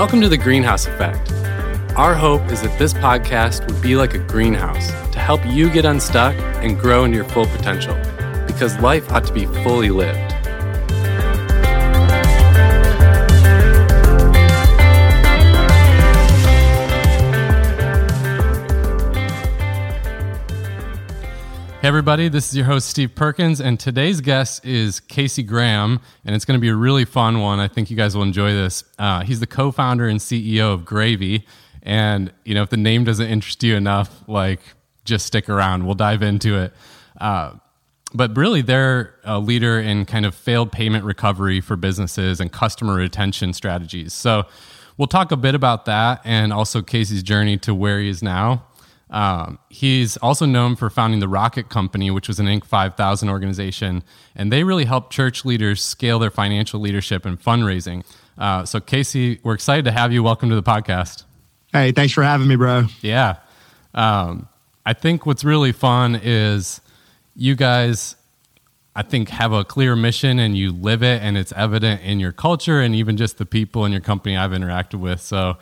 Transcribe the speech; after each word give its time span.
Welcome 0.00 0.22
to 0.22 0.30
the 0.30 0.38
Greenhouse 0.38 0.86
Effect. 0.86 1.30
Our 1.94 2.14
hope 2.14 2.50
is 2.50 2.62
that 2.62 2.78
this 2.78 2.94
podcast 2.94 3.70
would 3.70 3.82
be 3.82 3.96
like 3.96 4.14
a 4.14 4.18
greenhouse 4.18 4.90
to 5.12 5.18
help 5.18 5.44
you 5.44 5.68
get 5.68 5.84
unstuck 5.84 6.34
and 6.64 6.78
grow 6.78 7.04
into 7.04 7.16
your 7.16 7.26
full 7.26 7.44
potential 7.44 7.94
because 8.46 8.78
life 8.78 9.12
ought 9.12 9.26
to 9.26 9.32
be 9.34 9.44
fully 9.62 9.90
lived. 9.90 10.39
Hey, 21.80 21.88
everybody, 21.88 22.28
this 22.28 22.50
is 22.50 22.54
your 22.54 22.66
host, 22.66 22.90
Steve 22.90 23.14
Perkins, 23.14 23.58
and 23.58 23.80
today's 23.80 24.20
guest 24.20 24.66
is 24.66 25.00
Casey 25.00 25.42
Graham, 25.42 26.00
and 26.26 26.36
it's 26.36 26.44
going 26.44 26.58
to 26.58 26.60
be 26.60 26.68
a 26.68 26.74
really 26.74 27.06
fun 27.06 27.40
one. 27.40 27.58
I 27.58 27.68
think 27.68 27.90
you 27.90 27.96
guys 27.96 28.14
will 28.14 28.22
enjoy 28.22 28.52
this. 28.52 28.84
Uh, 28.98 29.22
he's 29.22 29.40
the 29.40 29.46
co 29.46 29.70
founder 29.72 30.06
and 30.06 30.20
CEO 30.20 30.74
of 30.74 30.84
Gravy. 30.84 31.46
And, 31.82 32.34
you 32.44 32.54
know, 32.54 32.62
if 32.62 32.68
the 32.68 32.76
name 32.76 33.04
doesn't 33.04 33.26
interest 33.26 33.62
you 33.62 33.76
enough, 33.76 34.28
like, 34.28 34.60
just 35.06 35.24
stick 35.24 35.48
around. 35.48 35.86
We'll 35.86 35.94
dive 35.94 36.22
into 36.22 36.58
it. 36.58 36.74
Uh, 37.18 37.54
but 38.12 38.36
really, 38.36 38.60
they're 38.60 39.14
a 39.24 39.38
leader 39.38 39.80
in 39.80 40.04
kind 40.04 40.26
of 40.26 40.34
failed 40.34 40.72
payment 40.72 41.06
recovery 41.06 41.62
for 41.62 41.76
businesses 41.76 42.40
and 42.40 42.52
customer 42.52 42.96
retention 42.96 43.54
strategies. 43.54 44.12
So, 44.12 44.44
we'll 44.98 45.08
talk 45.08 45.32
a 45.32 45.36
bit 45.38 45.54
about 45.54 45.86
that 45.86 46.20
and 46.26 46.52
also 46.52 46.82
Casey's 46.82 47.22
journey 47.22 47.56
to 47.56 47.74
where 47.74 48.00
he 48.00 48.10
is 48.10 48.22
now. 48.22 48.66
Um, 49.10 49.58
he's 49.68 50.16
also 50.18 50.46
known 50.46 50.76
for 50.76 50.88
founding 50.88 51.20
the 51.20 51.28
Rocket 51.28 51.68
Company, 51.68 52.10
which 52.10 52.28
was 52.28 52.38
an 52.38 52.46
Inc. 52.46 52.64
5000 52.64 53.28
organization, 53.28 54.04
and 54.36 54.52
they 54.52 54.62
really 54.62 54.84
help 54.84 55.10
church 55.10 55.44
leaders 55.44 55.82
scale 55.82 56.18
their 56.18 56.30
financial 56.30 56.80
leadership 56.80 57.26
and 57.26 57.40
fundraising. 57.40 58.04
Uh, 58.38 58.64
so, 58.64 58.80
Casey, 58.80 59.40
we're 59.42 59.54
excited 59.54 59.84
to 59.84 59.90
have 59.90 60.12
you. 60.12 60.22
Welcome 60.22 60.48
to 60.50 60.54
the 60.54 60.62
podcast. 60.62 61.24
Hey, 61.72 61.92
thanks 61.92 62.12
for 62.12 62.22
having 62.22 62.46
me, 62.46 62.56
bro. 62.56 62.84
Yeah. 63.00 63.36
Um, 63.94 64.48
I 64.86 64.92
think 64.92 65.26
what's 65.26 65.44
really 65.44 65.72
fun 65.72 66.18
is 66.22 66.80
you 67.34 67.56
guys, 67.56 68.16
I 68.94 69.02
think, 69.02 69.28
have 69.30 69.52
a 69.52 69.64
clear 69.64 69.96
mission 69.96 70.38
and 70.38 70.56
you 70.56 70.72
live 70.72 71.02
it, 71.02 71.20
and 71.20 71.36
it's 71.36 71.52
evident 71.52 72.02
in 72.02 72.20
your 72.20 72.32
culture 72.32 72.80
and 72.80 72.94
even 72.94 73.16
just 73.16 73.38
the 73.38 73.46
people 73.46 73.84
in 73.84 73.92
your 73.92 74.00
company 74.00 74.36
I've 74.36 74.52
interacted 74.52 75.00
with. 75.00 75.20
So, 75.20 75.58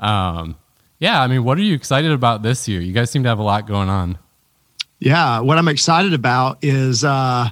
um, 0.00 0.56
yeah, 0.98 1.22
I 1.22 1.26
mean, 1.26 1.44
what 1.44 1.58
are 1.58 1.62
you 1.62 1.74
excited 1.74 2.10
about 2.10 2.42
this 2.42 2.66
year? 2.66 2.80
You 2.80 2.92
guys 2.92 3.10
seem 3.10 3.22
to 3.22 3.28
have 3.28 3.38
a 3.38 3.42
lot 3.44 3.66
going 3.66 3.88
on. 3.88 4.18
Yeah, 5.00 5.40
what 5.40 5.58
I'm 5.58 5.68
excited 5.68 6.12
about 6.12 6.58
is 6.60 7.04
uh, 7.04 7.48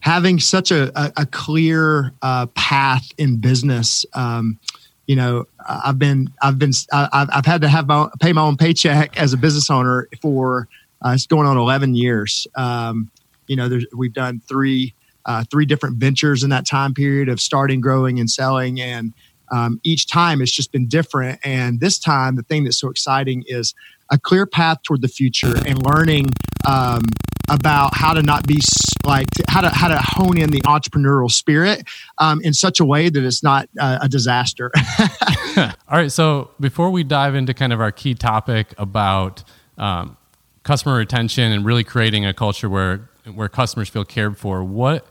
having 0.00 0.40
such 0.40 0.70
a, 0.70 0.90
a, 0.98 1.12
a 1.18 1.26
clear 1.26 2.12
uh, 2.22 2.46
path 2.54 3.06
in 3.18 3.36
business. 3.36 4.06
Um, 4.14 4.58
you 5.06 5.14
know, 5.14 5.46
I've 5.68 5.98
been, 5.98 6.32
I've 6.42 6.58
been, 6.58 6.72
I've, 6.92 7.28
I've 7.32 7.46
had 7.46 7.60
to 7.60 7.68
have 7.68 7.86
my, 7.86 8.08
pay 8.20 8.32
my 8.32 8.42
own 8.42 8.56
paycheck 8.56 9.16
as 9.18 9.32
a 9.32 9.36
business 9.36 9.70
owner 9.70 10.08
for 10.22 10.68
uh, 11.04 11.10
it's 11.10 11.26
going 11.26 11.46
on 11.46 11.58
11 11.58 11.94
years. 11.94 12.46
Um, 12.54 13.10
you 13.46 13.56
know, 13.56 13.78
we've 13.94 14.12
done 14.12 14.40
three, 14.48 14.94
uh, 15.26 15.44
three 15.50 15.66
different 15.66 15.96
ventures 15.96 16.42
in 16.42 16.50
that 16.50 16.66
time 16.66 16.94
period 16.94 17.28
of 17.28 17.40
starting, 17.40 17.80
growing, 17.80 18.18
and 18.18 18.30
selling, 18.30 18.80
and 18.80 19.12
um, 19.50 19.80
each 19.84 20.08
time 20.08 20.40
it's 20.40 20.52
just 20.52 20.72
been 20.72 20.86
different. 20.86 21.40
And 21.44 21.80
this 21.80 21.98
time, 21.98 22.36
the 22.36 22.42
thing 22.42 22.64
that's 22.64 22.78
so 22.78 22.90
exciting 22.90 23.44
is 23.46 23.74
a 24.10 24.18
clear 24.18 24.46
path 24.46 24.82
toward 24.82 25.02
the 25.02 25.08
future 25.08 25.54
and 25.66 25.82
learning 25.84 26.26
um, 26.66 27.02
about 27.48 27.94
how 27.94 28.12
to 28.12 28.22
not 28.22 28.46
be 28.46 28.58
like 29.04 29.26
how 29.48 29.60
to 29.60 29.68
how 29.68 29.88
to 29.88 29.98
hone 29.98 30.38
in 30.38 30.50
the 30.50 30.60
entrepreneurial 30.62 31.30
spirit 31.30 31.84
um, 32.18 32.40
in 32.42 32.52
such 32.52 32.80
a 32.80 32.84
way 32.84 33.08
that 33.08 33.24
it's 33.24 33.42
not 33.42 33.68
uh, 33.80 33.98
a 34.02 34.08
disaster. 34.08 34.70
All 35.56 35.72
right. 35.90 36.10
So 36.10 36.50
before 36.60 36.90
we 36.90 37.04
dive 37.04 37.34
into 37.34 37.54
kind 37.54 37.72
of 37.72 37.80
our 37.80 37.92
key 37.92 38.14
topic 38.14 38.74
about 38.78 39.44
um, 39.78 40.16
customer 40.62 40.96
retention 40.96 41.52
and 41.52 41.64
really 41.64 41.84
creating 41.84 42.26
a 42.26 42.34
culture 42.34 42.68
where 42.68 43.08
where 43.34 43.48
customers 43.48 43.88
feel 43.88 44.04
cared 44.04 44.38
for, 44.38 44.62
what 44.62 45.06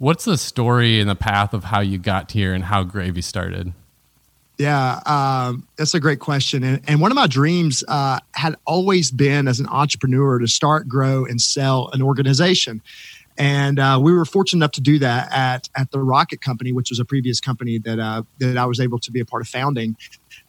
What's 0.00 0.24
the 0.24 0.38
story 0.38 0.98
and 0.98 1.10
the 1.10 1.14
path 1.14 1.52
of 1.52 1.64
how 1.64 1.80
you 1.80 1.98
got 1.98 2.32
here 2.32 2.54
and 2.54 2.64
how 2.64 2.84
Gravy 2.84 3.20
started? 3.20 3.74
Yeah, 4.56 4.98
um, 5.04 5.68
that's 5.76 5.92
a 5.92 6.00
great 6.00 6.20
question. 6.20 6.64
And, 6.64 6.80
and 6.88 7.02
one 7.02 7.12
of 7.12 7.16
my 7.16 7.26
dreams 7.26 7.84
uh, 7.86 8.18
had 8.32 8.56
always 8.64 9.10
been 9.10 9.46
as 9.46 9.60
an 9.60 9.66
entrepreneur 9.66 10.38
to 10.38 10.48
start, 10.48 10.88
grow, 10.88 11.26
and 11.26 11.38
sell 11.38 11.90
an 11.92 12.00
organization. 12.00 12.80
And 13.36 13.78
uh, 13.78 14.00
we 14.02 14.14
were 14.14 14.24
fortunate 14.24 14.60
enough 14.60 14.72
to 14.72 14.80
do 14.80 14.98
that 15.00 15.30
at, 15.32 15.68
at 15.76 15.90
the 15.90 15.98
Rocket 15.98 16.40
Company, 16.40 16.72
which 16.72 16.88
was 16.88 16.98
a 16.98 17.04
previous 17.04 17.38
company 17.38 17.76
that, 17.80 17.98
uh, 17.98 18.22
that 18.38 18.56
I 18.56 18.64
was 18.64 18.80
able 18.80 19.00
to 19.00 19.10
be 19.10 19.20
a 19.20 19.26
part 19.26 19.42
of 19.42 19.48
founding. 19.48 19.98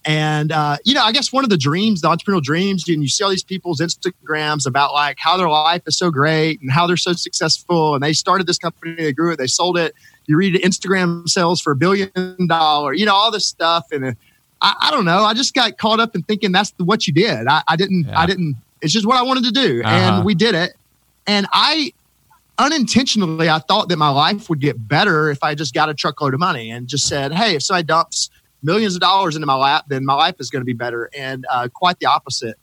And, 0.03 0.51
uh, 0.51 0.77
you 0.83 0.95
know, 0.95 1.03
I 1.03 1.11
guess 1.11 1.31
one 1.31 1.43
of 1.43 1.51
the 1.51 1.57
dreams, 1.57 2.01
the 2.01 2.07
entrepreneurial 2.07 2.41
dreams, 2.41 2.87
and 2.87 3.03
you 3.03 3.07
see 3.07 3.23
all 3.23 3.29
these 3.29 3.43
people's 3.43 3.79
Instagrams 3.79 4.65
about 4.65 4.93
like 4.93 5.17
how 5.19 5.37
their 5.37 5.49
life 5.49 5.83
is 5.85 5.97
so 5.97 6.09
great 6.09 6.59
and 6.61 6.71
how 6.71 6.87
they're 6.87 6.97
so 6.97 7.13
successful. 7.13 7.93
And 7.93 8.03
they 8.03 8.13
started 8.13 8.47
this 8.47 8.57
company, 8.57 8.95
they 8.95 9.13
grew 9.13 9.31
it, 9.31 9.37
they 9.37 9.47
sold 9.47 9.77
it. 9.77 9.93
You 10.25 10.37
read 10.37 10.55
Instagram 10.55 11.29
sales 11.29 11.61
for 11.61 11.71
a 11.71 11.75
billion 11.75 12.47
dollar, 12.47 12.93
you 12.93 13.05
know, 13.05 13.13
all 13.13 13.31
this 13.31 13.45
stuff. 13.45 13.87
And 13.91 14.15
I, 14.61 14.73
I, 14.81 14.91
don't 14.91 15.05
know. 15.05 15.23
I 15.23 15.33
just 15.33 15.53
got 15.53 15.77
caught 15.77 15.99
up 15.99 16.15
in 16.15 16.23
thinking 16.23 16.51
that's 16.51 16.73
what 16.77 17.05
you 17.05 17.13
did. 17.13 17.47
I, 17.47 17.61
I 17.67 17.75
didn't, 17.75 18.05
yeah. 18.05 18.19
I 18.19 18.25
didn't, 18.25 18.55
it's 18.81 18.93
just 18.93 19.05
what 19.05 19.17
I 19.17 19.21
wanted 19.21 19.43
to 19.45 19.51
do. 19.51 19.83
Uh-huh. 19.83 19.95
And 19.95 20.25
we 20.25 20.33
did 20.33 20.55
it. 20.55 20.73
And 21.27 21.45
I, 21.51 21.93
unintentionally, 22.57 23.49
I 23.49 23.59
thought 23.59 23.89
that 23.89 23.97
my 23.97 24.09
life 24.09 24.49
would 24.49 24.59
get 24.59 24.87
better 24.87 25.29
if 25.29 25.43
I 25.43 25.53
just 25.53 25.73
got 25.73 25.89
a 25.89 25.93
truckload 25.93 26.33
of 26.33 26.39
money 26.39 26.71
and 26.71 26.87
just 26.87 27.07
said, 27.07 27.33
hey, 27.33 27.55
if 27.55 27.63
somebody 27.63 27.85
dumps 27.85 28.29
millions 28.63 28.95
of 28.95 29.01
dollars 29.01 29.35
into 29.35 29.47
my 29.47 29.55
lap, 29.55 29.85
then 29.87 30.05
my 30.05 30.13
life 30.13 30.35
is 30.39 30.49
going 30.49 30.61
to 30.61 30.65
be 30.65 30.73
better. 30.73 31.09
And 31.17 31.45
uh, 31.49 31.67
quite 31.73 31.99
the 31.99 32.05
opposite 32.05 32.57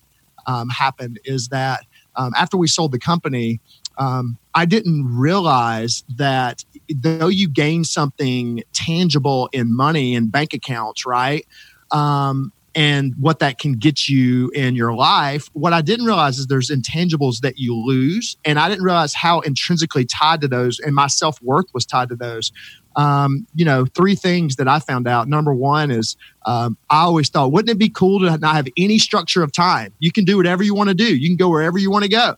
um, 0.47 0.69
happened 0.69 1.20
is 1.25 1.48
that 1.48 1.84
um, 2.16 2.32
after 2.36 2.56
we 2.56 2.66
sold 2.66 2.92
the 2.92 2.98
company, 2.98 3.60
um, 3.98 4.38
I 4.54 4.64
didn't 4.64 5.06
realize 5.06 6.04
that 6.16 6.64
though 6.94 7.28
you 7.28 7.48
gain 7.48 7.84
something 7.84 8.62
tangible 8.72 9.48
in 9.53 9.75
money 9.75 10.14
and 10.14 10.31
bank 10.31 10.54
accounts, 10.54 11.04
right? 11.04 11.47
Um, 11.91 12.53
and 12.75 13.15
what 13.19 13.41
that 13.41 13.59
can 13.59 13.72
get 13.72 14.09
you 14.09 14.50
in 14.50 14.76
your 14.76 14.94
life. 14.94 15.48
What 15.53 15.72
I 15.72 15.80
didn't 15.80 16.06
realize 16.06 16.38
is 16.38 16.47
there's 16.47 16.70
intangibles 16.70 17.41
that 17.41 17.59
you 17.59 17.75
lose. 17.75 18.36
And 18.44 18.59
I 18.59 18.69
didn't 18.69 18.84
realize 18.84 19.15
how 19.15 19.41
intrinsically 19.41 20.04
tied 20.04 20.41
to 20.42 20.48
those 20.48 20.78
and 20.78 20.94
my 20.94 21.09
self 21.09 21.42
worth 21.42 21.66
was 21.75 21.84
tied 21.84 22.09
to 22.10 22.16
those 22.16 22.53
um, 22.98 23.47
you 23.54 23.64
know, 23.64 23.86
three 23.86 24.16
things 24.16 24.56
that 24.56 24.66
I 24.66 24.81
found 24.81 25.06
out. 25.06 25.28
Number 25.28 25.54
one 25.54 25.92
is 25.92 26.16
um, 26.47 26.76
I 26.91 27.03
always 27.03 27.28
thought, 27.28 27.53
wouldn't 27.53 27.70
it 27.70 27.78
be 27.78 27.88
cool 27.88 28.19
to 28.20 28.36
not 28.36 28.56
have 28.56 28.66
any 28.76 28.98
structure 28.98 29.44
of 29.44 29.53
time? 29.53 29.94
You 30.00 30.10
can 30.10 30.25
do 30.25 30.36
whatever 30.36 30.64
you 30.64 30.75
want 30.75 30.88
to 30.88 30.94
do. 30.94 31.16
You 31.16 31.28
can 31.28 31.36
go 31.36 31.48
wherever 31.48 31.78
you 31.78 31.92
want 31.92 32.03
to 32.03 32.10
go. 32.10 32.34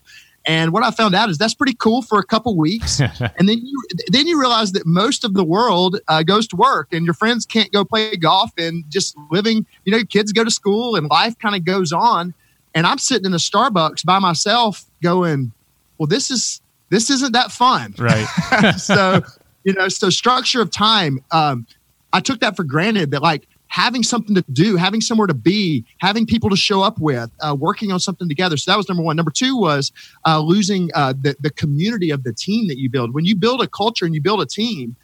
And 0.47 0.73
what 0.73 0.83
I 0.83 0.91
found 0.91 1.15
out 1.15 1.31
is 1.31 1.39
that's 1.39 1.55
pretty 1.55 1.75
cool 1.75 2.03
for 2.03 2.19
a 2.19 2.25
couple 2.25 2.57
weeks, 2.57 3.01
and 3.39 3.49
then 3.49 3.59
you 3.59 3.83
then 4.09 4.27
you 4.27 4.41
realize 4.41 4.73
that 4.73 4.87
most 4.87 5.23
of 5.23 5.35
the 5.35 5.45
world 5.45 6.01
uh, 6.09 6.23
goes 6.23 6.47
to 6.49 6.57
work, 6.57 6.89
and 6.93 7.05
your 7.05 7.13
friends 7.13 7.45
can't 7.45 7.71
go 7.73 7.85
play 7.85 8.17
golf, 8.17 8.51
and 8.57 8.85
just 8.89 9.17
living. 9.31 9.67
You 9.85 9.93
know, 9.93 10.03
kids 10.05 10.33
go 10.33 10.43
to 10.43 10.51
school, 10.51 10.97
and 10.97 11.09
life 11.11 11.39
kind 11.39 11.55
of 11.55 11.65
goes 11.67 11.93
on. 11.93 12.33
And 12.75 12.87
I'm 12.87 12.97
sitting 12.99 13.27
in 13.27 13.35
a 13.35 13.37
Starbucks 13.37 14.05
by 14.05 14.19
myself, 14.19 14.87
going, 15.03 15.53
"Well, 15.99 16.07
this 16.07 16.31
is 16.31 16.63
this 16.89 17.11
isn't 17.11 17.33
that 17.33 17.53
fun." 17.53 17.95
Right. 17.99 18.75
so 18.79 19.23
you 19.65 19.73
know 19.73 19.89
so 19.89 20.11
structure 20.11 20.61
of 20.61 20.71
time 20.71 21.23
um, 21.31 21.67
i 22.13 22.21
took 22.21 22.41
that 22.41 22.57
for 22.57 22.65
granted 22.65 23.11
that 23.11 23.23
like 23.23 23.47
having 23.71 24.03
something 24.03 24.35
to 24.35 24.45
do 24.53 24.77
having 24.77 25.01
somewhere 25.01 25.29
to 25.29 25.35
be 25.35 25.85
having 25.99 26.27
people 26.27 26.51
to 26.51 26.57
show 26.57 26.83
up 26.83 26.99
with 26.99 27.31
uh, 27.41 27.57
working 27.59 27.93
on 27.93 28.01
something 28.01 28.29
together. 28.29 28.57
So 28.57 28.69
that 28.69 28.77
was 28.77 28.89
number 28.89 29.05
one. 29.05 29.15
Number 29.15 29.31
two 29.31 29.57
was 29.57 29.93
uh, 30.27 30.41
losing 30.41 30.91
uh, 30.93 31.13
the, 31.13 31.37
the 31.39 31.51
community 31.51 32.11
of 32.11 32.25
the 32.25 32.33
team 32.33 32.67
that 32.67 32.79
you 32.79 32.91
build. 32.91 33.15
When 33.15 33.25
you 33.25 33.37
build 33.37 33.63
a 33.63 33.69
culture 33.69 34.05
and 34.05 34.13
you 34.13 34.21
build 34.21 34.43
a 34.43 34.47
team 34.47 34.97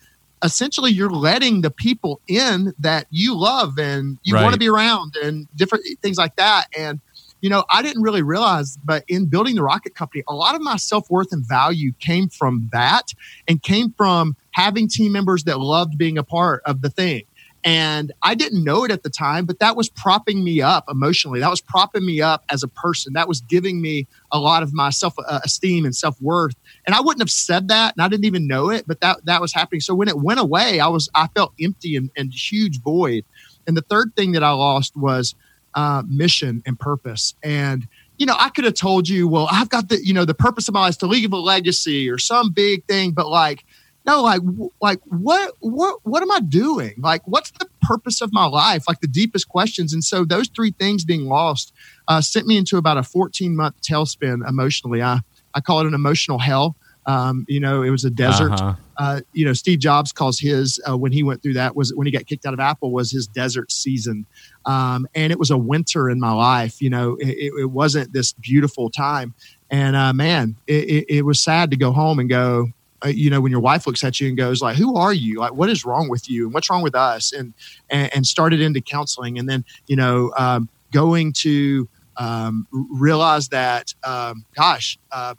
essentially 0.42 0.90
you're 0.90 1.10
letting 1.10 1.62
the 1.62 1.70
people 1.70 2.20
in 2.28 2.74
that 2.78 3.06
you 3.10 3.34
love 3.34 3.78
and 3.78 4.18
you 4.22 4.34
right. 4.34 4.42
want 4.42 4.52
to 4.52 4.58
be 4.58 4.68
around 4.68 5.16
and 5.16 5.48
different 5.56 5.84
things 6.02 6.18
like 6.18 6.36
that. 6.36 6.66
And 6.76 7.00
you 7.40 7.50
know, 7.50 7.64
I 7.70 7.82
didn't 7.82 8.02
really 8.02 8.22
realize, 8.22 8.78
but 8.84 9.04
in 9.08 9.26
building 9.26 9.56
the 9.56 9.62
rocket 9.62 9.94
company, 9.94 10.24
a 10.26 10.34
lot 10.34 10.54
of 10.54 10.62
my 10.62 10.76
self 10.76 11.10
worth 11.10 11.32
and 11.32 11.46
value 11.46 11.92
came 12.00 12.28
from 12.28 12.68
that 12.72 13.12
and 13.46 13.62
came 13.62 13.92
from 13.92 14.36
having 14.56 14.88
team 14.88 15.12
members 15.12 15.44
that 15.44 15.60
loved 15.60 15.98
being 15.98 16.16
a 16.16 16.22
part 16.22 16.62
of 16.64 16.80
the 16.80 16.88
thing. 16.88 17.22
And 17.62 18.10
I 18.22 18.34
didn't 18.34 18.64
know 18.64 18.84
it 18.84 18.90
at 18.90 19.02
the 19.02 19.10
time, 19.10 19.44
but 19.44 19.58
that 19.58 19.76
was 19.76 19.90
propping 19.90 20.42
me 20.42 20.62
up 20.62 20.84
emotionally. 20.88 21.40
That 21.40 21.50
was 21.50 21.60
propping 21.60 22.06
me 22.06 22.22
up 22.22 22.42
as 22.48 22.62
a 22.62 22.68
person. 22.68 23.12
That 23.12 23.28
was 23.28 23.42
giving 23.42 23.82
me 23.82 24.06
a 24.32 24.38
lot 24.38 24.62
of 24.62 24.72
my 24.72 24.88
self 24.88 25.14
uh, 25.18 25.40
esteem 25.44 25.84
and 25.84 25.94
self 25.94 26.18
worth. 26.22 26.54
And 26.86 26.94
I 26.94 27.02
wouldn't 27.02 27.20
have 27.20 27.30
said 27.30 27.68
that, 27.68 27.94
and 27.94 28.02
I 28.02 28.08
didn't 28.08 28.24
even 28.24 28.46
know 28.46 28.70
it, 28.70 28.86
but 28.86 29.00
that 29.00 29.26
that 29.26 29.42
was 29.42 29.52
happening. 29.52 29.80
So 29.82 29.94
when 29.94 30.08
it 30.08 30.16
went 30.16 30.40
away, 30.40 30.80
I 30.80 30.88
was 30.88 31.10
I 31.14 31.26
felt 31.36 31.52
empty 31.60 31.96
and, 31.96 32.08
and 32.16 32.32
huge 32.32 32.80
void. 32.80 33.26
And 33.66 33.76
the 33.76 33.82
third 33.82 34.12
thing 34.16 34.32
that 34.32 34.44
I 34.44 34.52
lost 34.52 34.96
was 34.96 35.34
uh, 35.74 36.02
mission 36.08 36.62
and 36.64 36.80
purpose. 36.80 37.34
And 37.42 37.86
you 38.16 38.24
know, 38.24 38.36
I 38.38 38.48
could 38.48 38.64
have 38.64 38.74
told 38.74 39.06
you, 39.06 39.28
well, 39.28 39.48
I've 39.50 39.68
got 39.68 39.90
the, 39.90 40.02
you 40.02 40.14
know, 40.14 40.24
the 40.24 40.32
purpose 40.32 40.68
of 40.68 40.72
my 40.72 40.80
life 40.80 40.90
is 40.90 40.96
to 40.98 41.06
leave 41.06 41.32
a 41.34 41.36
legacy 41.36 42.08
or 42.08 42.16
some 42.16 42.50
big 42.50 42.86
thing, 42.86 43.10
but 43.10 43.28
like, 43.28 43.64
no, 44.06 44.22
like, 44.22 44.40
like 44.80 45.00
what, 45.04 45.54
what, 45.60 46.00
what 46.04 46.22
am 46.22 46.30
I 46.30 46.40
doing? 46.40 46.94
Like, 46.98 47.22
what's 47.26 47.50
the 47.52 47.68
purpose 47.82 48.20
of 48.20 48.32
my 48.32 48.46
life? 48.46 48.84
Like 48.86 49.00
the 49.00 49.08
deepest 49.08 49.48
questions. 49.48 49.92
And 49.92 50.04
so 50.04 50.24
those 50.24 50.48
three 50.48 50.70
things 50.70 51.04
being 51.04 51.26
lost 51.26 51.72
uh, 52.08 52.20
sent 52.20 52.46
me 52.46 52.56
into 52.56 52.76
about 52.76 52.98
a 52.98 53.02
14 53.02 53.56
month 53.56 53.80
tailspin 53.82 54.48
emotionally. 54.48 55.02
I, 55.02 55.20
I 55.54 55.60
call 55.60 55.80
it 55.80 55.86
an 55.86 55.94
emotional 55.94 56.38
hell. 56.38 56.76
Um, 57.06 57.46
you 57.48 57.60
know, 57.60 57.82
it 57.82 57.90
was 57.90 58.04
a 58.04 58.10
desert. 58.10 58.52
Uh-huh. 58.52 58.74
Uh, 58.98 59.20
you 59.32 59.44
know, 59.44 59.52
Steve 59.52 59.78
Jobs 59.78 60.10
calls 60.10 60.40
his 60.40 60.80
uh, 60.88 60.96
when 60.96 61.12
he 61.12 61.22
went 61.22 61.42
through 61.42 61.52
that 61.54 61.76
was 61.76 61.94
when 61.94 62.06
he 62.06 62.12
got 62.12 62.26
kicked 62.26 62.44
out 62.46 62.52
of 62.52 62.60
Apple 62.60 62.90
was 62.90 63.12
his 63.12 63.26
desert 63.28 63.70
season, 63.70 64.26
um, 64.64 65.06
and 65.14 65.32
it 65.32 65.38
was 65.38 65.50
a 65.50 65.58
winter 65.58 66.10
in 66.10 66.18
my 66.18 66.32
life. 66.32 66.82
You 66.82 66.90
know, 66.90 67.16
it, 67.20 67.52
it 67.58 67.70
wasn't 67.70 68.12
this 68.12 68.32
beautiful 68.32 68.90
time, 68.90 69.34
and 69.70 69.94
uh, 69.94 70.12
man, 70.14 70.56
it, 70.66 70.84
it, 70.84 71.04
it, 71.08 71.22
was 71.22 71.40
sad 71.40 71.70
to 71.70 71.76
go 71.76 71.92
home 71.92 72.18
and 72.18 72.28
go. 72.28 72.68
Uh, 73.04 73.08
you 73.08 73.30
know, 73.30 73.40
when 73.40 73.50
your 73.50 73.60
wife 73.60 73.86
looks 73.86 74.02
at 74.04 74.20
you 74.20 74.28
and 74.28 74.36
goes 74.36 74.62
like, 74.62 74.76
"Who 74.76 74.96
are 74.96 75.12
you? 75.12 75.38
Like, 75.38 75.54
what 75.54 75.68
is 75.68 75.84
wrong 75.84 76.08
with 76.08 76.28
you? 76.28 76.46
And 76.46 76.54
what's 76.54 76.70
wrong 76.70 76.82
with 76.82 76.94
us?" 76.94 77.32
and 77.32 77.54
and, 77.90 78.14
and 78.14 78.26
started 78.26 78.60
into 78.60 78.80
counseling, 78.80 79.38
and 79.38 79.48
then 79.48 79.64
you 79.86 79.96
know, 79.96 80.32
um, 80.38 80.68
going 80.92 81.32
to 81.32 81.88
um, 82.16 82.66
realize 82.70 83.48
that, 83.48 83.94
um, 84.04 84.44
gosh, 84.54 84.98
uh, 85.12 85.34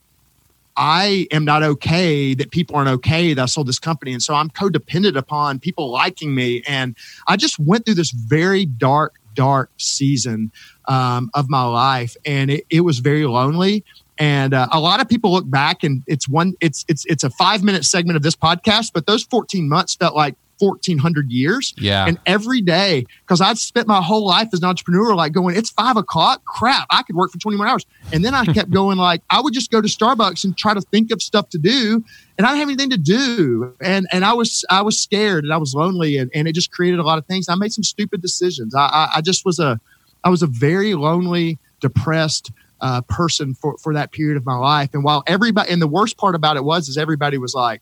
I 0.76 1.26
am 1.32 1.44
not 1.44 1.64
okay 1.64 2.36
that 2.36 2.52
people 2.52 2.76
aren't 2.76 2.90
okay 2.90 3.34
that 3.34 3.42
I 3.42 3.46
sold 3.48 3.68
this 3.68 3.80
company. 3.80 4.14
And 4.14 4.22
so 4.22 4.36
I'm 4.36 4.50
codependent 4.50 5.18
upon 5.18 5.60
people 5.60 5.90
liking 5.90 6.36
me. 6.36 6.62
And 6.68 6.96
I 7.28 7.36
just 7.36 7.58
went 7.58 7.86
through 7.86 7.96
this 7.96 8.12
very 8.12 8.66
dark, 8.66 9.16
dark 9.34 9.72
season 9.78 10.52
um, 10.88 11.32
of 11.34 11.50
my 11.50 11.64
life. 11.64 12.16
And 12.26 12.52
it, 12.52 12.66
it 12.70 12.82
was 12.82 13.00
very 13.00 13.26
lonely. 13.26 13.84
And 14.20 14.54
uh, 14.54 14.68
a 14.72 14.80
lot 14.80 15.00
of 15.00 15.08
people 15.08 15.32
look 15.32 15.50
back 15.50 15.84
and 15.84 16.04
it's 16.08 16.28
one, 16.28 16.54
it's, 16.60 16.86
it's, 16.88 17.06
it's 17.06 17.24
a 17.24 17.30
five 17.30 17.64
minute 17.64 17.86
segment 17.86 18.18
of 18.18 18.24
this 18.24 18.36
podcast, 18.36 18.92
but 18.94 19.06
those 19.06 19.24
14 19.24 19.70
months 19.70 19.96
felt 19.96 20.16
like 20.16 20.36
1400 20.60 21.32
years. 21.32 21.74
Yeah. 21.78 22.06
And 22.06 22.20
every 22.26 22.62
day, 22.62 23.06
because 23.22 23.42
I'd 23.42 23.58
spent 23.58 23.88
my 23.88 24.02
whole 24.02 24.26
life 24.26 24.50
as 24.54 24.60
an 24.60 24.66
entrepreneur, 24.66 25.16
like 25.16 25.32
going, 25.32 25.56
it's 25.56 25.70
five 25.70 25.98
o'clock. 25.98 26.44
Crap, 26.46 26.88
I 26.90 27.04
could 27.04 27.16
work 27.16 27.32
for 27.32 27.38
21 27.38 27.68
hours. 27.68 27.86
And 28.12 28.24
then 28.24 28.34
I 28.34 28.46
kept 28.46 28.72
going, 28.72 28.98
like, 28.98 29.22
I 29.30 29.42
would 29.42 29.54
just 29.54 29.72
go 29.72 29.82
to 29.82 29.88
Starbucks 29.88 30.44
and 30.44 30.58
try 30.58 30.74
to 30.74 30.82
think 30.82 31.12
of 31.12 31.22
stuff 31.22 31.50
to 31.50 31.58
do. 31.58 32.04
And 32.38 32.46
I 32.46 32.52
didn't 32.52 32.60
have 32.60 32.70
anything 32.70 32.90
to 32.92 32.98
do. 32.98 33.74
And 33.82 34.08
and 34.12 34.24
I 34.24 34.34
was 34.34 34.66
I 34.70 34.82
was 34.82 35.00
scared 35.00 35.44
and 35.44 35.54
I 35.54 35.58
was 35.58 35.74
lonely 35.74 36.18
and, 36.18 36.30
and 36.34 36.48
it 36.48 36.54
just 36.54 36.72
created 36.72 37.00
a 37.00 37.04
lot 37.04 37.18
of 37.18 37.26
things. 37.26 37.50
I 37.50 37.56
made 37.56 37.74
some 37.74 37.84
stupid 37.84 38.22
decisions. 38.22 38.76
I, 38.76 38.86
I, 38.86 39.10
I 39.16 39.22
just 39.22 39.46
was 39.46 39.60
a 39.60 39.80
I 40.24 40.30
was 40.30 40.42
a 40.42 40.48
very 40.48 40.94
lonely, 40.94 41.58
depressed 41.80 42.52
uh, 42.82 43.02
person 43.02 43.54
for, 43.54 43.78
for 43.78 43.94
that 43.94 44.12
period 44.12 44.38
of 44.38 44.46
my 44.46 44.56
life. 44.56 44.94
And 44.94 45.04
while 45.04 45.24
everybody, 45.28 45.72
and 45.72 45.82
the 45.82 45.88
worst 45.88 46.18
part 46.18 46.36
about 46.36 46.58
it 46.58 46.64
was, 46.64 46.90
is 46.90 46.98
everybody 46.98 47.38
was 47.38 47.54
like, 47.54 47.82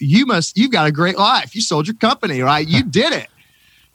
you 0.00 0.26
must 0.26 0.56
you've 0.56 0.72
got 0.72 0.86
a 0.86 0.92
great 0.92 1.18
life. 1.18 1.54
You 1.54 1.60
sold 1.60 1.86
your 1.86 1.96
company 1.96 2.40
right? 2.40 2.66
You 2.66 2.82
did 2.90 3.12
it. 3.12 3.28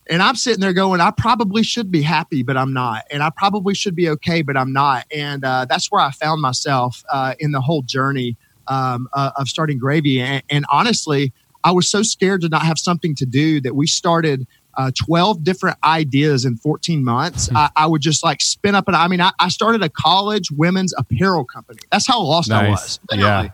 And 0.09 0.21
i'm 0.21 0.35
sitting 0.35 0.59
there 0.59 0.73
going 0.73 0.99
i 0.99 1.11
probably 1.11 1.63
should 1.63 1.91
be 1.91 2.01
happy 2.01 2.43
but 2.43 2.57
i'm 2.57 2.73
not. 2.73 3.05
And 3.09 3.23
i 3.23 3.29
probably 3.35 3.73
should 3.73 3.95
be 3.95 4.09
okay 4.09 4.41
but 4.41 4.57
i'm 4.57 4.73
not. 4.73 5.05
And 5.15 5.43
uh, 5.43 5.65
that's 5.69 5.91
where 5.91 6.01
i 6.01 6.11
found 6.11 6.41
myself 6.41 7.03
uh, 7.11 7.35
in 7.39 7.51
the 7.51 7.61
whole 7.61 7.83
journey 7.83 8.37
um, 8.67 9.07
uh, 9.13 9.31
of 9.35 9.49
starting 9.49 9.77
gravy. 9.77 10.21
And, 10.21 10.43
and, 10.49 10.65
honestly 10.71 11.33
i 11.63 11.71
was 11.71 11.89
so 11.89 12.03
scared 12.03 12.41
to 12.41 12.49
not 12.49 12.63
have 12.63 12.77
something 12.77 13.15
to 13.15 13.25
do 13.25 13.61
that 13.61 13.75
we 13.75 13.87
started 13.87 14.45
uh, 14.75 14.91
12 14.95 15.43
different 15.43 15.77
ideas 15.83 16.45
in 16.45 16.57
14 16.57 17.03
months. 17.03 17.47
Mm-hmm. 17.47 17.57
I, 17.57 17.69
I, 17.75 17.87
would 17.87 18.01
just 18.01 18.23
like 18.23 18.41
spin 18.41 18.75
up 18.75 18.87
and 18.87 18.95
I 18.95 19.07
mean, 19.07 19.21
I, 19.21 19.31
I, 19.39 19.49
started 19.49 19.83
a 19.83 19.89
college 19.89 20.49
women's 20.51 20.93
apparel 20.97 21.45
company. 21.45 21.79
That's 21.91 22.07
how 22.07 22.21
lost 22.21 22.49
nice. 22.49 22.65
I 22.65 22.69
was. 22.69 22.99
Literally. 23.11 23.45
Yeah. 23.45 23.49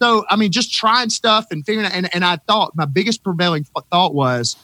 So, 0.00 0.24
I 0.30 0.36
mean, 0.36 0.50
just 0.52 0.72
trying 0.72 1.10
stuff 1.10 1.46
and 1.50 1.64
figuring 1.66 1.86
out. 1.86 1.92
And, 1.92 2.14
and 2.14 2.24
I 2.24 2.36
thought 2.36 2.74
my 2.74 2.86
biggest 2.86 3.22
prevailing 3.22 3.66
thought 3.90 4.14
was, 4.14 4.56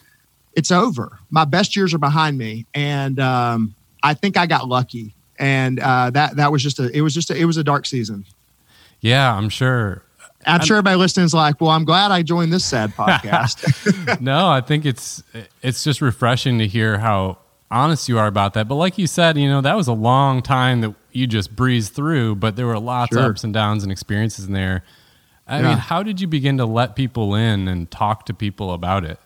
it's 0.56 0.70
over. 0.70 1.18
My 1.30 1.44
best 1.44 1.76
years 1.76 1.92
are 1.92 1.98
behind 1.98 2.38
me. 2.38 2.66
And 2.74 3.20
um, 3.20 3.74
I 4.02 4.14
think 4.14 4.36
I 4.36 4.46
got 4.46 4.66
lucky. 4.66 5.14
And 5.38 5.78
uh, 5.78 6.10
that 6.10 6.36
that 6.36 6.50
was 6.50 6.62
just 6.62 6.80
a 6.80 6.90
it 6.96 7.02
was 7.02 7.12
just 7.12 7.30
a, 7.30 7.36
it 7.36 7.44
was 7.44 7.58
a 7.58 7.64
dark 7.64 7.84
season. 7.84 8.24
Yeah, 9.00 9.36
I'm 9.36 9.50
sure. 9.50 10.02
I'm, 10.46 10.60
I'm 10.60 10.66
sure 10.66 10.80
my 10.82 10.94
listeners 10.94 11.34
like, 11.34 11.60
well, 11.60 11.70
I'm 11.70 11.84
glad 11.84 12.10
I 12.10 12.22
joined 12.22 12.52
this 12.52 12.64
sad 12.64 12.90
podcast. 12.96 14.20
no, 14.20 14.48
I 14.48 14.60
think 14.60 14.86
it's 14.86 15.22
it's 15.62 15.82
just 15.84 16.00
refreshing 16.00 16.58
to 16.58 16.66
hear 16.66 16.98
how 16.98 17.38
honest 17.70 18.08
you 18.08 18.18
are 18.18 18.26
about 18.26 18.54
that. 18.54 18.68
But 18.68 18.76
like 18.76 18.98
you 18.98 19.06
said, 19.06 19.36
you 19.36 19.48
know, 19.48 19.60
that 19.60 19.76
was 19.76 19.88
a 19.88 19.92
long 19.92 20.42
time 20.42 20.80
that 20.82 20.94
you 21.12 21.26
just 21.26 21.54
breezed 21.54 21.94
through, 21.94 22.36
but 22.36 22.56
there 22.56 22.66
were 22.66 22.78
lots 22.78 23.14
sure. 23.14 23.24
of 23.24 23.30
ups 23.32 23.44
and 23.44 23.52
downs 23.52 23.82
and 23.82 23.90
experiences 23.90 24.46
in 24.46 24.52
there. 24.52 24.84
I 25.46 25.60
yeah. 25.60 25.68
mean, 25.68 25.78
how 25.78 26.02
did 26.02 26.20
you 26.20 26.26
begin 26.26 26.58
to 26.58 26.66
let 26.66 26.96
people 26.96 27.34
in 27.34 27.68
and 27.68 27.90
talk 27.90 28.26
to 28.26 28.34
people 28.34 28.72
about 28.72 29.04
it? 29.04 29.18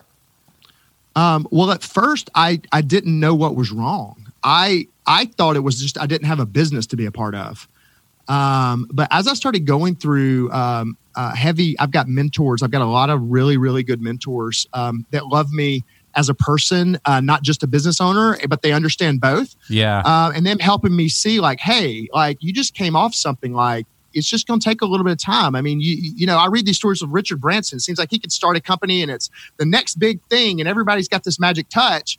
Um, 1.17 1.47
well, 1.51 1.71
at 1.71 1.83
first, 1.83 2.31
I 2.35 2.61
I 2.73 2.83
didn't 2.83 3.19
know 3.19 3.35
what 3.35 3.57
was 3.57 3.73
wrong. 3.73 4.33
I 4.43 4.87
I 5.07 5.27
thought 5.27 5.57
it 5.57 5.61
was 5.61 5.81
just 5.81 5.99
I 5.99 6.07
didn't 6.07 6.27
have 6.27 6.41
a 6.41 6.47
business 6.47 6.87
to 6.89 6.97
be 6.97 7.07
a 7.07 7.13
part 7.13 7.35
of. 7.35 7.69
Um, 8.31 8.87
but 8.93 9.09
as 9.11 9.27
I 9.27 9.35
started 9.35 9.67
going 9.67 9.97
through 9.97 10.51
um, 10.53 10.97
uh, 11.17 11.35
heavy, 11.35 11.79
I've 11.79 11.91
got 11.91 12.09
mentors. 12.09 12.63
I've 12.63 12.71
got 12.71 12.83
a 12.83 12.87
lot 12.87 13.11
of 13.11 13.21
really 13.23 13.57
really 13.57 13.83
good 13.83 14.01
mentors 14.01 14.67
um, 14.73 15.05
that 15.11 15.27
love 15.27 15.51
me 15.53 15.85
as 16.15 16.29
a 16.29 16.35
person, 16.35 16.99
uh, 17.05 17.21
not 17.21 17.43
just 17.43 17.63
a 17.63 17.67
business 17.67 18.01
owner, 18.01 18.37
but 18.49 18.63
they 18.63 18.73
understand 18.73 19.21
both. 19.21 19.55
Yeah. 19.69 20.03
Uh, 20.05 20.33
and 20.35 20.45
them 20.45 20.59
helping 20.59 20.95
me 20.95 21.09
see, 21.09 21.41
like, 21.41 21.61
hey, 21.61 22.09
like 22.13 22.39
you 22.41 22.53
just 22.53 22.75
came 22.75 22.97
off 22.97 23.15
something 23.15 23.53
like 23.53 23.87
it's 24.13 24.29
just 24.29 24.47
going 24.47 24.59
to 24.59 24.65
take 24.65 24.83
a 24.83 24.87
little 24.87 25.05
bit 25.05 25.13
of 25.13 25.19
time. 25.19 25.55
I 25.55 25.63
mean, 25.63 25.81
you 25.81 25.97
you 26.17 26.27
know, 26.27 26.37
I 26.37 26.49
read 26.49 26.67
these 26.67 26.77
stories 26.77 27.03
of 27.03 27.13
Richard 27.13 27.41
Branson. 27.41 27.77
It 27.77 27.81
seems 27.81 27.99
like 27.99 28.11
he 28.11 28.19
could 28.19 28.33
start 28.33 28.57
a 28.57 28.61
company 28.61 29.03
and 29.03 29.11
it's 29.11 29.31
the 29.57 29.65
next 29.65 29.99
big 29.99 30.21
thing, 30.29 30.61
and 30.61 30.69
everybody's 30.69 31.09
got 31.09 31.25
this 31.25 31.39
magic 31.39 31.69
touch. 31.69 32.19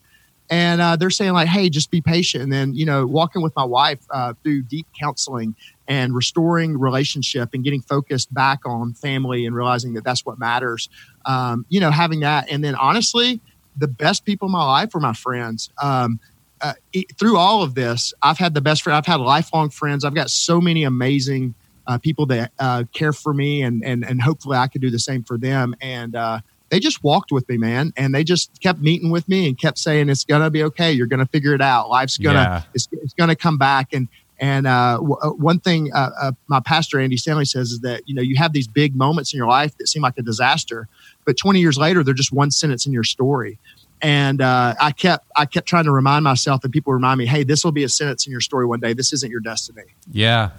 And 0.51 0.81
uh, 0.81 0.97
they're 0.97 1.09
saying 1.09 1.31
like, 1.31 1.47
"Hey, 1.47 1.69
just 1.69 1.89
be 1.89 2.01
patient." 2.01 2.43
And 2.43 2.51
then 2.51 2.73
you 2.73 2.85
know, 2.85 3.07
walking 3.07 3.41
with 3.41 3.55
my 3.55 3.63
wife 3.63 4.05
uh, 4.11 4.33
through 4.43 4.63
deep 4.63 4.85
counseling 4.99 5.55
and 5.87 6.13
restoring 6.13 6.77
relationship 6.77 7.53
and 7.53 7.63
getting 7.63 7.81
focused 7.81 8.33
back 8.33 8.59
on 8.65 8.93
family 8.93 9.45
and 9.45 9.55
realizing 9.55 9.93
that 9.93 10.03
that's 10.03 10.25
what 10.25 10.37
matters. 10.37 10.89
Um, 11.25 11.65
you 11.69 11.79
know, 11.79 11.89
having 11.89 12.19
that, 12.19 12.51
and 12.51 12.63
then 12.63 12.75
honestly, 12.75 13.39
the 13.77 13.87
best 13.87 14.25
people 14.25 14.47
in 14.47 14.51
my 14.51 14.65
life 14.65 14.93
were 14.93 14.99
my 14.99 15.13
friends. 15.13 15.69
Um, 15.81 16.19
uh, 16.59 16.73
through 17.17 17.37
all 17.37 17.63
of 17.63 17.73
this, 17.73 18.13
I've 18.21 18.37
had 18.37 18.53
the 18.53 18.61
best 18.61 18.83
friend. 18.83 18.95
I've 18.95 19.05
had 19.05 19.19
lifelong 19.21 19.69
friends. 19.69 20.03
I've 20.03 20.13
got 20.13 20.29
so 20.29 20.61
many 20.61 20.83
amazing 20.83 21.55
uh, 21.87 21.97
people 21.97 22.25
that 22.27 22.51
uh, 22.59 22.83
care 22.93 23.13
for 23.13 23.33
me, 23.33 23.61
and 23.63 23.83
and 23.83 24.03
and 24.03 24.21
hopefully 24.21 24.57
I 24.57 24.67
could 24.67 24.81
do 24.81 24.89
the 24.89 24.99
same 24.99 25.23
for 25.23 25.37
them. 25.37 25.75
And 25.81 26.15
uh, 26.15 26.41
they 26.71 26.79
just 26.79 27.03
walked 27.03 27.33
with 27.33 27.47
me, 27.49 27.57
man, 27.57 27.91
and 27.97 28.15
they 28.15 28.23
just 28.23 28.59
kept 28.61 28.79
meeting 28.79 29.11
with 29.11 29.27
me 29.27 29.47
and 29.47 29.59
kept 29.59 29.77
saying, 29.77 30.09
"It's 30.09 30.23
gonna 30.23 30.49
be 30.49 30.63
okay. 30.63 30.91
You're 30.91 31.05
gonna 31.05 31.27
figure 31.27 31.53
it 31.53 31.61
out. 31.61 31.89
Life's 31.89 32.17
gonna 32.17 32.39
yeah. 32.39 32.63
it's, 32.73 32.87
it's 32.93 33.13
gonna 33.13 33.35
come 33.35 33.57
back." 33.57 33.93
And 33.93 34.07
and 34.39 34.65
uh, 34.65 34.95
w- 34.95 35.17
uh, 35.21 35.31
one 35.31 35.59
thing 35.59 35.91
uh, 35.93 36.09
uh, 36.19 36.31
my 36.47 36.61
pastor 36.61 36.99
Andy 36.99 37.17
Stanley 37.17 37.43
says 37.43 37.71
is 37.71 37.81
that 37.81 38.07
you 38.07 38.15
know 38.15 38.21
you 38.21 38.37
have 38.37 38.53
these 38.53 38.67
big 38.69 38.95
moments 38.95 39.33
in 39.33 39.37
your 39.37 39.47
life 39.47 39.77
that 39.77 39.87
seem 39.87 40.01
like 40.01 40.17
a 40.17 40.21
disaster, 40.21 40.87
but 41.25 41.37
20 41.37 41.59
years 41.59 41.77
later 41.77 42.03
they're 42.03 42.13
just 42.13 42.31
one 42.31 42.49
sentence 42.49 42.85
in 42.85 42.93
your 42.93 43.03
story. 43.03 43.59
And 44.01 44.41
uh, 44.41 44.73
I 44.79 44.93
kept 44.93 45.27
I 45.35 45.45
kept 45.45 45.67
trying 45.67 45.83
to 45.83 45.91
remind 45.91 46.23
myself, 46.23 46.63
and 46.63 46.71
people 46.71 46.93
remind 46.93 47.19
me, 47.19 47.25
"Hey, 47.25 47.43
this 47.43 47.65
will 47.65 47.73
be 47.73 47.83
a 47.83 47.89
sentence 47.89 48.25
in 48.25 48.31
your 48.31 48.41
story 48.41 48.65
one 48.65 48.79
day. 48.79 48.93
This 48.93 49.11
isn't 49.11 49.29
your 49.29 49.41
destiny." 49.41 49.83
Yeah, 50.09 50.51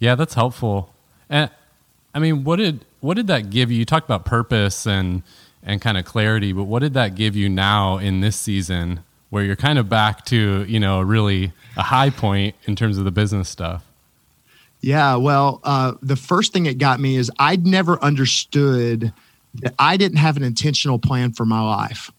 yeah, 0.00 0.16
that's 0.16 0.34
helpful. 0.34 0.92
And 1.30 1.48
I 2.12 2.18
mean, 2.18 2.42
what 2.42 2.56
did 2.56 2.84
what 3.00 3.14
did 3.14 3.28
that 3.28 3.50
give 3.50 3.70
you? 3.70 3.78
You 3.78 3.84
talked 3.84 4.06
about 4.06 4.24
purpose 4.24 4.86
and 4.86 5.22
and 5.64 5.80
kind 5.80 5.96
of 5.96 6.04
clarity, 6.04 6.52
but 6.52 6.64
what 6.64 6.80
did 6.80 6.94
that 6.94 7.14
give 7.14 7.34
you 7.34 7.48
now 7.48 7.98
in 7.98 8.20
this 8.20 8.36
season 8.36 9.00
where 9.30 9.42
you're 9.42 9.56
kind 9.56 9.78
of 9.78 9.88
back 9.88 10.24
to, 10.26 10.64
you 10.68 10.78
know, 10.78 11.00
really 11.00 11.52
a 11.76 11.82
high 11.82 12.10
point 12.10 12.54
in 12.66 12.76
terms 12.76 12.98
of 12.98 13.04
the 13.04 13.10
business 13.10 13.48
stuff? 13.48 13.84
Yeah, 14.80 15.16
well, 15.16 15.60
uh, 15.64 15.94
the 16.02 16.16
first 16.16 16.52
thing 16.52 16.66
it 16.66 16.76
got 16.76 17.00
me 17.00 17.16
is 17.16 17.30
I'd 17.38 17.66
never 17.66 17.98
understood 18.02 19.12
that 19.62 19.74
I 19.78 19.96
didn't 19.96 20.18
have 20.18 20.36
an 20.36 20.42
intentional 20.42 20.98
plan 20.98 21.32
for 21.32 21.46
my 21.46 21.60
life. 21.60 22.10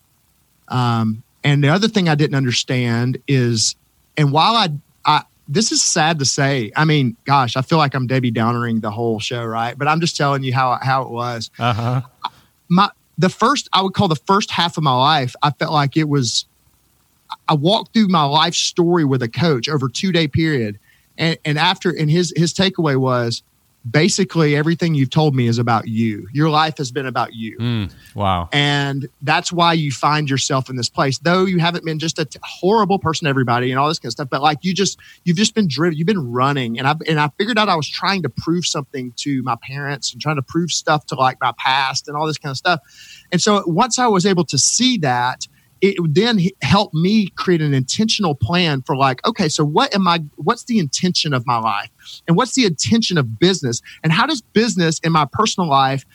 Um, 0.67 1.21
and 1.43 1.63
the 1.63 1.69
other 1.69 1.87
thing 1.87 2.09
I 2.09 2.15
didn't 2.15 2.35
understand 2.35 3.19
is, 3.27 3.75
and 4.17 4.31
while 4.31 4.55
I, 4.55 4.69
I 5.05 5.23
this 5.47 5.71
is 5.71 5.83
sad 5.83 6.19
to 6.19 6.25
say. 6.25 6.71
I 6.75 6.85
mean, 6.85 7.15
gosh, 7.25 7.55
I 7.55 7.61
feel 7.61 7.77
like 7.77 7.93
I'm 7.93 8.07
Debbie 8.07 8.31
Downering 8.31 8.79
the 8.79 8.91
whole 8.91 9.19
show, 9.19 9.43
right? 9.43 9.77
But 9.77 9.87
I'm 9.87 10.01
just 10.01 10.17
telling 10.17 10.43
you 10.43 10.53
how 10.53 10.79
how 10.81 11.03
it 11.03 11.09
was. 11.09 11.51
Uh-huh. 11.59 12.01
My 12.67 12.89
the 13.17 13.29
first 13.29 13.69
I 13.73 13.81
would 13.81 13.93
call 13.93 14.07
the 14.07 14.15
first 14.15 14.51
half 14.51 14.77
of 14.77 14.83
my 14.83 14.95
life, 14.95 15.35
I 15.41 15.51
felt 15.51 15.73
like 15.73 15.97
it 15.97 16.09
was. 16.09 16.45
I 17.47 17.53
walked 17.55 17.93
through 17.93 18.07
my 18.07 18.23
life 18.23 18.53
story 18.53 19.03
with 19.03 19.21
a 19.23 19.27
coach 19.27 19.67
over 19.67 19.89
two 19.89 20.11
day 20.11 20.27
period, 20.27 20.79
and 21.17 21.37
and 21.45 21.57
after 21.57 21.89
and 21.89 22.09
his 22.09 22.33
his 22.35 22.53
takeaway 22.53 22.97
was 22.97 23.43
basically 23.89 24.55
everything 24.55 24.95
you've 24.95 25.09
told 25.09 25.35
me 25.35 25.47
is 25.47 25.59
about 25.59 25.87
you. 25.87 26.27
Your 26.33 26.49
life 26.49 26.77
has 26.77 26.91
been 26.91 27.05
about 27.05 27.33
you. 27.33 27.57
Mm, 27.57 27.93
wow. 28.15 28.49
And 28.51 29.07
that's 29.21 29.51
why 29.51 29.73
you 29.73 29.91
find 29.91 30.29
yourself 30.29 30.69
in 30.69 30.75
this 30.75 30.89
place. 30.89 31.19
Though 31.19 31.45
you 31.45 31.59
haven't 31.59 31.85
been 31.85 31.99
just 31.99 32.17
a 32.17 32.25
t- 32.25 32.39
horrible 32.43 32.97
person 32.97 33.25
to 33.25 33.29
everybody 33.29 33.71
and 33.71 33.79
all 33.79 33.87
this 33.87 33.99
kind 33.99 34.09
of 34.09 34.13
stuff, 34.13 34.29
but 34.29 34.41
like 34.41 34.59
you 34.63 34.73
just 34.73 34.99
you've 35.23 35.37
just 35.37 35.53
been 35.53 35.67
driven, 35.67 35.97
you've 35.97 36.07
been 36.07 36.31
running. 36.31 36.79
And 36.79 36.87
I 36.87 36.95
and 37.07 37.19
I 37.19 37.29
figured 37.37 37.57
out 37.57 37.69
I 37.69 37.75
was 37.75 37.87
trying 37.87 38.23
to 38.23 38.29
prove 38.29 38.65
something 38.65 39.13
to 39.17 39.43
my 39.43 39.55
parents 39.61 40.11
and 40.11 40.21
trying 40.21 40.37
to 40.37 40.41
prove 40.41 40.71
stuff 40.71 41.05
to 41.07 41.15
like 41.15 41.37
my 41.41 41.53
past 41.57 42.07
and 42.07 42.17
all 42.17 42.25
this 42.25 42.37
kind 42.37 42.51
of 42.51 42.57
stuff. 42.57 42.79
And 43.31 43.41
so 43.41 43.63
once 43.67 43.99
I 43.99 44.07
was 44.07 44.25
able 44.25 44.45
to 44.45 44.57
see 44.57 44.97
that 44.97 45.47
it 45.81 45.97
then 46.13 46.39
helped 46.61 46.93
me 46.93 47.27
create 47.35 47.61
an 47.61 47.73
intentional 47.73 48.35
plan 48.35 48.81
for 48.81 48.95
like, 48.95 49.25
okay, 49.27 49.49
so 49.49 49.63
what 49.63 49.93
am 49.93 50.07
I, 50.07 50.23
what's 50.35 50.63
the 50.63 50.79
intention 50.79 51.33
of 51.33 51.45
my 51.45 51.57
life? 51.57 51.89
And 52.27 52.35
what's 52.37 52.53
the 52.53 52.65
intention 52.65 53.17
of 53.17 53.39
business? 53.39 53.81
And 54.03 54.11
how 54.11 54.25
does 54.25 54.41
business 54.41 54.99
in 54.99 55.11
my 55.11 55.25
personal 55.31 55.69
life 55.69 56.05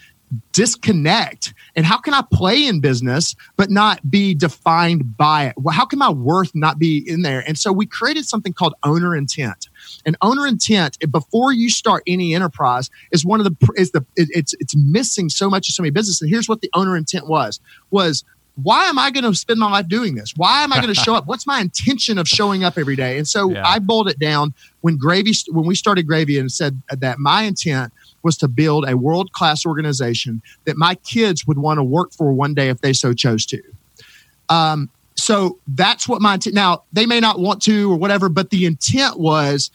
disconnect? 0.52 1.54
And 1.74 1.84
how 1.84 1.98
can 1.98 2.14
i 2.14 2.22
play 2.32 2.66
in 2.66 2.80
business 2.80 3.34
but 3.56 3.70
not 3.70 4.10
be 4.10 4.34
defined 4.34 5.16
by 5.16 5.46
it? 5.46 5.54
Well, 5.56 5.74
how 5.74 5.84
can 5.84 5.98
my 5.98 6.10
worth 6.10 6.52
not 6.54 6.78
be 6.78 7.04
in 7.06 7.22
there? 7.22 7.42
And 7.46 7.58
so 7.58 7.72
we 7.72 7.86
created 7.86 8.26
something 8.26 8.52
called 8.52 8.74
owner 8.84 9.16
intent. 9.16 9.68
And 10.06 10.16
owner 10.22 10.46
intent 10.46 10.98
eh, 11.02 11.06
before 11.06 11.52
you 11.52 11.68
start 11.68 12.02
any 12.06 12.34
enterprise 12.34 12.90
is 13.12 13.24
one 13.24 13.40
of 13.40 13.44
the 13.44 13.72
is 13.76 13.90
the 13.90 14.04
it's 14.16 14.54
it's 14.60 14.74
missing 14.76 15.28
so 15.28 15.50
much 15.50 15.68
of 15.68 15.74
so 15.74 15.82
many 15.82 15.90
business 15.90 16.20
and 16.20 16.30
here's 16.30 16.48
what 16.48 16.60
the 16.60 16.70
owner 16.74 16.96
intent 16.96 17.26
was 17.26 17.60
was 17.90 18.24
why 18.62 18.84
am 18.84 18.98
I 18.98 19.10
going 19.10 19.24
to 19.24 19.34
spend 19.34 19.60
my 19.60 19.70
life 19.70 19.88
doing 19.88 20.14
this? 20.14 20.32
Why 20.36 20.62
am 20.62 20.72
I 20.72 20.76
going 20.76 20.88
to 20.94 21.00
show 21.00 21.14
up? 21.14 21.26
What's 21.26 21.46
my 21.46 21.60
intention 21.60 22.18
of 22.18 22.28
showing 22.28 22.64
up 22.64 22.78
every 22.78 22.96
day? 22.96 23.18
And 23.18 23.26
so 23.26 23.50
yeah. 23.50 23.66
I 23.66 23.78
boiled 23.78 24.08
it 24.08 24.18
down 24.18 24.54
when 24.80 24.96
Gravy 24.96 25.32
when 25.48 25.66
we 25.66 25.74
started 25.74 26.06
Gravy 26.06 26.38
and 26.38 26.50
said 26.50 26.80
that 26.90 27.18
my 27.18 27.42
intent 27.42 27.92
was 28.22 28.36
to 28.38 28.48
build 28.48 28.88
a 28.88 28.96
world 28.96 29.32
class 29.32 29.64
organization 29.64 30.42
that 30.64 30.76
my 30.76 30.94
kids 30.96 31.46
would 31.46 31.58
want 31.58 31.78
to 31.78 31.84
work 31.84 32.12
for 32.12 32.32
one 32.32 32.54
day 32.54 32.68
if 32.68 32.80
they 32.80 32.92
so 32.92 33.12
chose 33.12 33.46
to. 33.46 33.62
Um, 34.48 34.90
so 35.14 35.58
that's 35.68 36.08
what 36.08 36.20
my 36.20 36.34
intent. 36.34 36.54
Now 36.54 36.82
they 36.92 37.06
may 37.06 37.20
not 37.20 37.38
want 37.38 37.62
to 37.62 37.92
or 37.92 37.96
whatever, 37.96 38.28
but 38.28 38.50
the 38.50 38.66
intent 38.66 39.18
was 39.18 39.70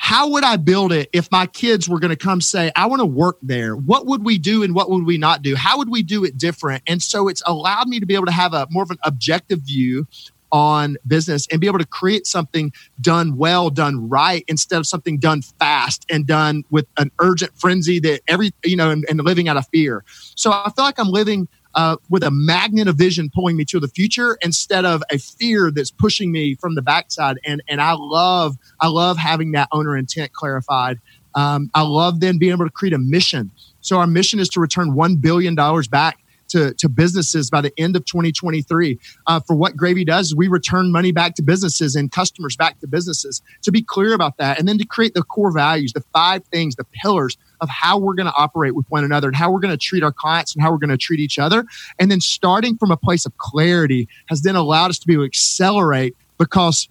how 0.00 0.30
would 0.30 0.44
I 0.44 0.56
build 0.56 0.92
it 0.92 1.10
if 1.12 1.30
my 1.30 1.46
kids 1.46 1.88
were 1.88 1.98
going 1.98 2.10
to 2.10 2.16
come 2.16 2.40
say, 2.40 2.70
I 2.76 2.86
want 2.86 3.00
to 3.00 3.06
work 3.06 3.36
there? 3.42 3.74
What 3.74 4.06
would 4.06 4.24
we 4.24 4.38
do 4.38 4.62
and 4.62 4.72
what 4.72 4.88
would 4.88 5.04
we 5.04 5.18
not 5.18 5.42
do? 5.42 5.56
How 5.56 5.76
would 5.76 5.90
we 5.90 6.04
do 6.04 6.24
it 6.24 6.38
different? 6.38 6.84
And 6.86 7.02
so 7.02 7.26
it's 7.26 7.42
allowed 7.46 7.88
me 7.88 7.98
to 7.98 8.06
be 8.06 8.14
able 8.14 8.26
to 8.26 8.32
have 8.32 8.54
a 8.54 8.68
more 8.70 8.84
of 8.84 8.90
an 8.90 8.98
objective 9.04 9.60
view 9.62 10.06
on 10.52 10.96
business 11.06 11.46
and 11.50 11.60
be 11.60 11.66
able 11.66 11.80
to 11.80 11.86
create 11.86 12.26
something 12.26 12.72
done 13.00 13.36
well, 13.36 13.70
done 13.70 14.08
right, 14.08 14.44
instead 14.46 14.78
of 14.78 14.86
something 14.86 15.18
done 15.18 15.42
fast 15.42 16.06
and 16.08 16.26
done 16.26 16.62
with 16.70 16.86
an 16.96 17.10
urgent 17.18 17.50
frenzy 17.58 17.98
that 17.98 18.20
every, 18.28 18.52
you 18.64 18.76
know, 18.76 18.90
and, 18.90 19.04
and 19.10 19.20
living 19.24 19.48
out 19.48 19.56
of 19.56 19.66
fear. 19.72 20.04
So 20.36 20.52
I 20.52 20.70
feel 20.76 20.84
like 20.84 20.98
I'm 20.98 21.10
living 21.10 21.48
uh, 21.74 21.96
with 22.08 22.22
a 22.22 22.30
magnet 22.30 22.88
of 22.88 22.96
vision 22.96 23.30
pulling 23.32 23.56
me 23.56 23.64
to 23.66 23.80
the 23.80 23.88
future 23.88 24.38
instead 24.42 24.84
of 24.84 25.02
a 25.10 25.18
fear 25.18 25.70
that's 25.70 25.90
pushing 25.90 26.32
me 26.32 26.54
from 26.56 26.74
the 26.74 26.82
backside. 26.82 27.38
And 27.44 27.62
and 27.68 27.80
I 27.80 27.92
love 27.92 28.56
I 28.80 28.88
love 28.88 29.16
having 29.16 29.52
that 29.52 29.68
owner 29.72 29.96
intent 29.96 30.32
clarified. 30.32 30.98
Um, 31.34 31.70
I 31.74 31.82
love 31.82 32.20
then 32.20 32.38
being 32.38 32.52
able 32.52 32.64
to 32.64 32.70
create 32.70 32.94
a 32.94 32.98
mission. 32.98 33.50
So 33.80 33.98
our 33.98 34.06
mission 34.06 34.40
is 34.40 34.48
to 34.50 34.60
return 34.60 34.94
one 34.94 35.16
billion 35.16 35.54
dollars 35.54 35.88
back 35.88 36.18
to, 36.48 36.74
to 36.74 36.88
businesses 36.88 37.50
by 37.50 37.60
the 37.60 37.72
end 37.78 37.96
of 37.96 38.04
2023. 38.04 38.98
Uh, 39.26 39.40
for 39.40 39.54
what 39.54 39.76
Gravy 39.76 40.04
does, 40.04 40.34
we 40.34 40.48
return 40.48 40.90
money 40.90 41.12
back 41.12 41.34
to 41.36 41.42
businesses 41.42 41.94
and 41.94 42.10
customers 42.10 42.56
back 42.56 42.80
to 42.80 42.86
businesses. 42.86 43.42
To 43.62 43.72
be 43.72 43.82
clear 43.82 44.14
about 44.14 44.36
that, 44.38 44.58
and 44.58 44.66
then 44.66 44.78
to 44.78 44.86
create 44.86 45.14
the 45.14 45.22
core 45.22 45.52
values, 45.52 45.92
the 45.92 46.04
five 46.12 46.44
things, 46.46 46.76
the 46.76 46.84
pillars 46.84 47.36
of 47.60 47.68
how 47.68 47.98
we're 47.98 48.14
going 48.14 48.26
to 48.26 48.34
operate 48.36 48.74
with 48.74 48.86
one 48.88 49.04
another 49.04 49.28
and 49.28 49.36
how 49.36 49.50
we're 49.50 49.60
going 49.60 49.76
to 49.76 49.78
treat 49.78 50.02
our 50.02 50.12
clients 50.12 50.54
and 50.54 50.62
how 50.62 50.70
we're 50.70 50.78
going 50.78 50.90
to 50.90 50.96
treat 50.96 51.20
each 51.20 51.38
other. 51.38 51.64
And 51.98 52.10
then 52.10 52.20
starting 52.20 52.76
from 52.76 52.90
a 52.90 52.96
place 52.96 53.26
of 53.26 53.36
clarity 53.38 54.08
has 54.26 54.42
then 54.42 54.56
allowed 54.56 54.90
us 54.90 54.98
to 55.00 55.06
be 55.06 55.14
able 55.14 55.24
to 55.24 55.26
accelerate 55.26 56.16
because 56.38 56.88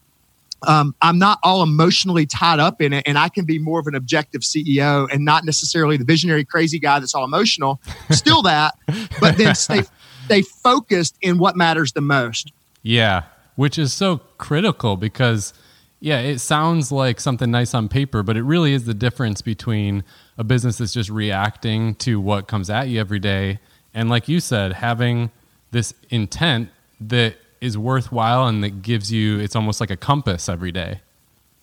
um, 0.65 0.95
I'm 1.01 1.19
not 1.19 1.39
all 1.43 1.61
emotionally 1.61 2.25
tied 2.25 2.59
up 2.59 2.81
in 2.81 2.93
it, 2.93 3.03
and 3.07 3.17
I 3.17 3.29
can 3.29 3.45
be 3.45 3.59
more 3.59 3.79
of 3.79 3.87
an 3.87 3.95
objective 3.95 4.41
CEO 4.41 5.07
and 5.11 5.23
not 5.23 5.45
necessarily 5.45 5.97
the 5.97 6.05
visionary, 6.05 6.43
crazy 6.43 6.79
guy 6.79 6.99
that's 6.99 7.13
all 7.13 7.23
emotional. 7.23 7.79
Still 8.09 8.41
that, 8.43 8.73
but 9.19 9.37
then 9.37 9.53
stay 9.55 9.83
stay 10.25 10.41
focused 10.41 11.15
in 11.21 11.37
what 11.37 11.55
matters 11.55 11.93
the 11.93 12.01
most. 12.01 12.51
Yeah, 12.81 13.23
which 13.55 13.77
is 13.77 13.93
so 13.93 14.17
critical 14.37 14.97
because, 14.97 15.53
yeah, 15.99 16.19
it 16.19 16.39
sounds 16.39 16.91
like 16.91 17.19
something 17.19 17.51
nice 17.51 17.73
on 17.73 17.87
paper, 17.87 18.23
but 18.23 18.35
it 18.35 18.43
really 18.43 18.73
is 18.73 18.85
the 18.85 18.93
difference 18.93 19.41
between 19.41 20.03
a 20.37 20.43
business 20.43 20.77
that's 20.77 20.93
just 20.93 21.09
reacting 21.09 21.95
to 21.95 22.19
what 22.19 22.47
comes 22.47 22.69
at 22.69 22.87
you 22.87 22.99
every 22.99 23.19
day, 23.19 23.59
and 23.93 24.09
like 24.09 24.27
you 24.27 24.39
said, 24.39 24.73
having 24.73 25.31
this 25.71 25.93
intent 26.09 26.69
that 27.01 27.35
is 27.61 27.77
worthwhile 27.77 28.47
and 28.47 28.63
that 28.63 28.81
gives 28.81 29.11
you 29.11 29.39
it's 29.39 29.55
almost 29.55 29.79
like 29.79 29.89
a 29.89 29.97
compass 29.97 30.47
every 30.47 30.71
day. 30.71 31.01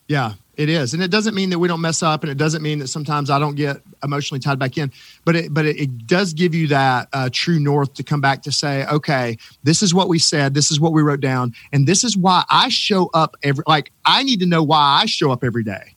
Yeah, 0.08 0.34
it 0.56 0.68
is, 0.68 0.92
and 0.92 1.02
it 1.02 1.10
doesn't 1.10 1.34
mean 1.34 1.50
that 1.50 1.58
we 1.58 1.66
don't 1.66 1.80
mess 1.80 2.02
up, 2.02 2.22
and 2.22 2.30
it 2.30 2.36
doesn't 2.36 2.62
mean 2.62 2.78
that 2.80 2.88
sometimes 2.88 3.30
I 3.30 3.38
don't 3.38 3.54
get 3.54 3.78
emotionally 4.02 4.38
tied 4.38 4.58
back 4.58 4.76
in. 4.76 4.92
But 5.24 5.36
it, 5.36 5.54
but 5.54 5.64
it, 5.64 5.80
it 5.80 6.06
does 6.06 6.34
give 6.34 6.54
you 6.54 6.68
that 6.68 7.08
uh, 7.12 7.30
true 7.32 7.58
north 7.58 7.94
to 7.94 8.02
come 8.02 8.20
back 8.20 8.42
to 8.42 8.52
say, 8.52 8.84
okay, 8.86 9.38
this 9.62 9.82
is 9.82 9.94
what 9.94 10.08
we 10.08 10.18
said, 10.18 10.52
this 10.52 10.70
is 10.70 10.78
what 10.78 10.92
we 10.92 11.00
wrote 11.00 11.20
down, 11.20 11.54
and 11.72 11.86
this 11.86 12.04
is 12.04 12.16
why 12.16 12.44
I 12.50 12.68
show 12.68 13.08
up 13.14 13.36
every. 13.42 13.64
Like 13.66 13.92
I 14.04 14.22
need 14.24 14.40
to 14.40 14.46
know 14.46 14.62
why 14.62 15.00
I 15.02 15.06
show 15.06 15.30
up 15.30 15.42
every 15.42 15.64
day. 15.64 15.94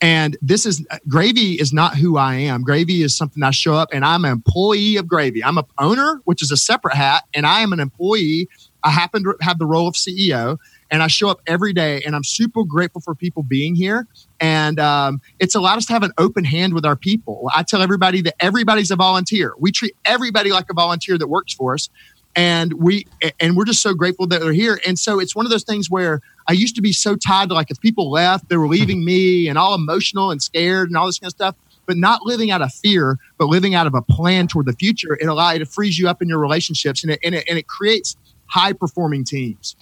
And 0.00 0.36
this 0.42 0.66
is 0.66 0.86
gravy 1.08 1.54
is 1.54 1.72
not 1.72 1.96
who 1.96 2.18
I 2.18 2.34
am. 2.34 2.62
Gravy 2.62 3.02
is 3.02 3.16
something 3.16 3.42
I 3.42 3.50
show 3.50 3.74
up 3.74 3.88
and 3.92 4.04
I'm 4.04 4.24
an 4.26 4.32
employee 4.32 4.96
of 4.96 5.08
gravy. 5.08 5.42
I'm 5.42 5.56
a 5.56 5.64
owner, 5.78 6.20
which 6.24 6.42
is 6.42 6.50
a 6.50 6.56
separate 6.56 6.94
hat, 6.94 7.24
and 7.32 7.46
I 7.46 7.60
am 7.60 7.72
an 7.72 7.80
employee 7.80 8.48
I 8.86 8.90
happen 8.90 9.24
to 9.24 9.34
have 9.40 9.58
the 9.58 9.66
role 9.66 9.88
of 9.88 9.94
CEO 9.94 10.58
and 10.92 11.02
I 11.02 11.08
show 11.08 11.28
up 11.28 11.40
every 11.48 11.72
day 11.72 12.02
and 12.06 12.14
I'm 12.14 12.22
super 12.22 12.62
grateful 12.62 13.00
for 13.00 13.16
people 13.16 13.42
being 13.42 13.74
here. 13.74 14.06
And 14.40 14.78
um, 14.78 15.20
it's 15.40 15.56
allowed 15.56 15.78
us 15.78 15.86
to 15.86 15.92
have 15.92 16.04
an 16.04 16.12
open 16.18 16.44
hand 16.44 16.72
with 16.72 16.86
our 16.86 16.94
people. 16.94 17.50
I 17.52 17.64
tell 17.64 17.82
everybody 17.82 18.22
that 18.22 18.36
everybody's 18.38 18.92
a 18.92 18.96
volunteer. 18.96 19.54
We 19.58 19.72
treat 19.72 19.96
everybody 20.04 20.52
like 20.52 20.66
a 20.70 20.74
volunteer 20.74 21.18
that 21.18 21.26
works 21.26 21.52
for 21.52 21.74
us. 21.74 21.88
And 22.36 22.74
we 22.74 23.06
and 23.40 23.56
we're 23.56 23.64
just 23.64 23.82
so 23.82 23.94
grateful 23.94 24.26
that 24.28 24.40
they're 24.40 24.52
here. 24.52 24.78
And 24.86 24.98
so 24.98 25.18
it's 25.18 25.34
one 25.34 25.46
of 25.46 25.50
those 25.50 25.64
things 25.64 25.90
where 25.90 26.20
I 26.46 26.52
used 26.52 26.76
to 26.76 26.82
be 26.82 26.92
so 26.92 27.16
tied 27.16 27.48
to 27.48 27.54
like 27.54 27.70
if 27.70 27.80
people 27.80 28.10
left, 28.10 28.48
they 28.50 28.58
were 28.58 28.68
leaving 28.68 29.04
me 29.04 29.48
and 29.48 29.58
all 29.58 29.74
emotional 29.74 30.30
and 30.30 30.42
scared 30.42 30.88
and 30.88 30.96
all 30.96 31.06
this 31.06 31.18
kind 31.18 31.28
of 31.28 31.34
stuff 31.34 31.56
but 31.86 31.96
not 31.96 32.22
living 32.22 32.50
out 32.50 32.60
of 32.60 32.72
fear, 32.74 33.18
but 33.38 33.46
living 33.46 33.74
out 33.74 33.86
of 33.86 33.94
a 33.94 34.02
plan 34.02 34.48
toward 34.48 34.66
the 34.66 34.72
future. 34.72 35.16
It 35.20 35.26
allows 35.26 35.56
it 35.56 35.68
frees 35.68 35.98
you 35.98 36.08
up 36.08 36.20
in 36.20 36.28
your 36.28 36.38
relationships 36.38 37.02
and 37.02 37.12
it, 37.12 37.20
and 37.24 37.34
it, 37.34 37.44
and 37.48 37.58
it 37.58 37.68
creates 37.68 38.16
high 38.46 38.72
performing 38.72 39.24
teams. 39.24 39.76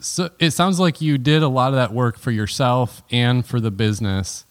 So 0.00 0.30
it 0.38 0.52
sounds 0.52 0.78
like 0.78 1.00
you 1.00 1.18
did 1.18 1.42
a 1.42 1.48
lot 1.48 1.70
of 1.70 1.74
that 1.74 1.92
work 1.92 2.18
for 2.18 2.30
yourself 2.30 3.02
and 3.10 3.44
for 3.44 3.60
the 3.60 3.72
business. 3.72 4.44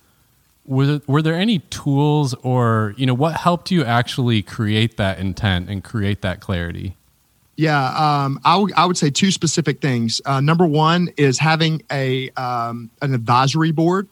Were 0.66 0.86
there, 0.86 1.02
were 1.08 1.22
there 1.22 1.36
any 1.36 1.60
tools 1.60 2.34
or 2.44 2.94
you 2.98 3.06
know 3.06 3.14
what 3.14 3.38
helped 3.38 3.72
you 3.72 3.86
actually 3.86 4.42
create 4.42 4.98
that 4.98 5.20
intent 5.20 5.70
and 5.70 5.82
create 5.82 6.22
that 6.22 6.42
clarity? 6.42 6.97
Yeah, 7.58 7.88
um, 7.88 8.40
I, 8.46 8.54
w- 8.54 8.74
I 8.78 8.86
would 8.86 8.98
say 8.98 9.10
two 9.10 9.32
specific 9.32 9.82
things. 9.82 10.22
Uh, 10.26 10.40
number 10.40 10.66
one 10.66 11.10
is 11.18 11.40
having 11.40 11.82
a 11.92 12.30
um, 12.32 12.90
an 13.02 13.14
advisory 13.14 13.72
board. 13.72 14.08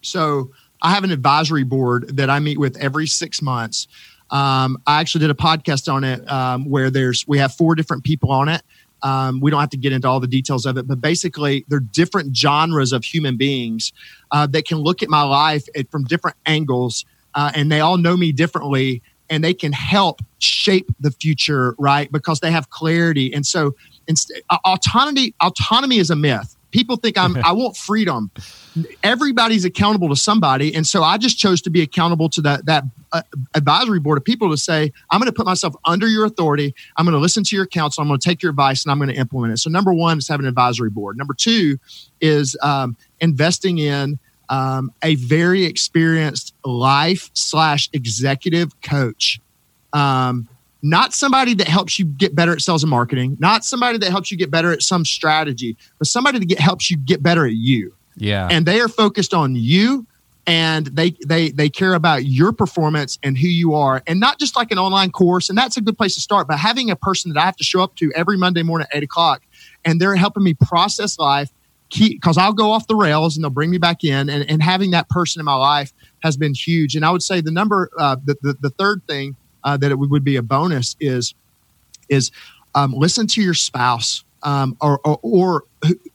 So 0.00 0.52
I 0.80 0.94
have 0.94 1.04
an 1.04 1.10
advisory 1.10 1.64
board 1.64 2.16
that 2.16 2.30
I 2.30 2.38
meet 2.38 2.58
with 2.58 2.76
every 2.78 3.08
six 3.08 3.42
months 3.42 3.88
um, 4.30 4.78
I 4.86 5.00
actually 5.00 5.20
did 5.20 5.30
a 5.30 5.34
podcast 5.34 5.92
on 5.92 6.04
it 6.04 6.30
um, 6.30 6.68
where 6.68 6.90
there's 6.90 7.26
we 7.28 7.38
have 7.38 7.54
four 7.54 7.74
different 7.74 8.04
people 8.04 8.30
on 8.30 8.48
it. 8.48 8.62
Um, 9.02 9.40
we 9.40 9.50
don't 9.50 9.60
have 9.60 9.70
to 9.70 9.76
get 9.76 9.92
into 9.92 10.08
all 10.08 10.20
the 10.20 10.26
details 10.26 10.66
of 10.66 10.78
it, 10.78 10.86
but 10.86 11.00
basically, 11.00 11.64
they're 11.68 11.80
different 11.80 12.36
genres 12.36 12.92
of 12.92 13.04
human 13.04 13.36
beings 13.36 13.92
uh, 14.30 14.46
that 14.48 14.66
can 14.66 14.78
look 14.78 15.02
at 15.02 15.08
my 15.08 15.22
life 15.22 15.66
at, 15.76 15.90
from 15.90 16.04
different 16.04 16.36
angles, 16.46 17.04
uh, 17.34 17.52
and 17.54 17.70
they 17.70 17.80
all 17.80 17.98
know 17.98 18.16
me 18.16 18.32
differently, 18.32 19.02
and 19.28 19.42
they 19.42 19.54
can 19.54 19.72
help 19.72 20.20
shape 20.38 20.88
the 21.00 21.10
future, 21.10 21.74
right? 21.78 22.10
Because 22.10 22.40
they 22.40 22.50
have 22.50 22.70
clarity, 22.70 23.32
and 23.32 23.46
so 23.46 23.74
inst- 24.06 24.32
autonomy 24.64 25.34
autonomy 25.40 25.98
is 25.98 26.10
a 26.10 26.16
myth 26.16 26.56
people 26.76 26.96
think 26.96 27.16
I'm 27.16 27.36
I 27.42 27.52
want 27.52 27.76
freedom. 27.76 28.30
Everybody's 29.02 29.64
accountable 29.64 30.10
to 30.10 30.16
somebody, 30.16 30.74
and 30.74 30.86
so 30.86 31.02
I 31.02 31.16
just 31.16 31.38
chose 31.38 31.62
to 31.62 31.70
be 31.70 31.80
accountable 31.80 32.28
to 32.30 32.42
that 32.42 32.66
that 32.66 32.84
uh, 33.12 33.22
advisory 33.54 33.98
board 33.98 34.18
of 34.18 34.24
people 34.24 34.50
to 34.50 34.56
say 34.58 34.92
I'm 35.10 35.18
going 35.18 35.30
to 35.30 35.34
put 35.34 35.46
myself 35.46 35.74
under 35.86 36.06
your 36.06 36.26
authority. 36.26 36.74
I'm 36.96 37.06
going 37.06 37.14
to 37.14 37.18
listen 37.18 37.42
to 37.44 37.56
your 37.56 37.66
counsel. 37.66 38.02
I'm 38.02 38.08
going 38.08 38.20
to 38.20 38.28
take 38.28 38.42
your 38.42 38.50
advice, 38.50 38.84
and 38.84 38.92
I'm 38.92 38.98
going 38.98 39.08
to 39.08 39.14
implement 39.14 39.54
it. 39.54 39.58
So 39.58 39.70
number 39.70 39.94
one 39.94 40.18
is 40.18 40.28
having 40.28 40.44
an 40.44 40.48
advisory 40.48 40.90
board. 40.90 41.16
Number 41.16 41.32
two 41.32 41.78
is 42.20 42.56
um, 42.62 42.96
investing 43.20 43.78
in 43.78 44.18
um, 44.48 44.92
a 45.02 45.14
very 45.16 45.64
experienced 45.64 46.54
life 46.64 47.30
slash 47.34 47.88
executive 47.92 48.80
coach. 48.82 49.40
Um, 49.92 50.48
not 50.82 51.12
somebody 51.14 51.54
that 51.54 51.68
helps 51.68 51.98
you 51.98 52.04
get 52.04 52.34
better 52.34 52.52
at 52.52 52.60
sales 52.60 52.82
and 52.82 52.90
marketing, 52.90 53.36
not 53.40 53.64
somebody 53.64 53.98
that 53.98 54.10
helps 54.10 54.30
you 54.30 54.36
get 54.36 54.50
better 54.50 54.72
at 54.72 54.82
some 54.82 55.04
strategy, 55.04 55.76
but 55.98 56.06
somebody 56.06 56.38
that 56.38 56.46
get, 56.46 56.60
helps 56.60 56.90
you 56.90 56.96
get 56.96 57.22
better 57.22 57.46
at 57.46 57.54
you. 57.54 57.94
Yeah. 58.16 58.48
And 58.50 58.66
they 58.66 58.80
are 58.80 58.88
focused 58.88 59.34
on 59.34 59.56
you 59.56 60.06
and 60.46 60.86
they 60.86 61.10
they 61.26 61.50
they 61.50 61.68
care 61.68 61.94
about 61.94 62.24
your 62.24 62.52
performance 62.52 63.18
and 63.22 63.36
who 63.36 63.48
you 63.48 63.74
are 63.74 64.02
and 64.06 64.20
not 64.20 64.38
just 64.38 64.56
like 64.56 64.70
an 64.70 64.78
online 64.78 65.10
course 65.10 65.48
and 65.48 65.58
that's 65.58 65.76
a 65.76 65.80
good 65.80 65.98
place 65.98 66.14
to 66.14 66.20
start 66.20 66.46
but 66.46 66.56
having 66.56 66.90
a 66.90 66.96
person 66.96 67.32
that 67.32 67.40
i 67.40 67.44
have 67.44 67.56
to 67.56 67.64
show 67.64 67.80
up 67.80 67.94
to 67.96 68.12
every 68.14 68.38
monday 68.38 68.62
morning 68.62 68.86
at 68.92 68.98
8 68.98 69.02
o'clock 69.02 69.42
and 69.84 70.00
they're 70.00 70.14
helping 70.14 70.44
me 70.44 70.54
process 70.54 71.18
life 71.18 71.50
because 71.90 72.36
i'll 72.36 72.52
go 72.52 72.70
off 72.70 72.86
the 72.86 72.96
rails 72.96 73.36
and 73.36 73.44
they'll 73.44 73.50
bring 73.50 73.70
me 73.70 73.78
back 73.78 74.02
in 74.04 74.28
and, 74.28 74.48
and 74.50 74.62
having 74.62 74.90
that 74.90 75.08
person 75.08 75.40
in 75.40 75.44
my 75.44 75.54
life 75.54 75.92
has 76.22 76.36
been 76.36 76.54
huge 76.54 76.96
and 76.96 77.04
i 77.04 77.10
would 77.10 77.22
say 77.22 77.40
the 77.40 77.50
number 77.50 77.90
uh, 77.98 78.16
the, 78.24 78.36
the, 78.42 78.56
the 78.60 78.70
third 78.70 79.02
thing 79.06 79.36
uh, 79.64 79.76
that 79.76 79.90
it 79.90 79.98
would 79.98 80.24
be 80.24 80.36
a 80.36 80.42
bonus 80.42 80.96
is 81.00 81.34
is 82.08 82.30
um, 82.74 82.92
listen 82.92 83.26
to 83.26 83.42
your 83.42 83.54
spouse 83.54 84.24
um, 84.42 84.76
or, 84.80 85.00
or, 85.04 85.18
or, 85.22 85.64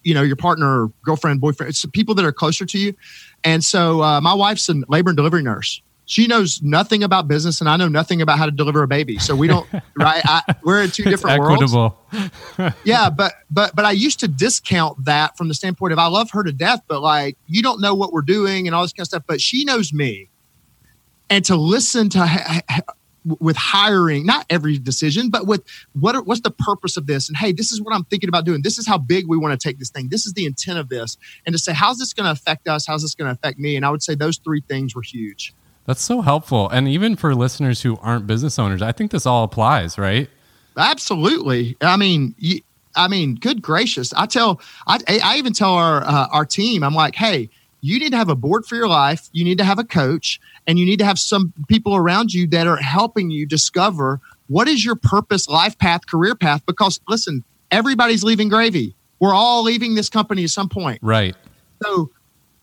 you 0.04 0.14
know, 0.14 0.22
your 0.22 0.38
partner, 0.38 0.88
girlfriend, 1.04 1.42
boyfriend. 1.42 1.70
It's 1.70 1.82
the 1.82 1.90
people 1.90 2.16
that 2.16 2.26
are 2.26 2.32
closer 2.32 2.66
to 2.66 2.80
you. 2.80 2.96
And 3.44 3.64
so 3.64 4.02
uh, 4.02 4.22
my 4.22 4.34
wife's 4.34 4.70
a 4.70 4.76
labor 4.88 5.10
and 5.10 5.18
delivery 5.18 5.44
nurse. 5.44 5.82
She 6.12 6.28
knows 6.28 6.62
nothing 6.62 7.04
about 7.04 7.30
business, 7.30 7.62
and 7.62 7.70
I 7.70 7.78
know 7.78 7.88
nothing 7.88 8.22
about 8.22 8.38
how 8.38 8.44
to 8.44 8.52
deliver 8.52 8.84
a 8.84 8.88
baby. 8.88 9.18
So 9.18 9.34
we 9.34 9.48
don't, 9.48 9.66
right? 9.98 10.22
I, 10.26 10.42
we're 10.62 10.82
in 10.82 10.92
two 10.92 11.06
different 11.06 11.40
equitable. 11.40 11.98
worlds. 12.12 12.76
yeah, 12.84 13.10
but 13.10 13.36
but 13.50 13.74
but 13.74 13.86
I 13.86 13.92
used 13.92 14.20
to 14.20 14.28
discount 14.28 15.06
that 15.06 15.38
from 15.38 15.48
the 15.48 15.54
standpoint 15.54 15.94
of 15.94 16.00
I 16.00 16.08
love 16.08 16.30
her 16.32 16.44
to 16.44 16.52
death, 16.52 16.82
but 16.90 17.02
like 17.02 17.38
you 17.48 17.64
don't 17.64 17.80
know 17.80 17.96
what 17.96 18.12
we're 18.12 18.24
doing 18.24 18.68
and 18.68 18.76
all 18.76 18.82
this 18.82 18.92
kind 18.92 19.06
of 19.06 19.08
stuff. 19.08 19.24
But 19.26 19.40
she 19.40 19.64
knows 19.64 19.94
me, 19.94 20.28
and 21.30 21.46
to 21.46 21.56
listen 21.56 22.10
to 22.10 22.62
with 23.40 23.56
hiring, 23.56 24.26
not 24.26 24.46
every 24.50 24.78
decision, 24.78 25.30
but 25.30 25.48
with 25.48 25.64
what 25.94 26.14
are, 26.14 26.24
what's 26.24 26.42
the 26.42 26.52
purpose 26.52 26.98
of 26.98 27.08
this? 27.08 27.30
And 27.30 27.38
hey, 27.38 27.54
this 27.54 27.72
is 27.72 27.82
what 27.82 27.96
I'm 27.96 28.04
thinking 28.04 28.28
about 28.28 28.44
doing. 28.44 28.64
This 28.64 28.78
is 28.78 28.86
how 28.86 28.98
big 28.98 29.30
we 29.30 29.38
want 29.38 29.58
to 29.58 29.68
take 29.70 29.80
this 29.80 29.92
thing. 29.92 30.10
This 30.10 30.26
is 30.26 30.34
the 30.34 30.44
intent 30.44 30.78
of 30.78 30.90
this. 30.90 31.18
And 31.46 31.54
to 31.54 31.60
say, 31.60 31.72
how's 31.72 32.00
this 32.00 32.12
going 32.12 32.26
to 32.26 32.32
affect 32.32 32.68
us? 32.68 32.86
How's 32.86 33.02
this 33.02 33.16
going 33.16 33.30
to 33.30 33.34
affect 33.34 33.60
me? 33.60 33.78
And 33.78 33.86
I 33.86 33.92
would 33.92 34.04
say 34.04 34.14
those 34.14 34.40
three 34.40 34.62
things 34.68 34.94
were 34.94 35.04
huge. 35.04 35.54
That's 35.86 36.02
so 36.02 36.22
helpful. 36.22 36.70
And 36.70 36.88
even 36.88 37.16
for 37.16 37.34
listeners 37.34 37.82
who 37.82 37.98
aren't 38.02 38.28
business 38.28 38.60
owners, 38.60 38.82
I 38.82 38.92
think 38.92 39.12
this 39.12 39.26
all 39.26 39.44
applies, 39.44 39.98
right? 39.98 40.30
Absolutely. 40.78 41.76
I 41.82 41.98
mean, 41.98 42.36
you, 42.38 42.62
I 42.96 43.08
mean, 43.08 43.36
good 43.36 43.62
gracious. 43.62 44.14
I 44.14 44.26
tell, 44.26 44.62
I, 44.88 45.00
I 45.24 45.38
even 45.38 45.54
tell 45.54 45.74
our, 45.74 46.04
uh, 46.04 46.28
our 46.32 46.46
team, 46.46 46.84
I'm 46.84 46.94
like, 46.94 47.16
hey, 47.16 47.50
you 47.82 48.00
need 48.00 48.12
to 48.12 48.18
have 48.18 48.30
a 48.30 48.36
board 48.36 48.66
for 48.66 48.76
your 48.76 48.88
life. 48.88 49.30
You 49.32 49.44
need 49.44 49.58
to 49.58 49.64
have 49.64 49.80
a 49.80 49.84
coach 49.84 50.40
and 50.68 50.78
you 50.78 50.86
need 50.86 51.00
to 51.00 51.06
have 51.06 51.18
some 51.18 51.52
people 51.68 51.96
around 51.96 52.34
you 52.34 52.48
that 52.48 52.68
are 52.68 52.78
helping 52.78 53.32
you 53.32 53.46
discover 53.46 54.22
what 54.48 54.68
is 54.68 54.86
your 54.86 54.96
purpose, 54.96 55.48
life 55.48 55.78
path, 55.78 56.06
career 56.06 56.36
path. 56.36 56.64
Because 56.66 57.00
listen, 57.08 57.44
everybody's 57.72 58.24
leaving 58.24 58.50
gravy. 58.50 58.96
We're 59.20 59.34
all 59.34 59.64
leaving 59.64 59.96
this 59.96 60.10
company 60.10 60.44
at 60.44 60.52
some 60.52 60.70
point. 60.70 61.00
Right. 61.02 61.36
So 61.84 62.12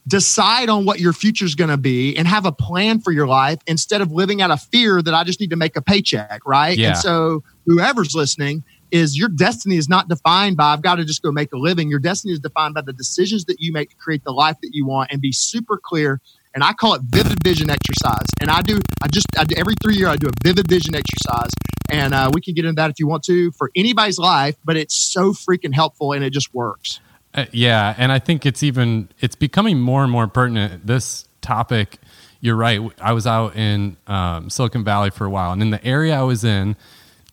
decide 0.09 0.69
on 0.69 0.85
what 0.85 1.01
your 1.01 1.13
future 1.13 1.45
is 1.45 1.55
going 1.55 1.71
to 1.71 1.77
be 1.77 2.17
and 2.17 2.27
have 2.27 2.47
a 2.47 2.53
plan 2.53 3.01
for 3.01 3.13
your 3.13 3.27
life 3.27 3.59
instead 3.67 4.01
of 4.01 4.11
living 4.11 4.43
out 4.43 4.51
of 4.51 4.61
fear 4.61 5.03
that 5.03 5.15
I 5.15 5.23
just 5.25 5.41
need 5.41 5.51
to 5.51 5.57
make 5.57 5.77
a 5.77 5.83
paycheck. 5.83 6.41
Right. 6.47 6.77
Yeah. 6.77 6.89
And 6.89 6.99
so 6.99 7.45
whoever's 7.67 8.15
listening, 8.15 8.65
is 8.91 9.19
your 9.19 9.29
destiny 9.29 9.77
is 9.77 9.87
not 9.87 10.09
defined 10.09 10.57
by 10.57 10.73
I've 10.73 10.81
got 10.81 10.95
to 10.95 11.05
just 11.05 11.21
go 11.21 11.31
make 11.31 11.53
a 11.53 11.59
living. 11.59 11.91
Your 11.91 11.99
destiny 11.99 12.33
is 12.33 12.41
defined 12.41 12.73
by 12.73 12.81
the 12.81 12.95
decisions 12.95 13.45
that 13.45 13.61
you 13.61 13.71
make 13.71 13.91
to 13.91 13.97
create 13.97 14.25
the 14.25 14.33
life 14.33 14.57
that 14.63 14.71
you 14.73 14.87
want 14.87 15.13
and 15.13 15.21
be 15.21 15.31
super 15.31 15.77
clear 15.77 16.23
and 16.55 16.65
I 16.65 16.73
call 16.73 16.95
it 16.95 17.03
vivid 17.05 17.39
vision 17.45 17.71
exercise. 17.71 18.27
And 18.41 18.51
I 18.51 18.63
do, 18.63 18.81
I 19.03 19.07
just 19.09 19.27
I 19.39 19.45
do, 19.45 19.55
every 19.57 19.75
three 19.83 19.95
year 19.95 20.09
I 20.09 20.17
do 20.17 20.27
a 20.27 20.33
vivid 20.43 20.69
vision 20.69 20.95
exercise, 20.95 21.51
and 21.91 22.15
uh, 22.15 22.31
we 22.33 22.41
can 22.41 22.55
get 22.55 22.65
into 22.65 22.75
that 22.81 22.91
if 22.91 22.99
you 22.99 23.07
want 23.07 23.23
to 23.25 23.53
for 23.53 23.71
anybody's 23.77 24.19
life. 24.19 24.57
But 24.65 24.77
it's 24.77 24.97
so 24.97 25.33
freaking 25.33 25.75
helpful, 25.75 26.13
and 26.13 26.25
it 26.25 26.33
just 26.33 26.53
works. 26.55 26.99
Uh, 27.35 27.47
yeah, 27.53 27.95
and 27.99 28.11
I 28.11 28.19
think 28.19 28.47
it's 28.47 28.63
even 28.63 29.09
it's 29.21 29.37
becoming 29.37 29.79
more 29.81 30.03
and 30.03 30.11
more 30.11 30.27
pertinent. 30.27 30.87
This 30.87 31.27
topic, 31.41 31.99
you're 32.41 32.57
right. 32.57 32.81
I 33.01 33.13
was 33.13 33.27
out 33.27 33.57
in 33.57 33.97
um, 34.07 34.51
Silicon 34.51 34.85
Valley 34.85 35.11
for 35.11 35.25
a 35.25 35.31
while, 35.31 35.53
and 35.53 35.63
in 35.63 35.71
the 35.71 35.85
area 35.85 36.19
I 36.19 36.23
was 36.23 36.45
in, 36.45 36.77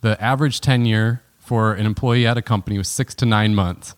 the 0.02 0.22
average 0.22 0.60
tenure 0.60 1.22
for 1.38 1.74
an 1.74 1.86
employee 1.86 2.26
at 2.26 2.36
a 2.36 2.42
company 2.42 2.76
was 2.76 2.88
six 2.88 3.14
to 3.16 3.26
nine 3.26 3.54
months 3.54 3.94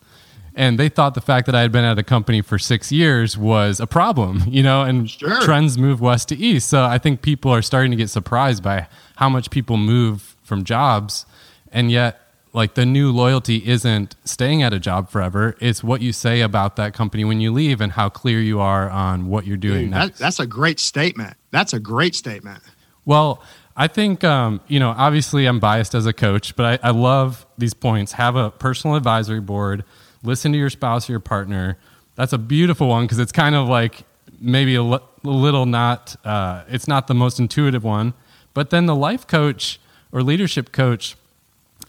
and 0.59 0.77
they 0.77 0.89
thought 0.89 1.13
the 1.13 1.21
fact 1.21 1.45
that 1.45 1.55
I 1.55 1.61
had 1.61 1.71
been 1.71 1.85
at 1.85 1.97
a 1.97 2.03
company 2.03 2.41
for 2.41 2.59
six 2.59 2.91
years 2.91 3.37
was 3.37 3.79
a 3.79 3.87
problem, 3.87 4.43
you 4.47 4.61
know, 4.61 4.81
and 4.81 5.09
sure. 5.09 5.39
trends 5.41 5.77
move 5.77 6.01
west 6.01 6.27
to 6.29 6.37
east. 6.37 6.67
So 6.69 6.83
I 6.83 6.97
think 6.97 7.21
people 7.21 7.49
are 7.49 7.61
starting 7.61 7.91
to 7.91 7.97
get 7.97 8.09
surprised 8.09 8.61
by 8.61 8.87
how 9.15 9.29
much 9.29 9.49
people 9.51 9.77
move 9.77 10.35
from 10.43 10.65
jobs. 10.65 11.25
And 11.71 11.89
yet, 11.89 12.19
like 12.51 12.73
the 12.73 12.85
new 12.85 13.11
loyalty 13.11 13.67
isn't 13.67 14.15
staying 14.25 14.63
at 14.63 14.73
a 14.73 14.79
job 14.79 15.09
forever. 15.09 15.55
It's 15.59 15.83
what 15.83 16.01
you 16.01 16.11
say 16.11 16.41
about 16.41 16.75
that 16.77 16.93
company 16.93 17.23
when 17.23 17.39
you 17.39 17.51
leave 17.51 17.79
and 17.81 17.91
how 17.91 18.09
clear 18.09 18.39
you 18.39 18.59
are 18.59 18.89
on 18.89 19.27
what 19.27 19.45
you're 19.45 19.57
doing 19.57 19.85
Dude, 19.85 19.93
that, 19.93 20.15
that's 20.15 20.39
a 20.39 20.47
great 20.47 20.79
statement. 20.79 21.37
That's 21.51 21.73
a 21.73 21.79
great 21.79 22.15
statement. 22.15 22.63
Well, 23.05 23.43
I 23.77 23.87
think, 23.87 24.23
um, 24.23 24.61
you 24.67 24.79
know, 24.79 24.89
obviously 24.89 25.45
I'm 25.45 25.59
biased 25.59 25.95
as 25.95 26.05
a 26.05 26.13
coach, 26.13 26.55
but 26.55 26.81
I, 26.83 26.89
I 26.89 26.91
love 26.91 27.45
these 27.57 27.73
points. 27.73 28.13
Have 28.13 28.35
a 28.35 28.51
personal 28.51 28.95
advisory 28.95 29.39
board 29.39 29.83
listen 30.23 30.51
to 30.51 30.57
your 30.57 30.69
spouse 30.69 31.09
or 31.09 31.13
your 31.13 31.19
partner. 31.19 31.77
That's 32.15 32.33
a 32.33 32.37
beautiful 32.37 32.87
one 32.87 33.05
because 33.05 33.19
it's 33.19 33.31
kind 33.31 33.55
of 33.55 33.67
like 33.69 34.03
maybe 34.39 34.75
a, 34.75 34.83
l- 34.83 35.09
a 35.23 35.29
little 35.29 35.65
not, 35.65 36.15
uh, 36.25 36.63
it's 36.67 36.87
not 36.87 37.07
the 37.07 37.13
most 37.13 37.39
intuitive 37.39 37.83
one. 37.83 38.13
But 38.53 38.69
then 38.69 38.85
the 38.85 38.95
life 38.95 39.27
coach 39.27 39.79
or 40.11 40.21
leadership 40.23 40.71
coach, 40.71 41.15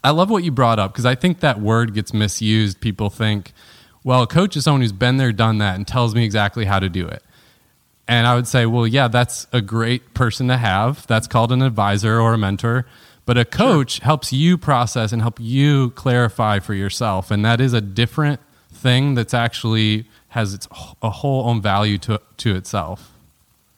I 0.03 0.11
love 0.11 0.29
what 0.29 0.43
you 0.43 0.51
brought 0.51 0.79
up 0.79 0.93
because 0.93 1.05
I 1.05 1.15
think 1.15 1.41
that 1.41 1.59
word 1.59 1.93
gets 1.93 2.13
misused. 2.13 2.81
People 2.81 3.09
think, 3.09 3.53
well, 4.03 4.23
a 4.23 4.27
coach 4.27 4.57
is 4.57 4.63
someone 4.63 4.81
who's 4.81 4.91
been 4.91 5.17
there, 5.17 5.31
done 5.31 5.59
that, 5.59 5.75
and 5.75 5.87
tells 5.87 6.15
me 6.15 6.25
exactly 6.25 6.65
how 6.65 6.79
to 6.79 6.89
do 6.89 7.07
it. 7.07 7.23
And 8.07 8.27
I 8.27 8.35
would 8.35 8.47
say, 8.47 8.65
well, 8.65 8.87
yeah, 8.87 9.07
that's 9.07 9.47
a 9.53 9.61
great 9.61 10.13
person 10.13 10.47
to 10.47 10.57
have. 10.57 11.05
That's 11.07 11.27
called 11.27 11.51
an 11.51 11.61
advisor 11.61 12.19
or 12.19 12.33
a 12.33 12.37
mentor. 12.37 12.85
But 13.25 13.37
a 13.37 13.45
coach 13.45 13.97
sure. 13.97 14.05
helps 14.05 14.33
you 14.33 14.57
process 14.57 15.11
and 15.11 15.21
help 15.21 15.39
you 15.39 15.91
clarify 15.91 16.59
for 16.59 16.73
yourself. 16.73 17.29
And 17.29 17.45
that 17.45 17.61
is 17.61 17.73
a 17.73 17.81
different 17.81 18.41
thing 18.73 19.13
that's 19.13 19.33
actually 19.33 20.05
has 20.29 20.53
its 20.53 20.67
a 21.01 21.09
whole 21.09 21.47
own 21.47 21.61
value 21.61 21.97
to 21.99 22.19
to 22.37 22.55
itself. 22.55 23.11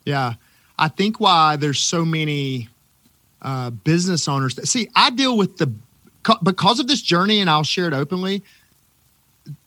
Yeah. 0.05 0.35
I 0.79 0.87
think 0.87 1.19
why 1.19 1.55
there's 1.55 1.79
so 1.79 2.05
many 2.05 2.69
uh, 3.41 3.69
business 3.69 4.27
owners 4.27 4.55
that 4.55 4.67
see, 4.67 4.89
I 4.95 5.09
deal 5.09 5.37
with 5.37 5.57
the 5.57 5.71
because 6.43 6.79
of 6.79 6.87
this 6.87 7.01
journey, 7.01 7.39
and 7.39 7.49
I'll 7.49 7.63
share 7.63 7.87
it 7.87 7.93
openly. 7.93 8.43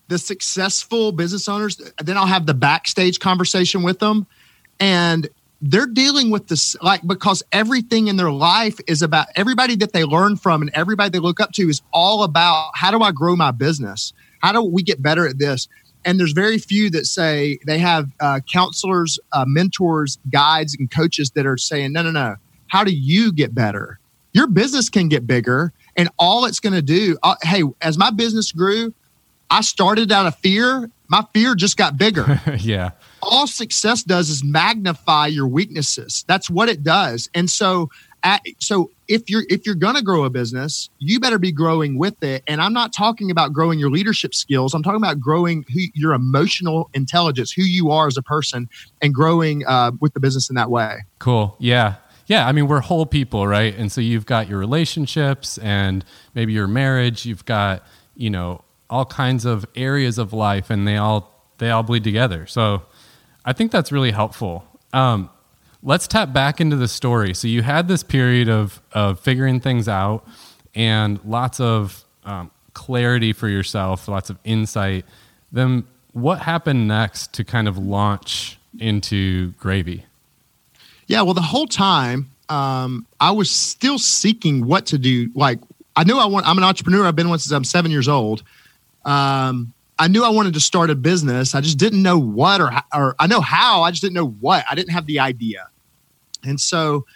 The 0.09 0.19
successful 0.19 1.12
business 1.12 1.49
owners, 1.49 1.81
then 2.03 2.16
I'll 2.16 2.27
have 2.27 2.47
the 2.47 2.55
backstage 2.55 3.19
conversation 3.19 3.83
with 3.83 3.99
them, 3.99 4.27
and 4.79 5.29
they're 5.62 5.87
dealing 5.87 6.31
with 6.31 6.49
this 6.49 6.77
like 6.83 7.07
because 7.07 7.42
everything 7.51 8.09
in 8.09 8.16
their 8.16 8.31
life 8.31 8.79
is 8.87 9.03
about 9.03 9.27
everybody 9.37 9.75
that 9.77 9.92
they 9.92 10.05
learn 10.05 10.37
from 10.37 10.62
and 10.62 10.71
everybody 10.75 11.11
they 11.11 11.19
look 11.19 11.40
up 11.40 11.53
to 11.53 11.69
is 11.69 11.83
all 11.92 12.23
about 12.25 12.71
how 12.75 12.90
do 12.90 13.01
I 13.03 13.11
grow 13.12 13.37
my 13.37 13.51
business? 13.51 14.12
How 14.40 14.53
do 14.53 14.62
we 14.62 14.83
get 14.83 15.03
better 15.03 15.27
at 15.27 15.38
this? 15.38 15.69
And 16.05 16.21
there's 16.21 16.33
very 16.33 16.59
few 16.59 16.88
that 16.90 17.07
say 17.07 17.59
they 17.66 17.79
have 17.79 18.12
uh, 18.21 18.40
counselors, 18.51 19.19
uh, 19.33 19.45
mentors, 19.47 20.19
guides, 20.31 20.77
and 20.79 20.90
coaches 20.90 21.33
that 21.33 21.47
are 21.47 21.57
saying, 21.57 21.92
no, 21.92 22.03
no, 22.03 22.12
no. 22.12 22.37
How 22.69 22.85
do 22.85 22.92
you 22.92 23.33
get 23.33 23.55
better? 23.55 23.99
Your 24.33 24.47
business 24.47 24.88
can 24.88 25.09
get 25.09 25.27
bigger, 25.27 25.73
and 25.96 26.09
all 26.18 26.44
it's 26.44 26.61
going 26.61 26.74
to 26.74 26.82
do. 26.82 27.16
Uh, 27.22 27.37
hey, 27.42 27.62
as 27.80 27.98
my 27.98 28.11
business 28.11 28.52
grew, 28.52 28.92
I 29.50 29.61
started 29.61 30.12
out 30.12 30.26
of 30.26 30.37
fear. 30.37 30.90
My 31.09 31.24
fear 31.32 31.54
just 31.54 31.76
got 31.76 31.96
bigger. 31.96 32.40
yeah 32.59 32.90
all 33.26 33.46
success 33.46 34.02
does 34.02 34.30
is 34.30 34.44
magnify 34.44 35.26
your 35.26 35.48
weaknesses. 35.48 36.24
That's 36.28 36.48
what 36.48 36.68
it 36.68 36.82
does. 36.82 37.28
And 37.35 37.50
so 37.50 37.90
at, 38.22 38.40
so 38.59 38.90
if 39.09 39.28
you're 39.28 39.44
if 39.48 39.66
you're 39.66 39.74
going 39.74 39.94
to 39.94 40.02
grow 40.02 40.24
a 40.24 40.30
business, 40.30 40.90
you 40.98 41.20
better 41.20 41.38
be 41.38 41.52
growing 41.52 41.98
with 41.98 42.22
it. 42.22 42.42
And 42.46 42.61
I'm 42.61 42.72
not 42.72 42.92
talking 42.92 43.30
about 43.30 43.52
growing 43.52 43.78
your 43.78 43.90
leadership 43.90 44.35
skills. 44.35 44.74
I'm 44.74 44.82
talking 44.82 44.96
about 44.96 45.20
growing 45.20 45.64
who, 45.72 45.80
your 45.94 46.12
emotional 46.12 46.90
intelligence, 46.94 47.52
who 47.52 47.62
you 47.62 47.90
are 47.90 48.06
as 48.06 48.16
a 48.16 48.22
person, 48.22 48.68
and 49.02 49.14
growing 49.14 49.66
uh, 49.66 49.92
with 50.00 50.14
the 50.14 50.20
business 50.20 50.48
in 50.48 50.56
that 50.56 50.70
way. 50.70 51.04
Cool. 51.18 51.56
Yeah. 51.59 51.96
Yeah, 52.26 52.46
I 52.46 52.52
mean 52.52 52.66
we're 52.66 52.80
whole 52.80 53.06
people, 53.06 53.46
right? 53.46 53.74
And 53.76 53.90
so 53.90 54.00
you've 54.00 54.26
got 54.26 54.48
your 54.48 54.58
relationships 54.58 55.58
and 55.58 56.04
maybe 56.34 56.52
your 56.52 56.66
marriage, 56.66 57.24
you've 57.24 57.44
got, 57.44 57.84
you 58.16 58.30
know, 58.30 58.62
all 58.90 59.04
kinds 59.04 59.44
of 59.44 59.66
areas 59.74 60.18
of 60.18 60.32
life 60.32 60.70
and 60.70 60.86
they 60.86 60.96
all 60.96 61.32
they 61.58 61.70
all 61.70 61.82
bleed 61.82 62.04
together. 62.04 62.46
So 62.46 62.82
I 63.44 63.52
think 63.52 63.70
that's 63.72 63.92
really 63.92 64.10
helpful. 64.10 64.64
Um, 64.92 65.30
let's 65.82 66.06
tap 66.06 66.32
back 66.32 66.60
into 66.60 66.76
the 66.76 66.88
story. 66.88 67.32
So 67.34 67.48
you 67.48 67.62
had 67.62 67.88
this 67.88 68.02
period 68.02 68.48
of 68.48 68.80
of 68.92 69.20
figuring 69.20 69.60
things 69.60 69.88
out 69.88 70.26
and 70.74 71.20
lots 71.24 71.60
of 71.60 72.04
um, 72.24 72.50
clarity 72.74 73.32
for 73.32 73.48
yourself, 73.48 74.08
lots 74.08 74.30
of 74.30 74.38
insight. 74.44 75.04
Then 75.52 75.84
what 76.12 76.40
happened 76.40 76.88
next 76.88 77.32
to 77.34 77.44
kind 77.44 77.68
of 77.68 77.78
launch 77.78 78.58
into 78.78 79.52
Gravy? 79.52 80.06
Yeah, 81.07 81.23
well, 81.23 81.35
the 81.35 81.42
whole 81.42 81.66
time 81.66 82.31
um, 82.49 83.07
I 83.21 83.31
was 83.31 83.51
still 83.51 83.99
seeking 83.99 84.66
what 84.66 84.87
to 84.87 84.99
do. 84.99 85.31
Like 85.35 85.59
I 85.95 86.05
knew 86.05 86.19
I 86.19 86.27
want. 86.27 86.47
I'm 86.47 86.59
an 86.59 86.64
entrepreneur. 86.64 87.07
I've 87.07 87.16
been 87.16 87.29
one 87.29 87.38
since 87.38 87.53
I'm 87.53 87.64
seven 87.64 87.90
years 87.90 88.09
old. 88.09 88.42
Um, 89.05 89.73
I 89.99 90.09
knew 90.09 90.25
I 90.25 90.29
wanted 90.29 90.55
to 90.55 90.61
start 90.61 90.90
a 90.90 90.95
business. 90.95 91.55
I 91.55 91.61
just 91.61 91.79
didn't 91.79 92.03
know 92.03 92.19
what 92.19 92.61
or, 92.61 92.71
or 92.92 93.16
I 93.19 93.27
know 93.27 93.40
how. 93.40 93.83
I 93.83 93.90
just 93.90 94.03
didn't 94.03 94.14
know 94.14 94.29
what. 94.29 94.64
I 94.71 94.75
didn't 94.75 94.90
have 94.90 95.07
the 95.07 95.21
idea. 95.21 95.69
And 96.45 96.61
so 96.61 97.07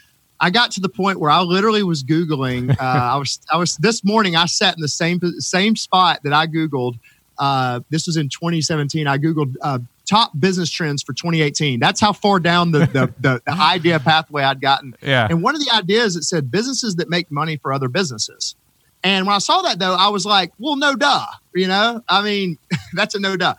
I 0.41 0.49
got 0.49 0.71
to 0.73 0.81
the 0.81 0.89
point 0.89 1.21
where 1.21 1.31
I 1.31 1.43
literally 1.43 1.83
was 1.83 2.03
Googling. 2.03 2.71
Uh, 2.81 2.83
I 2.83 3.17
was, 3.17 3.41
I 3.53 3.59
was 3.59 3.77
this 3.77 4.03
morning, 4.05 4.37
I 4.37 4.47
sat 4.47 4.75
in 4.75 4.81
the 4.81 4.89
same, 4.89 5.21
same 5.39 5.77
spot 5.77 6.21
that 6.25 6.33
I 6.33 6.47
Googled. 6.47 6.99
Uh, 7.39 7.81
this 7.91 8.07
was 8.07 8.17
in 8.17 8.31
2017. 8.31 9.07
I 9.07 9.19
Googled 9.19 9.55
uh, 9.61 9.81
top 10.11 10.33
business 10.39 10.69
trends 10.71 11.03
for 11.03 11.13
2018. 11.13 11.79
That's 11.79 12.01
how 12.01 12.13
far 12.13 12.41
down 12.41 12.73
the, 12.73 12.81
the, 12.81 13.15
the, 13.21 13.41
the 13.47 13.53
idea 13.53 14.01
pathway 14.01 14.43
I'd 14.43 14.61
gotten. 14.61 14.95
Yeah. 15.01 15.29
And 15.31 15.43
one 15.43 15.55
of 15.55 15.65
the 15.65 15.71
ideas 15.73 16.17
it 16.17 16.25
said 16.25 16.51
businesses 16.51 16.97
that 16.97 17.09
make 17.09 17.31
money 17.31 17.57
for 17.57 17.73
other 17.73 17.89
businesses. 17.89 18.57
And 19.05 19.27
when 19.27 19.35
I 19.35 19.39
saw 19.39 19.63
that 19.63 19.79
though, 19.79 19.95
I 19.95 20.09
was 20.09 20.27
like, 20.27 20.53
well, 20.59 20.77
no 20.77 20.97
duh. 20.97 21.27
You 21.55 21.69
know, 21.69 22.03
I 22.09 22.23
mean, 22.23 22.59
that's 22.95 23.15
a 23.15 23.21
no 23.21 23.37
duh. 23.37 23.55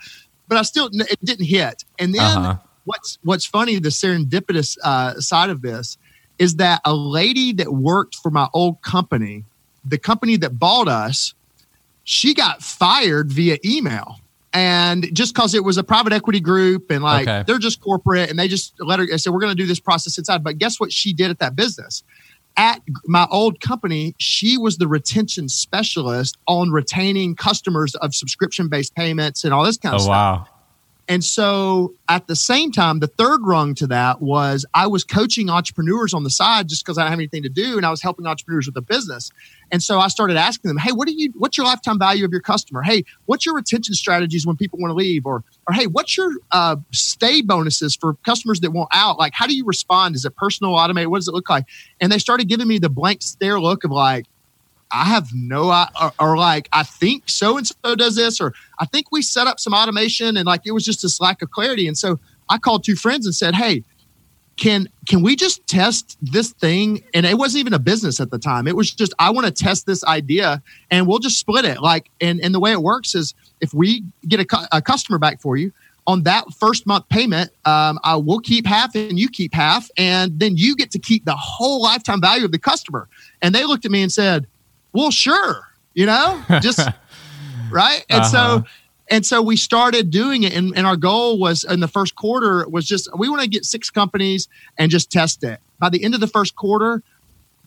But 0.48 0.58
I 0.58 0.64
still 0.64 0.90
it 0.92 1.24
didn't 1.24 1.46
hit. 1.46 1.86
And 1.98 2.14
then 2.14 2.22
uh-huh. 2.22 2.56
what's 2.84 3.18
what's 3.24 3.46
funny, 3.46 3.80
the 3.80 3.90
serendipitous 3.90 4.78
uh, 4.84 5.20
side 5.22 5.50
of 5.50 5.62
this 5.62 5.98
is 6.38 6.58
that 6.58 6.82
a 6.84 6.94
lady 6.94 7.54
that 7.54 7.72
worked 7.72 8.16
for 8.16 8.30
my 8.30 8.50
old 8.54 8.82
company, 8.82 9.46
the 9.86 9.98
company 9.98 10.36
that 10.38 10.60
bought 10.60 10.90
us, 10.90 11.34
she 12.04 12.34
got 12.34 12.62
fired 12.62 13.32
via 13.32 13.58
email 13.64 14.21
and 14.54 15.08
just 15.14 15.34
because 15.34 15.54
it 15.54 15.64
was 15.64 15.78
a 15.78 15.84
private 15.84 16.14
equity 16.14 16.40
group 16.40 16.92
and 16.92 17.04
like 17.04 17.28
okay. 17.28 17.44
they're 17.48 17.58
just 17.58 17.82
corporate 17.82 18.30
and 18.30 18.38
they 18.38 18.48
just 18.48 18.74
let 18.80 19.00
her 19.00 19.08
I 19.12 19.16
said 19.16 19.34
we're 19.34 19.40
going 19.40 19.56
to 19.56 19.62
do 19.62 19.68
this 19.68 19.80
process 19.80 20.18
inside. 20.18 20.44
But 20.44 20.58
guess 20.58 20.80
what 20.80 20.92
she 20.92 21.14
did 21.14 21.32
at 21.32 21.40
that 21.40 21.56
business? 21.56 22.04
At 22.58 22.82
my 23.06 23.28
old 23.32 23.62
company 23.62 24.14
she 24.18 24.58
was 24.58 24.78
the 24.78 24.88
retention 24.88 25.48
specialist 25.48 26.38
on 26.48 26.72
retaining 26.72 27.36
customers 27.36 27.96
of 27.96 28.14
subscription 28.14 28.68
based 28.68 28.94
payments 28.96 29.44
and 29.44 29.54
all 29.54 29.64
this 29.64 29.78
kind 29.78 29.96
of 29.96 30.02
oh, 30.02 30.04
stuff. 30.04 30.10
wow 30.10 30.48
and 31.12 31.26
so 31.26 31.94
at 32.08 32.28
the 32.28 32.38
same 32.38 32.72
time, 32.72 33.00
the 33.00 33.08
third 33.08 33.42
rung 33.44 33.76
to 33.76 33.88
that 33.88 34.22
was 34.22 34.66
I 34.74 34.88
was 34.88 35.04
coaching 35.04 35.50
entrepreneurs 35.50 36.14
on 36.14 36.24
the 36.24 36.30
side 36.30 36.70
just 36.70 36.86
because 36.86 36.98
I 36.98 37.02
didn't 37.02 37.12
have 37.12 37.20
anything 37.20 37.44
to 37.44 37.50
do 37.50 37.76
and 37.76 37.86
I 37.86 37.90
was 37.90 38.02
helping 38.02 38.26
entrepreneurs 38.26 38.66
with 38.66 38.76
the 38.76 38.82
business. 38.82 39.30
And 39.74 39.84
so 39.84 40.00
I 40.00 40.08
started 40.08 40.38
asking 40.38 40.70
them, 40.70 40.78
hey, 40.78 40.94
what 40.94 41.10
do 41.10 41.14
you 41.14 41.34
what's 41.36 41.58
your 41.58 41.66
lifetime 41.66 42.00
value 42.00 42.24
of 42.24 42.32
your 42.32 42.40
customer? 42.40 42.82
Hey, 42.82 43.04
what's 43.26 43.46
your 43.46 43.56
retention 43.56 43.94
strategies 43.94 44.48
when 44.48 44.56
people 44.56 44.80
want 44.80 44.92
to 44.92 44.96
leave? 44.96 45.26
Or 45.26 45.44
or 45.68 45.74
hey, 45.74 45.88
what's 45.88 46.16
your 46.16 46.32
uh, 46.54 46.78
stay 46.94 47.42
bonuses 47.42 47.94
for 47.94 48.14
customers 48.26 48.62
that 48.62 48.72
want 48.72 48.88
out? 48.94 49.20
Like, 49.20 49.34
how 49.36 49.48
do 49.48 49.54
you 49.54 49.66
respond? 49.66 50.16
Is 50.16 50.24
it 50.24 50.38
personal, 50.38 50.76
automated? 50.76 51.10
What 51.10 51.18
does 51.18 51.28
it 51.28 51.34
look 51.34 51.50
like? 51.50 51.66
And 52.00 52.10
they 52.10 52.20
started 52.20 52.48
giving 52.48 52.70
me 52.70 52.80
the 52.80 52.90
blank 52.90 53.22
stare 53.22 53.60
look 53.60 53.84
of 53.84 53.92
like, 53.92 54.28
I 54.94 55.06
have 55.06 55.30
no, 55.34 55.72
or, 56.02 56.12
or 56.20 56.38
like, 56.38 56.70
I 56.74 56.84
think 56.84 57.24
so 57.28 57.58
and 57.58 57.68
so 57.68 57.96
does 57.96 58.16
this, 58.16 58.42
or 58.42 58.54
I 58.80 58.86
think 58.86 59.12
we 59.12 59.22
set 59.22 59.48
up 59.48 59.60
some 59.60 59.74
automation 59.74 60.38
and 60.38 60.46
like 60.46 60.62
it 60.66 60.72
was 60.72 60.86
just 60.86 61.02
this 61.02 61.20
lack 61.20 61.42
of 61.42 61.52
clarity. 61.52 61.88
And 61.88 61.98
so 61.98 62.20
I 62.50 62.58
called 62.58 62.84
two 62.84 62.96
friends 62.96 63.26
and 63.26 63.34
said, 63.34 63.56
Hey, 63.56 63.84
can 64.58 64.88
can 65.08 65.24
we 65.24 65.36
just 65.36 65.66
test 65.66 66.18
this 66.22 66.52
thing? 66.52 67.04
And 67.14 67.26
it 67.26 67.38
wasn't 67.38 67.62
even 67.62 67.74
a 67.74 67.80
business 67.80 68.20
at 68.20 68.30
the 68.30 68.38
time. 68.38 68.68
It 68.68 68.76
was 68.76 68.94
just 68.94 69.14
i 69.18 69.30
want 69.32 69.48
to 69.48 69.52
test 69.52 69.88
this 69.88 70.04
idea 70.04 70.62
and 70.92 71.08
we'll 71.08 71.20
just 71.20 71.40
split 71.40 71.66
it. 71.66 71.82
Like 71.82 72.12
and 72.20 72.40
and 72.42 72.54
the 72.54 72.60
way 72.60 72.72
it 72.72 72.82
works 72.82 73.16
is 73.16 73.34
if 73.60 73.74
we 73.74 74.04
get 74.28 74.40
a, 74.40 74.68
a 74.72 74.82
customer 74.82 75.18
back 75.18 75.42
for 75.42 75.58
you 75.58 75.72
on 76.06 76.24
that 76.24 76.46
first 76.60 76.86
month 76.86 77.08
payment 77.10 77.52
um, 77.66 78.00
i 78.04 78.16
will 78.16 78.40
keep 78.40 78.66
half 78.66 78.96
and 78.96 79.20
you 79.20 79.30
keep 79.30 79.54
half 79.54 79.90
and 79.98 80.40
then 80.40 80.58
you 80.58 80.76
get 80.76 80.92
to 80.92 81.00
keep 81.00 81.26
the 81.26 81.36
whole 81.36 81.82
lifetime 81.82 82.22
value 82.22 82.46
of 82.46 82.52
the 82.52 82.60
customer. 82.60 83.08
And 83.42 83.56
they 83.56 83.66
looked 83.66 83.86
at 83.86 83.92
me 83.92 84.04
and 84.04 84.12
said 84.12 84.48
well, 84.94 85.12
sure, 85.12 85.68
you 85.94 86.06
know, 86.06 86.44
just 86.62 86.80
right. 87.72 88.06
And 88.10 88.22
uh-huh. 88.22 88.30
so, 88.30 88.64
and 89.10 89.26
so 89.26 89.42
we 89.42 89.58
started 89.58 90.10
doing 90.10 90.44
it. 90.44 90.54
And, 90.54 90.76
and 90.76 90.88
our 90.88 90.96
goal 90.96 91.38
was 91.38 91.64
in 91.64 91.82
the 91.82 91.88
first 91.88 92.16
quarter 92.16 92.68
was 92.68 92.86
just, 92.86 93.10
we 93.18 93.30
want 93.30 93.42
to 93.42 93.50
get 93.50 93.66
six 93.66 93.90
companies 93.90 94.48
and 94.78 94.90
just 94.90 95.12
test 95.12 95.44
it. 95.44 95.60
By 95.80 95.90
the 95.90 96.04
end 96.04 96.14
of 96.14 96.22
the 96.22 96.28
first 96.28 96.56
quarter, 96.56 97.04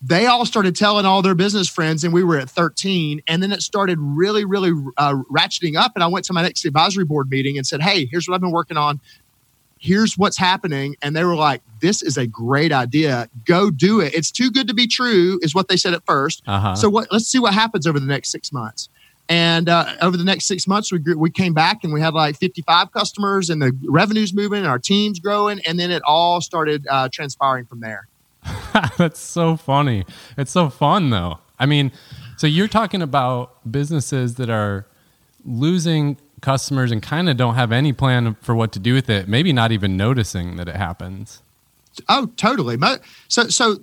they 0.07 0.27
all 0.27 0.45
started 0.45 0.77
telling 0.77 1.07
all 1.07 1.23
their 1.23 1.35
business 1.35 1.67
friends, 1.67 2.05
and 2.05 2.13
we 2.13 2.23
were 2.23 2.39
at 2.39 2.51
13. 2.51 3.23
And 3.27 3.43
then 3.43 3.53
it 3.53 3.63
started 3.63 3.99
really, 3.99 4.45
really 4.45 4.73
uh, 4.99 5.15
ratcheting 5.33 5.77
up. 5.77 5.93
And 5.95 6.05
I 6.05 6.07
went 6.09 6.27
to 6.27 6.35
my 6.35 6.43
next 6.43 6.67
advisory 6.67 7.05
board 7.05 7.31
meeting 7.31 7.57
and 7.57 7.67
said, 7.67 7.81
Hey, 7.81 8.05
here's 8.07 8.29
what 8.29 8.35
I've 8.35 8.41
been 8.41 8.51
working 8.51 8.77
on 8.77 9.01
here's 9.85 10.17
what's 10.17 10.39
happening. 10.39 10.97
And 11.03 11.15
they 11.15 11.25
were 11.25 11.37
like, 11.37 11.61
this 11.81 12.03
is 12.03 12.17
a 12.17 12.27
great 12.27 12.73
idea. 12.73 13.29
Go 13.45 13.71
do 13.71 14.01
it. 14.01 14.15
It's 14.15 14.31
too 14.31 14.51
good 14.51 14.67
to 14.69 14.75
be 14.75 14.87
true, 14.87 15.39
is 15.43 15.55
what 15.55 15.69
they 15.69 15.77
said 15.77 15.93
at 15.93 16.05
1st 16.07 16.43
uh-huh. 16.47 16.75
So 16.75 16.89
what, 16.89 17.09
let's 17.13 17.27
see 17.27 17.39
what 17.39 17.53
happens 17.53 17.87
over 17.87 18.01
the 18.01 18.07
next 18.07 18.31
six 18.31 18.51
months. 18.51 18.89
And 19.29 19.69
uh, 19.69 19.95
over 20.01 20.17
the 20.17 20.25
next 20.25 20.45
six 20.47 20.67
months, 20.67 20.93
we 20.93 20.99
we 20.99 21.31
came 21.31 21.55
back 21.55 21.83
and 21.83 21.95
we 21.95 22.01
had 22.03 22.13
like 22.13 22.37
55 22.37 22.93
customers, 22.93 23.49
and 23.49 23.63
the 23.63 23.75
revenue's 23.85 24.35
moving, 24.35 24.59
and 24.59 24.67
our 24.67 24.79
team's 24.79 25.19
growing, 25.19 25.61
and 25.67 25.81
then 25.81 25.91
it 25.91 26.03
all 26.07 26.43
started 26.43 26.87
uh, 26.91 27.09
transpiring 27.11 27.65
from 27.65 27.81
there. 27.81 28.07
That's 28.99 29.19
so 29.19 29.57
funny. 29.57 30.05
It's 30.37 30.51
so 30.51 30.69
fun, 30.69 31.09
though. 31.09 31.39
I 31.59 31.65
mean, 31.65 31.91
so 32.37 32.47
you're 32.47 32.69
talking 32.69 33.01
about 33.01 33.71
businesses 33.71 34.35
that 34.35 34.51
are 34.51 34.87
losing 35.43 36.19
customers 36.45 36.93
and 36.93 37.03
kind 37.03 37.29
of 37.29 37.37
don't 37.37 37.55
have 37.55 37.73
any 37.73 37.93
plan 37.93 38.37
for 38.43 38.55
what 38.55 38.71
to 38.73 38.79
do 38.79 38.95
with 38.95 39.11
it, 39.11 39.27
maybe 39.27 39.53
not 39.53 39.73
even 39.73 39.97
noticing 39.97 40.57
that 40.57 40.69
it 40.69 40.77
happens. 40.77 41.43
Oh, 42.09 42.27
totally. 42.37 42.77
So, 43.29 43.49
so 43.49 43.79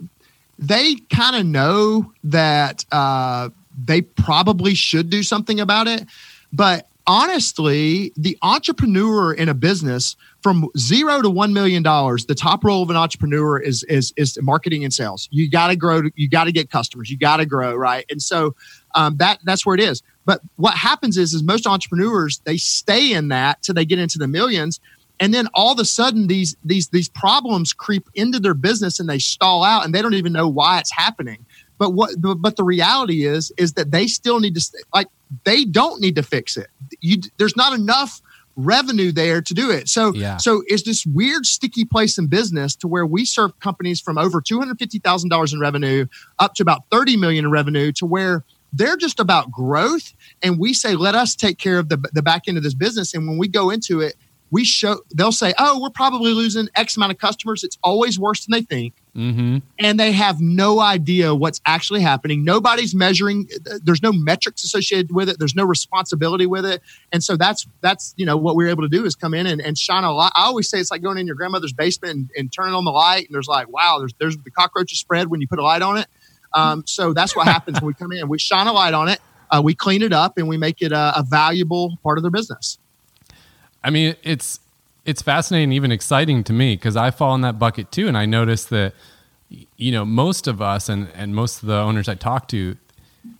they 0.59 0.95
kind 1.11 1.35
of 1.35 1.45
know 1.45 2.13
that 2.23 2.85
uh, 2.91 3.49
they 3.83 4.01
probably 4.01 4.75
should 4.75 5.09
do 5.09 5.23
something 5.23 5.59
about 5.59 5.87
it. 5.87 6.05
But 6.53 6.87
honestly, 7.07 8.13
the 8.15 8.37
entrepreneur 8.41 9.33
in 9.33 9.49
a 9.49 9.53
business 9.53 10.15
from 10.41 10.69
zero 10.77 11.21
to 11.21 11.29
one 11.29 11.53
million 11.53 11.83
dollars, 11.83 12.25
the 12.25 12.35
top 12.35 12.63
role 12.63 12.83
of 12.83 12.89
an 12.89 12.95
entrepreneur 12.95 13.59
is 13.59 13.83
is 13.83 14.13
is 14.17 14.37
marketing 14.41 14.83
and 14.83 14.93
sales. 14.93 15.27
You 15.31 15.49
got 15.49 15.67
to 15.67 15.75
grow. 15.75 16.03
You 16.15 16.29
got 16.29 16.45
to 16.45 16.51
get 16.51 16.69
customers. 16.69 17.09
You 17.09 17.17
got 17.17 17.37
to 17.37 17.45
grow, 17.45 17.75
right? 17.75 18.05
And 18.09 18.21
so 18.21 18.55
um, 18.95 19.17
that 19.17 19.39
that's 19.43 19.65
where 19.65 19.75
it 19.75 19.81
is. 19.81 20.01
But 20.25 20.41
what 20.55 20.75
happens 20.75 21.17
is, 21.17 21.33
is 21.33 21.43
most 21.43 21.65
entrepreneurs 21.65 22.41
they 22.45 22.57
stay 22.57 23.13
in 23.13 23.29
that 23.29 23.61
till 23.63 23.75
they 23.75 23.85
get 23.85 23.99
into 23.99 24.17
the 24.17 24.27
millions, 24.27 24.79
and 25.19 25.33
then 25.33 25.47
all 25.53 25.73
of 25.73 25.79
a 25.79 25.85
sudden 25.85 26.27
these 26.27 26.55
these 26.63 26.89
these 26.89 27.09
problems 27.09 27.73
creep 27.73 28.09
into 28.13 28.39
their 28.39 28.53
business 28.53 28.99
and 28.99 29.09
they 29.09 29.19
stall 29.19 29.63
out, 29.63 29.85
and 29.85 29.93
they 29.93 30.01
don't 30.01 30.13
even 30.13 30.33
know 30.33 30.47
why 30.47 30.79
it's 30.79 30.91
happening. 30.91 31.45
But 31.77 31.93
what 31.93 32.11
but 32.19 32.57
the 32.57 32.63
reality 32.63 33.25
is 33.25 33.51
is 33.57 33.73
that 33.73 33.91
they 33.91 34.07
still 34.07 34.39
need 34.39 34.55
to 34.55 34.71
like 34.93 35.07
they 35.45 35.65
don't 35.65 35.99
need 35.99 36.15
to 36.15 36.23
fix 36.23 36.57
it. 36.57 36.67
You 36.99 37.17
there's 37.37 37.57
not 37.57 37.73
enough 37.73 38.21
revenue 38.55 39.11
there 39.11 39.41
to 39.41 39.53
do 39.53 39.71
it. 39.71 39.87
So 39.87 40.13
yeah. 40.13 40.37
so 40.37 40.63
it's 40.67 40.83
this 40.83 41.05
weird 41.05 41.45
sticky 41.45 41.85
place 41.85 42.17
in 42.17 42.27
business 42.27 42.75
to 42.77 42.87
where 42.87 43.05
we 43.05 43.25
serve 43.25 43.59
companies 43.59 43.99
from 44.01 44.17
over 44.17 44.41
$250,000 44.41 45.53
in 45.53 45.59
revenue 45.59 46.05
up 46.39 46.53
to 46.55 46.63
about 46.63 46.83
30 46.91 47.17
million 47.17 47.45
in 47.45 47.51
revenue 47.51 47.91
to 47.93 48.05
where 48.05 48.43
they're 48.73 48.97
just 48.97 49.19
about 49.19 49.51
growth. 49.51 50.13
And 50.41 50.59
we 50.59 50.73
say, 50.73 50.95
let 50.95 51.15
us 51.15 51.35
take 51.35 51.57
care 51.57 51.79
of 51.79 51.89
the, 51.89 51.97
the 52.13 52.21
back 52.21 52.43
end 52.47 52.57
of 52.57 52.63
this 52.63 52.73
business. 52.73 53.13
And 53.13 53.27
when 53.27 53.37
we 53.37 53.47
go 53.47 53.69
into 53.69 53.99
it, 53.99 54.15
we 54.51 54.65
show, 54.65 54.99
they'll 55.15 55.31
say, 55.31 55.53
oh, 55.57 55.81
we're 55.81 55.89
probably 55.89 56.33
losing 56.33 56.67
X 56.75 56.97
amount 56.97 57.13
of 57.13 57.17
customers. 57.17 57.63
It's 57.63 57.77
always 57.83 58.19
worse 58.19 58.45
than 58.45 58.51
they 58.51 58.61
think. 58.61 58.93
Mm-hmm. 59.15 59.59
And 59.79 59.99
they 59.99 60.11
have 60.11 60.41
no 60.41 60.81
idea 60.81 61.33
what's 61.33 61.61
actually 61.65 62.01
happening. 62.01 62.43
Nobody's 62.43 62.93
measuring. 62.93 63.47
There's 63.81 64.01
no 64.01 64.11
metrics 64.11 64.65
associated 64.65 65.13
with 65.13 65.29
it. 65.29 65.39
There's 65.39 65.55
no 65.55 65.63
responsibility 65.63 66.45
with 66.45 66.65
it. 66.65 66.81
And 67.13 67.23
so 67.23 67.37
that's, 67.37 67.65
that's, 67.79 68.13
you 68.17 68.25
know, 68.25 68.35
what 68.35 68.57
we 68.57 68.65
are 68.65 68.69
able 68.69 68.83
to 68.83 68.89
do 68.89 69.05
is 69.05 69.15
come 69.15 69.33
in 69.33 69.47
and, 69.47 69.61
and 69.61 69.77
shine 69.77 70.03
a 70.03 70.11
light. 70.11 70.33
I 70.35 70.43
always 70.43 70.67
say 70.67 70.79
it's 70.79 70.91
like 70.91 71.01
going 71.01 71.17
in 71.17 71.27
your 71.27 71.37
grandmother's 71.37 71.73
basement 71.73 72.13
and, 72.15 72.29
and 72.35 72.51
turning 72.51 72.73
on 72.73 72.83
the 72.83 72.91
light. 72.91 73.27
And 73.27 73.33
there's 73.33 73.47
like, 73.47 73.69
wow, 73.69 73.99
there's, 73.99 74.13
there's 74.19 74.37
the 74.37 74.51
cockroaches 74.51 74.99
spread 74.99 75.29
when 75.29 75.39
you 75.39 75.47
put 75.47 75.59
a 75.59 75.63
light 75.63 75.81
on 75.81 75.97
it 75.97 76.07
um, 76.53 76.83
so 76.85 77.13
that's 77.13 77.35
what 77.35 77.47
happens 77.47 77.79
when 77.81 77.87
we 77.87 77.93
come 77.93 78.11
in. 78.11 78.27
We 78.27 78.39
shine 78.39 78.67
a 78.67 78.73
light 78.73 78.93
on 78.93 79.07
it, 79.07 79.19
uh, 79.49 79.61
we 79.63 79.75
clean 79.75 80.01
it 80.01 80.13
up, 80.13 80.37
and 80.37 80.47
we 80.47 80.57
make 80.57 80.81
it 80.81 80.91
a, 80.91 81.13
a 81.17 81.23
valuable 81.23 81.97
part 82.03 82.17
of 82.17 82.23
their 82.23 82.31
business. 82.31 82.77
I 83.83 83.89
mean, 83.89 84.15
it's 84.23 84.59
it's 85.05 85.21
fascinating, 85.21 85.71
even 85.71 85.91
exciting 85.91 86.43
to 86.45 86.53
me 86.53 86.75
because 86.75 86.95
I 86.95 87.11
fall 87.11 87.33
in 87.35 87.41
that 87.41 87.57
bucket 87.57 87.91
too, 87.91 88.07
and 88.07 88.17
I 88.17 88.25
notice 88.25 88.65
that 88.65 88.93
you 89.49 89.91
know 89.91 90.05
most 90.05 90.47
of 90.47 90.61
us 90.61 90.89
and 90.89 91.09
and 91.15 91.35
most 91.35 91.61
of 91.61 91.67
the 91.67 91.75
owners 91.75 92.07
I 92.07 92.15
talk 92.15 92.47
to, 92.49 92.77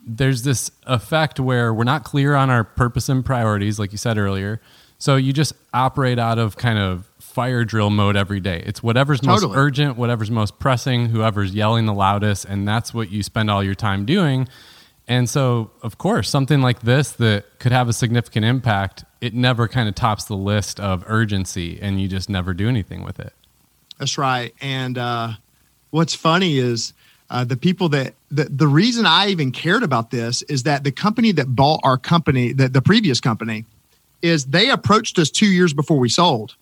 there's 0.06 0.44
this 0.44 0.72
effect 0.88 1.40
where 1.40 1.74
we're 1.74 1.84
not 1.84 2.04
clear 2.04 2.36
on 2.36 2.50
our 2.50 2.64
purpose 2.64 3.10
and 3.10 3.24
priorities, 3.24 3.80
like 3.80 3.92
you 3.92 3.98
said 3.98 4.18
earlier. 4.18 4.62
So 4.98 5.16
you 5.16 5.34
just 5.34 5.54
operate 5.74 6.20
out 6.20 6.38
of 6.38 6.58
kind 6.58 6.78
of 6.78 7.11
fire 7.32 7.64
drill 7.64 7.90
mode 7.90 8.16
every 8.16 8.40
day. 8.40 8.62
It's 8.66 8.84
whatever's 8.84 9.24
most 9.24 9.46
urgent, 9.54 9.98
whatever's 9.98 10.30
most 10.30 10.60
pressing, 10.60 11.08
whoever's 11.08 11.54
yelling 11.56 11.86
the 11.86 11.94
loudest, 11.94 12.46
and 12.46 12.68
that's 12.68 12.94
what 12.94 13.10
you 13.10 13.24
spend 13.24 13.50
all 13.50 13.64
your 13.64 13.76
time 13.76 14.06
doing. 14.06 14.48
And 15.08 15.30
so, 15.30 15.72
of 15.82 15.98
course, 15.98 16.30
something 16.30 16.62
like 16.62 16.82
this 16.82 17.12
that 17.14 17.60
could 17.60 17.72
have 17.72 17.90
a 17.90 17.94
significant 17.94 18.46
impact, 18.46 19.04
it 19.20 19.34
never 19.34 19.68
kind 19.68 19.90
of 19.90 19.96
tops 19.96 20.26
the 20.26 20.38
list 20.38 20.80
of 20.80 21.04
urgency, 21.08 21.80
and 21.82 22.00
you 22.00 22.08
just 22.08 22.30
never 22.30 22.54
do 22.54 22.70
anything 22.70 23.04
with 23.04 23.20
it. 23.20 23.34
That's 23.98 24.18
right. 24.18 24.54
And 24.62 24.98
uh, 24.98 25.34
what's 25.90 26.14
funny 26.14 26.58
is 26.58 26.94
uh, 27.30 27.44
the 27.44 27.58
people 27.58 27.90
that 27.90 28.14
the, 28.30 28.46
the 28.46 28.68
reason 28.68 29.06
I 29.06 29.28
even 29.30 29.52
cared 29.52 29.84
about 29.84 30.12
this 30.12 30.42
is 30.44 30.64
that 30.64 30.84
the 30.84 30.92
company 30.92 31.32
that 31.34 31.56
bought 31.56 31.80
our 31.84 31.98
company, 31.98 32.54
the, 32.54 32.70
the 32.70 32.82
previous 32.82 33.20
company, 33.20 33.66
is 34.22 34.46
they 34.46 34.70
approached 34.70 35.18
us 35.18 35.30
two 35.30 35.48
years 35.48 35.74
before 35.74 35.98
we 35.98 36.10
sold 36.10 36.56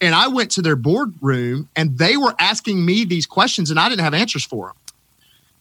and 0.00 0.14
I 0.14 0.28
went 0.28 0.50
to 0.52 0.62
their 0.62 0.76
boardroom 0.76 1.68
and 1.74 1.98
they 1.98 2.16
were 2.16 2.34
asking 2.38 2.84
me 2.84 3.04
these 3.04 3.26
questions 3.26 3.70
and 3.70 3.80
I 3.80 3.88
didn't 3.88 4.02
have 4.02 4.14
answers 4.14 4.44
for 4.44 4.68
them. 4.68 4.76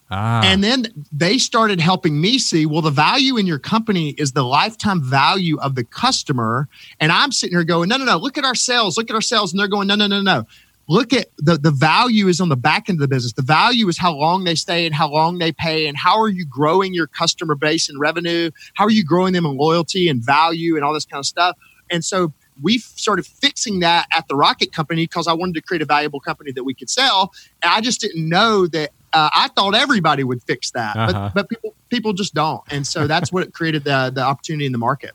Ah. 0.10 0.42
And 0.46 0.64
then 0.64 0.86
they 1.12 1.38
started 1.38 1.82
helping 1.82 2.22
me 2.22 2.40
see, 2.40 2.66
well, 2.66 2.82
the 2.82 2.92
value 2.92 3.36
in 3.36 3.46
your 3.46 3.60
company 3.60 4.12
is 4.12 4.32
the 4.32 4.44
lifetime 4.44 5.04
value 5.04 5.60
of 5.60 5.76
the 5.76 5.84
customer. 5.84 6.70
And 7.02 7.12
I'm 7.12 7.34
sitting 7.34 7.58
here 7.58 7.66
going, 7.66 7.90
no, 7.90 7.98
no, 7.98 8.06
no, 8.06 8.18
look 8.18 8.38
at 8.38 8.46
our 8.46 8.56
sales, 8.56 8.98
look 8.98 9.10
at 9.10 9.16
our 9.16 9.22
sales. 9.22 9.52
And 9.52 9.60
they're 9.60 9.68
going, 9.68 9.88
no, 9.88 9.96
no, 9.96 10.08
no, 10.08 10.22
no. 10.22 10.46
look 10.88 11.14
at 11.14 11.28
the 11.38 11.58
the 11.58 11.72
value 11.72 12.28
is 12.28 12.40
on 12.40 12.50
the 12.50 12.56
back 12.56 12.90
end 12.90 12.98
of 12.98 13.02
the 13.02 13.08
business. 13.08 13.34
The 13.34 13.42
value 13.42 13.88
is 13.88 13.98
how 13.98 14.14
long 14.14 14.46
they 14.46 14.56
stay 14.56 14.86
and 14.86 14.96
how 14.96 15.10
long 15.10 15.38
they 15.38 15.52
pay 15.52 15.88
and 15.88 15.98
how 15.98 16.20
are 16.20 16.30
you 16.30 16.46
growing 16.46 16.94
your 16.94 17.08
customer 17.08 17.56
base 17.56 17.90
and 17.90 18.00
revenue? 18.00 18.52
How 18.76 18.86
are 18.86 18.92
you 18.92 19.04
growing 19.04 19.34
them 19.34 19.46
in 19.46 19.58
loyalty 19.58 20.08
and 20.08 20.24
value 20.24 20.76
and 20.76 20.86
all 20.86 20.94
this 20.94 21.06
kind 21.06 21.20
of 21.20 21.26
stuff? 21.26 21.58
And 21.90 22.04
so 22.04 22.34
we 22.62 22.78
started 22.80 23.26
fixing 23.26 23.80
that 23.82 24.08
at 24.12 24.28
the 24.28 24.36
Rocket 24.36 24.72
Company 24.72 25.04
because 25.04 25.28
I 25.28 25.34
wanted 25.34 25.56
to 25.56 25.62
create 25.62 25.82
a 25.82 25.86
valuable 25.86 26.20
company 26.20 26.52
that 26.52 26.64
we 26.64 26.74
could 26.74 26.90
sell. 26.90 27.34
And 27.64 27.72
I 27.72 27.82
just 27.82 28.02
didn't 28.02 28.28
know 28.28 28.68
that. 28.68 28.92
Uh, 29.14 29.30
I 29.34 29.48
thought 29.50 29.74
everybody 29.74 30.24
would 30.24 30.44
fix 30.44 30.72
that, 30.72 30.96
uh-huh. 30.98 31.32
but, 31.34 31.34
but 31.34 31.50
people 31.50 31.76
people 31.90 32.14
just 32.14 32.34
don't, 32.34 32.62
and 32.70 32.86
so 32.86 33.08
that's 33.08 33.32
what 33.32 33.54
created 33.54 33.86
the 33.86 34.12
the 34.14 34.22
opportunity 34.22 34.66
in 34.66 34.74
the 34.74 34.78
market. 34.78 35.12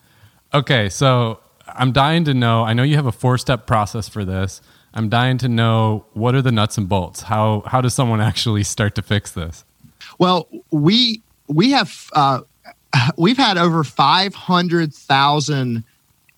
Okay, 0.55 0.89
so 0.89 1.41
I'm 1.67 1.93
dying 1.93 2.25
to 2.25 2.35
know. 2.35 2.65
I 2.65 2.73
know 2.73 2.83
you 2.83 2.97
have 2.97 3.07
a 3.07 3.13
four 3.13 3.37
step 3.37 3.67
process 3.67 4.09
for 4.09 4.25
this. 4.25 4.63
I'm 4.95 5.09
dying 5.09 5.39
to 5.39 5.49
know 5.49 6.07
what 6.13 6.35
are 6.35 6.43
the 6.43 6.53
nuts 6.53 6.79
and 6.79 6.89
bolts. 6.89 7.23
How 7.23 7.63
how 7.67 7.81
does 7.81 7.95
someone 7.95 8.21
actually 8.31 8.63
start 8.63 8.95
to 8.97 9.03
fix 9.03 9.33
this? 9.33 9.65
Well, 10.19 10.49
we 10.71 11.23
we 11.49 11.71
have 11.73 12.11
uh, 12.13 12.41
we've 13.17 13.37
had 13.37 13.59
over 13.59 13.85
five 13.85 14.35
hundred 14.35 14.95
thousand 14.95 15.85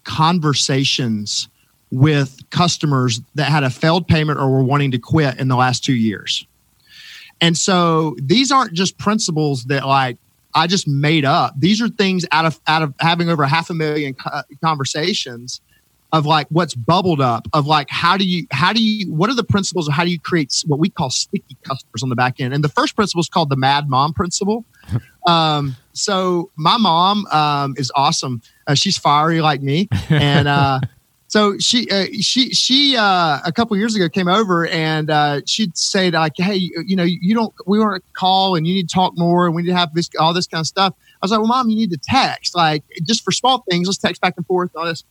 conversations 0.05 1.49
with 1.91 2.39
customers 2.51 3.21
that 3.35 3.51
had 3.51 3.63
a 3.63 3.71
failed 3.71 4.09
payment 4.09 4.39
or 4.39 4.51
were 4.51 4.65
wanting 4.65 4.91
to 4.91 4.99
quit 4.99 5.39
in 5.39 5.49
the 5.49 5.57
last 5.57 5.85
two 5.85 5.95
years. 5.95 6.47
And 7.41 7.57
so 7.57 8.17
these 8.21 8.51
aren't 8.51 8.73
just 8.73 8.99
principles 8.99 9.65
that 9.65 9.87
like 9.87 10.19
I 10.55 10.67
just 10.67 10.87
made 10.87 11.25
up. 11.25 11.55
These 11.59 11.83
are 11.83 11.89
things 11.89 12.25
out 12.31 12.45
of 12.47 12.61
out 12.67 12.83
of 12.83 12.95
having 13.01 13.29
over 13.29 13.45
half 13.45 13.71
a 13.71 13.75
million 13.75 14.15
conversations 14.63 15.61
of 16.15 16.25
like 16.25 16.47
what's 16.49 16.77
bubbled 16.77 17.21
up 17.21 17.49
of 17.53 17.67
like 17.67 17.91
how 17.91 18.17
do 18.17 18.25
you 18.25 18.47
how 18.53 18.73
do 18.73 18.81
you 18.81 19.13
what 19.13 19.29
are 19.29 19.35
the 19.35 19.43
principles 19.43 19.89
of 19.89 19.95
how 19.95 20.05
do 20.05 20.11
you 20.11 20.21
create 20.21 20.63
what 20.65 20.79
we 20.79 20.89
call 20.89 21.11
sticky 21.11 21.57
customers 21.65 22.05
on 22.05 22.09
the 22.09 22.15
back 22.15 22.41
end? 22.41 22.55
And 22.55 22.63
the 22.63 22.69
first 22.69 22.95
principle 22.95 23.21
is 23.21 23.29
called 23.29 23.51
the 23.51 23.57
mad 23.57 23.89
mom 23.91 24.15
principle. 24.15 24.65
Um, 25.27 25.75
so 25.95 26.51
my 26.55 26.77
mom 26.77 27.25
um, 27.29 27.73
is 27.79 27.91
awesome. 27.97 28.43
Uh, 28.67 28.75
she's 28.75 28.99
fiery 28.99 29.41
like 29.41 29.63
me. 29.63 29.89
And 30.11 30.47
uh, 30.47 30.81
so 31.29 31.57
she 31.57 31.91
uh, 31.91 32.05
she 32.21 32.51
she 32.51 32.95
uh, 32.95 33.39
a 33.43 33.51
couple 33.51 33.75
years 33.79 33.97
ago 33.97 34.11
came 34.11 34.29
over 34.29 34.67
and 34.67 35.09
uh, 35.09 35.41
she'd 35.47 35.79
say 35.79 36.11
like 36.11 36.35
hey 36.37 36.57
you, 36.57 36.85
you 36.87 36.95
know 36.95 37.05
you 37.05 37.35
don't 37.35 37.55
we 37.67 37.79
want 37.79 38.05
to 38.05 38.11
call 38.13 38.55
and 38.55 38.67
you 38.67 38.75
need 38.75 38.87
to 38.91 38.95
talk 38.95 39.15
more 39.17 39.47
and 39.47 39.55
we 39.55 39.63
need 39.63 39.71
to 39.71 39.75
have 39.75 39.95
this 39.95 40.11
all 40.21 40.35
this 40.35 40.47
kind 40.47 40.61
of 40.61 40.67
stuff. 40.67 40.93
I 40.99 41.19
was 41.23 41.31
like 41.31 41.41
well 41.41 41.49
mom 41.49 41.71
you 41.71 41.77
need 41.77 41.91
to 41.93 42.01
text. 42.03 42.55
Like 42.55 42.85
just 43.03 43.25
for 43.25 43.33
small 43.33 43.65
things 43.71 43.87
let's 43.87 43.97
text 43.97 44.21
back 44.21 44.35
and 44.37 44.45
forth 44.45 44.73
all 44.77 44.85
this 44.85 45.05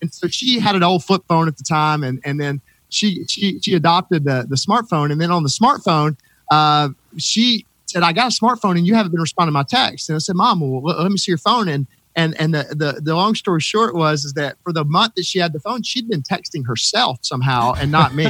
and 0.00 0.12
so 0.12 0.28
she 0.28 0.58
had 0.58 0.74
an 0.74 0.82
old 0.82 1.04
flip 1.04 1.22
phone 1.28 1.48
at 1.48 1.56
the 1.56 1.64
time, 1.64 2.02
and 2.02 2.20
and 2.24 2.40
then 2.40 2.60
she 2.88 3.24
she 3.26 3.58
she 3.60 3.74
adopted 3.74 4.24
the 4.24 4.46
the 4.48 4.56
smartphone, 4.56 5.10
and 5.12 5.20
then 5.20 5.30
on 5.30 5.42
the 5.42 5.48
smartphone, 5.48 6.16
uh, 6.50 6.90
she 7.16 7.66
said, 7.86 8.02
"I 8.02 8.12
got 8.12 8.32
a 8.32 8.34
smartphone, 8.34 8.76
and 8.76 8.86
you 8.86 8.94
haven't 8.94 9.12
been 9.12 9.20
responding 9.20 9.50
to 9.50 9.54
my 9.54 9.62
text." 9.62 10.08
And 10.08 10.16
I 10.16 10.18
said, 10.18 10.36
"Mom, 10.36 10.60
well, 10.60 10.82
let, 10.82 10.98
let 10.98 11.10
me 11.10 11.16
see 11.16 11.30
your 11.30 11.38
phone." 11.38 11.68
And 11.68 11.86
and 12.16 12.38
and 12.40 12.54
the, 12.54 12.64
the 12.70 13.00
the 13.00 13.14
long 13.14 13.34
story 13.34 13.60
short 13.60 13.94
was 13.94 14.24
is 14.24 14.34
that 14.34 14.56
for 14.62 14.72
the 14.72 14.84
month 14.84 15.14
that 15.14 15.24
she 15.24 15.38
had 15.38 15.52
the 15.52 15.60
phone, 15.60 15.82
she'd 15.82 16.08
been 16.08 16.22
texting 16.22 16.66
herself 16.66 17.18
somehow, 17.22 17.74
and 17.74 17.90
not 17.90 18.14
me. 18.14 18.28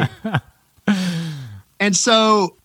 and 1.80 1.96
so 1.96 2.56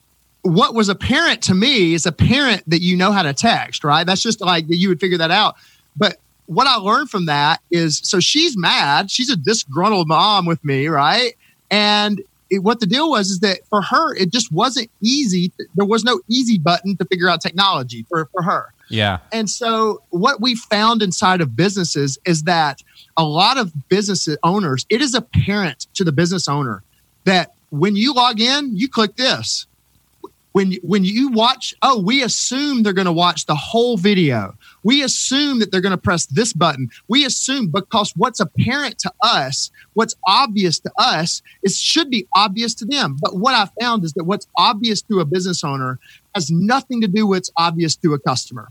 what 0.41 0.75
was 0.75 0.89
apparent 0.89 1.41
to 1.41 1.55
me 1.55 1.95
is 1.95 2.05
apparent 2.05 2.69
that 2.69 2.81
you 2.81 2.95
know 2.95 3.11
how 3.11 3.23
to 3.23 3.33
text, 3.33 3.83
right? 3.83 4.05
That's 4.05 4.21
just 4.21 4.41
like 4.41 4.65
you 4.67 4.89
would 4.89 4.99
figure 4.99 5.17
that 5.17 5.31
out. 5.31 5.55
But 5.95 6.17
what 6.47 6.67
I 6.67 6.75
learned 6.75 7.09
from 7.09 7.25
that 7.25 7.61
is 7.71 7.99
so 8.03 8.19
she's 8.19 8.57
mad. 8.57 9.09
She's 9.09 9.29
a 9.29 9.35
disgruntled 9.35 10.07
mom 10.07 10.45
with 10.45 10.63
me, 10.63 10.87
right? 10.87 11.35
And 11.71 12.21
it, 12.49 12.59
what 12.59 12.79
the 12.79 12.85
deal 12.85 13.09
was 13.09 13.29
is 13.29 13.39
that 13.39 13.59
for 13.69 13.81
her, 13.81 14.15
it 14.15 14.31
just 14.31 14.51
wasn't 14.51 14.89
easy. 15.01 15.51
There 15.75 15.85
was 15.85 16.03
no 16.03 16.21
easy 16.27 16.57
button 16.57 16.95
to 16.97 17.05
figure 17.05 17.29
out 17.29 17.41
technology 17.41 18.05
for, 18.07 18.25
for 18.31 18.43
her. 18.43 18.73
Yeah. 18.89 19.19
And 19.31 19.49
so 19.49 20.03
what 20.09 20.41
we 20.41 20.55
found 20.55 21.01
inside 21.01 21.41
of 21.41 21.55
businesses 21.55 22.19
is 22.25 22.43
that 22.43 22.83
a 23.17 23.23
lot 23.23 23.57
of 23.57 23.73
business 23.89 24.27
owners, 24.43 24.85
it 24.89 25.01
is 25.01 25.15
apparent 25.15 25.87
to 25.95 26.03
the 26.03 26.11
business 26.11 26.47
owner 26.47 26.83
that 27.23 27.53
when 27.71 27.95
you 27.95 28.13
log 28.13 28.39
in, 28.39 28.75
you 28.77 28.87
click 28.87 29.15
this. 29.15 29.65
When, 30.51 30.73
when 30.83 31.03
you 31.03 31.31
watch, 31.31 31.73
oh, 31.81 31.99
we 31.99 32.23
assume 32.23 32.83
they're 32.83 32.93
going 32.93 33.05
to 33.05 33.11
watch 33.11 33.45
the 33.45 33.55
whole 33.55 33.97
video 33.97 34.55
we 34.85 35.03
assume 35.03 35.59
that 35.59 35.71
they're 35.71 35.81
going 35.81 35.91
to 35.91 35.97
press 35.97 36.27
this 36.27 36.53
button. 36.53 36.89
We 37.07 37.25
assume 37.25 37.71
because 37.71 38.13
what's 38.15 38.39
apparent 38.39 38.99
to 38.99 39.11
us, 39.21 39.71
what's 39.93 40.15
obvious 40.27 40.79
to 40.79 40.91
us, 40.97 41.41
is 41.63 41.77
should 41.77 42.09
be 42.09 42.27
obvious 42.35 42.75
to 42.75 42.85
them. 42.85 43.17
But 43.19 43.35
what 43.35 43.55
I 43.55 43.67
found 43.81 44.05
is 44.05 44.13
that 44.13 44.25
what's 44.25 44.47
obvious 44.57 45.01
to 45.03 45.19
a 45.19 45.25
business 45.25 45.63
owner 45.63 45.99
has 46.35 46.51
nothing 46.51 47.01
to 47.01 47.07
do 47.07 47.25
with 47.25 47.35
what's 47.35 47.51
obvious 47.57 47.95
to 47.97 48.13
a 48.13 48.19
customer. 48.19 48.69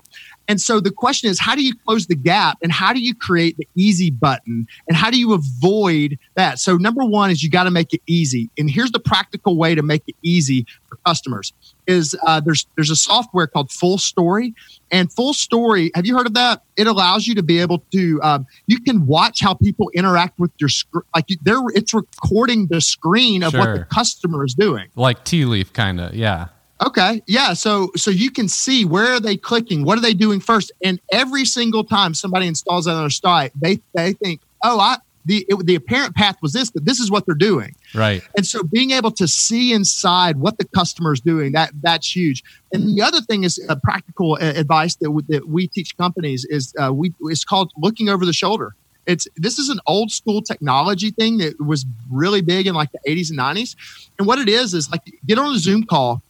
And 0.48 0.60
so 0.60 0.80
the 0.80 0.90
question 0.90 1.30
is, 1.30 1.38
how 1.38 1.54
do 1.54 1.64
you 1.64 1.74
close 1.86 2.06
the 2.06 2.14
gap 2.14 2.58
and 2.62 2.70
how 2.70 2.92
do 2.92 3.00
you 3.00 3.14
create 3.14 3.56
the 3.56 3.68
easy 3.74 4.10
button 4.10 4.66
and 4.88 4.96
how 4.96 5.10
do 5.10 5.18
you 5.18 5.32
avoid 5.32 6.18
that? 6.34 6.58
So 6.58 6.76
number 6.76 7.04
one 7.04 7.30
is 7.30 7.42
you 7.42 7.50
got 7.50 7.64
to 7.64 7.70
make 7.70 7.94
it 7.94 8.02
easy. 8.06 8.50
And 8.58 8.70
here's 8.70 8.92
the 8.92 9.00
practical 9.00 9.56
way 9.56 9.74
to 9.74 9.82
make 9.82 10.02
it 10.06 10.16
easy 10.22 10.66
for 10.88 10.96
customers 11.06 11.52
is 11.86 12.16
uh, 12.26 12.40
there's 12.40 12.66
there's 12.76 12.90
a 12.90 12.96
software 12.96 13.46
called 13.46 13.68
FullStory, 13.68 14.54
and 14.90 15.10
FullStory. 15.10 15.90
have 15.94 16.06
you 16.06 16.16
heard 16.16 16.26
of 16.26 16.34
that 16.34 16.62
it 16.76 16.86
allows 16.86 17.26
you 17.26 17.34
to 17.34 17.42
be 17.42 17.60
able 17.60 17.78
to 17.92 18.20
um, 18.22 18.46
you 18.66 18.80
can 18.80 19.06
watch 19.06 19.40
how 19.40 19.54
people 19.54 19.90
interact 19.94 20.38
with 20.38 20.50
your 20.58 20.68
screen 20.68 21.04
like 21.14 21.26
they're 21.42 21.60
it's 21.74 21.92
recording 21.92 22.66
the 22.68 22.80
screen 22.80 23.42
of 23.42 23.52
sure. 23.52 23.60
what 23.60 23.74
the 23.74 23.84
customer 23.84 24.44
is 24.44 24.54
doing 24.54 24.88
like 24.96 25.24
Tealeaf 25.24 25.72
kind 25.72 26.00
of 26.00 26.14
yeah 26.14 26.48
okay 26.82 27.22
yeah 27.26 27.52
so 27.52 27.90
so 27.96 28.10
you 28.10 28.30
can 28.30 28.48
see 28.48 28.84
where 28.84 29.12
are 29.14 29.20
they 29.20 29.36
clicking 29.36 29.84
what 29.84 29.96
are 29.98 30.00
they 30.02 30.14
doing 30.14 30.40
first 30.40 30.72
and 30.82 31.00
every 31.12 31.44
single 31.44 31.84
time 31.84 32.14
somebody 32.14 32.46
installs 32.46 32.84
that 32.84 32.92
on 32.92 33.02
their 33.02 33.10
site 33.10 33.52
they 33.60 33.78
they 33.94 34.12
think 34.14 34.40
oh 34.64 34.78
i 34.80 34.96
the 35.24 35.44
it, 35.48 35.66
the 35.66 35.74
apparent 35.74 36.14
path 36.14 36.36
was 36.42 36.52
this, 36.52 36.70
but 36.70 36.84
this 36.84 37.00
is 37.00 37.10
what 37.10 37.26
they're 37.26 37.34
doing. 37.34 37.74
Right. 37.94 38.22
And 38.36 38.46
so 38.46 38.62
being 38.62 38.90
able 38.90 39.10
to 39.12 39.26
see 39.26 39.72
inside 39.72 40.36
what 40.36 40.58
the 40.58 40.64
customer 40.64 41.12
is 41.12 41.20
doing 41.20 41.52
that 41.52 41.72
that's 41.82 42.14
huge. 42.14 42.42
And 42.72 42.96
the 42.96 43.02
other 43.02 43.20
thing 43.20 43.44
is 43.44 43.64
a 43.68 43.76
practical 43.76 44.36
advice 44.36 44.96
that, 44.96 45.06
w- 45.06 45.26
that 45.28 45.48
we 45.48 45.68
teach 45.68 45.96
companies 45.96 46.44
is 46.44 46.74
uh, 46.78 46.92
we 46.92 47.14
it's 47.22 47.44
called 47.44 47.72
looking 47.76 48.08
over 48.08 48.24
the 48.24 48.32
shoulder. 48.32 48.74
It's 49.06 49.28
this 49.36 49.58
is 49.58 49.68
an 49.68 49.80
old 49.86 50.10
school 50.10 50.42
technology 50.42 51.10
thing 51.10 51.38
that 51.38 51.60
was 51.60 51.84
really 52.10 52.40
big 52.40 52.66
in 52.66 52.74
like 52.74 52.90
the 52.92 53.00
80s 53.06 53.30
and 53.30 53.38
90s. 53.38 53.76
And 54.18 54.26
what 54.26 54.38
it 54.38 54.48
is 54.48 54.74
is 54.74 54.90
like 54.90 55.02
get 55.26 55.38
on 55.38 55.54
a 55.54 55.58
Zoom 55.58 55.84
call 55.84 56.22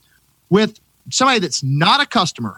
with 0.50 0.80
somebody 1.10 1.40
that's 1.40 1.62
not 1.62 2.02
a 2.02 2.06
customer, 2.06 2.56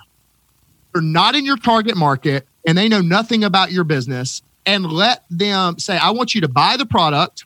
they're 0.92 1.02
not 1.02 1.34
in 1.34 1.44
your 1.44 1.56
target 1.56 1.96
market, 1.96 2.46
and 2.66 2.76
they 2.76 2.88
know 2.88 3.00
nothing 3.00 3.44
about 3.44 3.72
your 3.72 3.84
business 3.84 4.42
and 4.64 4.84
let 4.86 5.24
them 5.30 5.78
say, 5.78 5.96
I 5.96 6.10
want 6.10 6.34
you 6.34 6.40
to 6.40 6.48
buy 6.48 6.76
the 6.76 6.86
product. 6.86 7.44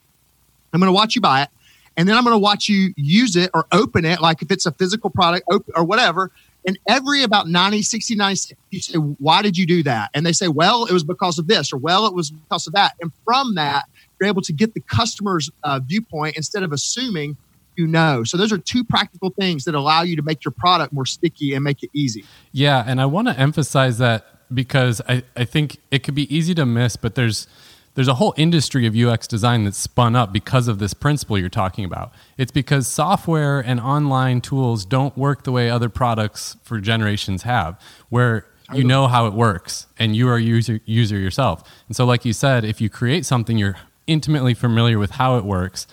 I'm 0.72 0.81
going 0.81 0.88
to 0.88 0.94
watch 0.94 1.14
you 1.14 1.20
buy 1.20 1.42
it. 1.42 1.48
And 1.96 2.09
then 2.09 2.16
I'm 2.16 2.24
going 2.24 2.35
to 2.35 2.38
watch 2.38 2.68
you 2.68 2.94
use 2.96 3.37
it 3.37 3.50
or 3.53 3.66
open 3.72 4.05
it, 4.05 4.20
like 4.20 4.40
if 4.40 4.50
it's 4.50 4.64
a 4.64 4.72
physical 4.72 5.11
product 5.11 5.46
or 5.74 5.85
whatever. 5.85 6.31
And 6.66 6.79
every 6.88 7.22
about 7.22 7.48
90, 7.48 7.83
60, 7.83 8.14
90, 8.16 8.57
you 8.70 8.81
say, 8.81 8.98
Why 8.98 9.42
did 9.42 9.57
you 9.57 9.66
do 9.66 9.83
that? 9.83 10.11
And 10.14 10.24
they 10.24 10.33
say, 10.33 10.48
Well, 10.48 10.85
it 10.85 10.92
was 10.92 11.05
because 11.05 11.38
of 11.38 11.46
this, 11.46 11.72
or 11.72 11.79
Well, 11.79 12.07
it 12.07 12.14
was 12.14 12.31
because 12.31 12.66
of 12.66 12.74
that. 12.74 12.92
And 13.00 13.11
from 13.24 13.55
that, 13.55 13.85
you're 14.18 14.29
able 14.29 14.42
to 14.42 14.53
get 14.53 14.74
the 14.74 14.81
customer's 14.81 15.50
uh, 15.64 15.81
viewpoint 15.85 16.37
instead 16.37 16.62
of 16.62 16.72
assuming 16.72 17.37
you 17.80 17.86
know. 17.86 18.24
So 18.24 18.36
those 18.36 18.52
are 18.52 18.58
two 18.58 18.84
practical 18.84 19.30
things 19.30 19.64
that 19.64 19.74
allow 19.74 20.02
you 20.02 20.14
to 20.16 20.22
make 20.22 20.44
your 20.44 20.52
product 20.52 20.92
more 20.92 21.06
sticky 21.06 21.54
and 21.54 21.64
make 21.64 21.82
it 21.82 21.88
easy. 21.94 22.24
Yeah. 22.52 22.84
And 22.86 23.00
I 23.00 23.06
want 23.06 23.28
to 23.28 23.38
emphasize 23.38 23.96
that 23.98 24.26
because 24.52 25.00
I, 25.08 25.22
I 25.34 25.44
think 25.44 25.78
it 25.90 26.00
could 26.00 26.14
be 26.14 26.34
easy 26.34 26.54
to 26.56 26.66
miss, 26.66 26.96
but 26.96 27.14
there's 27.14 27.46
there's 27.94 28.06
a 28.06 28.14
whole 28.14 28.34
industry 28.36 28.86
of 28.86 28.94
UX 28.94 29.26
design 29.26 29.64
that's 29.64 29.76
spun 29.76 30.14
up 30.14 30.32
because 30.32 30.68
of 30.68 30.78
this 30.78 30.94
principle 30.94 31.36
you're 31.36 31.48
talking 31.48 31.84
about. 31.84 32.12
It's 32.38 32.52
because 32.52 32.86
software 32.86 33.58
and 33.58 33.80
online 33.80 34.40
tools 34.40 34.84
don't 34.84 35.16
work 35.18 35.42
the 35.42 35.50
way 35.50 35.68
other 35.68 35.88
products 35.88 36.56
for 36.62 36.80
generations 36.80 37.42
have, 37.42 37.80
where 38.08 38.46
you 38.72 38.84
know 38.84 39.08
how 39.08 39.26
it 39.26 39.32
works 39.32 39.88
and 39.98 40.14
you 40.14 40.28
are 40.28 40.36
a 40.36 40.42
user 40.42 40.80
user 40.84 41.18
yourself. 41.18 41.68
And 41.88 41.96
so 41.96 42.04
like 42.04 42.24
you 42.24 42.32
said, 42.32 42.64
if 42.64 42.80
you 42.80 42.90
create 42.90 43.26
something 43.26 43.58
you're 43.58 43.76
intimately 44.06 44.54
familiar 44.54 44.98
with 44.98 45.12
how 45.12 45.38
it 45.38 45.44
works, 45.44 45.86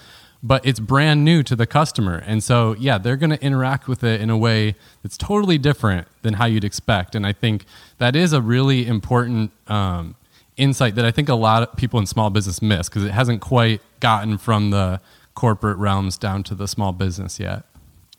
but 0.43 0.65
it's 0.65 0.79
brand 0.79 1.25
new 1.25 1.43
to 1.43 1.55
the 1.55 1.65
customer. 1.65 2.23
And 2.25 2.43
so, 2.43 2.75
yeah, 2.79 2.97
they're 2.97 3.17
going 3.17 3.31
to 3.31 3.43
interact 3.43 3.87
with 3.87 4.03
it 4.03 4.21
in 4.21 4.29
a 4.29 4.37
way 4.37 4.75
that's 5.01 5.17
totally 5.17 5.57
different 5.57 6.07
than 6.21 6.35
how 6.35 6.45
you'd 6.45 6.63
expect. 6.63 7.15
And 7.15 7.25
I 7.25 7.33
think 7.33 7.65
that 7.97 8.15
is 8.15 8.33
a 8.33 8.41
really 8.41 8.85
important 8.85 9.51
um, 9.67 10.15
insight 10.55 10.95
that 10.95 11.05
I 11.05 11.11
think 11.11 11.29
a 11.29 11.35
lot 11.35 11.63
of 11.63 11.75
people 11.75 11.99
in 11.99 12.05
small 12.05 12.29
business 12.29 12.61
miss 12.61 12.89
because 12.89 13.03
it 13.03 13.11
hasn't 13.11 13.41
quite 13.41 13.81
gotten 13.99 14.37
from 14.37 14.69
the 14.69 15.01
corporate 15.33 15.77
realms 15.77 16.17
down 16.17 16.43
to 16.43 16.55
the 16.55 16.67
small 16.67 16.91
business 16.91 17.39
yet. 17.39 17.63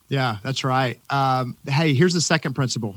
Yeah, 0.08 0.38
that's 0.42 0.64
right. 0.64 1.00
Um, 1.10 1.56
hey, 1.66 1.94
here's 1.94 2.14
the 2.14 2.20
second 2.20 2.54
principle. 2.54 2.96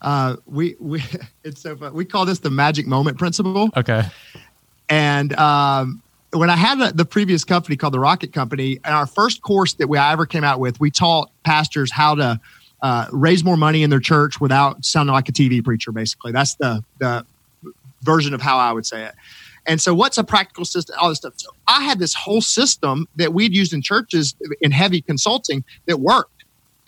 Uh, 0.00 0.36
we 0.46 0.76
we 0.78 1.02
it's 1.44 1.60
so 1.60 1.76
fun. 1.76 1.92
we 1.94 2.04
call 2.04 2.24
this 2.24 2.38
the 2.38 2.50
magic 2.50 2.86
moment 2.86 3.18
principle. 3.18 3.70
Okay. 3.76 4.04
And 4.88 5.32
um, 5.34 6.02
when 6.32 6.50
I 6.50 6.56
had 6.56 6.78
the, 6.78 6.92
the 6.92 7.04
previous 7.04 7.44
company 7.44 7.76
called 7.76 7.94
the 7.94 8.00
Rocket 8.00 8.32
Company, 8.32 8.78
and 8.84 8.94
our 8.94 9.06
first 9.06 9.42
course 9.42 9.74
that 9.74 9.88
we 9.88 9.98
ever 9.98 10.26
came 10.26 10.44
out 10.44 10.60
with, 10.60 10.80
we 10.80 10.90
taught 10.90 11.30
pastors 11.44 11.90
how 11.90 12.14
to 12.16 12.40
uh, 12.82 13.06
raise 13.12 13.44
more 13.44 13.56
money 13.56 13.82
in 13.82 13.90
their 13.90 14.00
church 14.00 14.40
without 14.40 14.84
sounding 14.84 15.12
like 15.12 15.28
a 15.28 15.32
TV 15.32 15.64
preacher. 15.64 15.92
Basically, 15.92 16.32
that's 16.32 16.54
the 16.56 16.84
the 16.98 17.24
version 18.02 18.34
of 18.34 18.40
how 18.40 18.58
I 18.58 18.72
would 18.72 18.86
say 18.86 19.04
it. 19.04 19.14
And 19.66 19.80
so, 19.80 19.94
what's 19.94 20.18
a 20.18 20.24
practical 20.24 20.64
system? 20.64 20.96
All 21.00 21.08
this 21.08 21.18
stuff. 21.18 21.34
So, 21.36 21.50
I 21.66 21.82
had 21.82 21.98
this 21.98 22.14
whole 22.14 22.40
system 22.40 23.08
that 23.16 23.32
we'd 23.32 23.54
used 23.54 23.72
in 23.72 23.82
churches 23.82 24.34
in 24.60 24.70
heavy 24.70 25.00
consulting 25.00 25.64
that 25.86 26.00
worked 26.00 26.30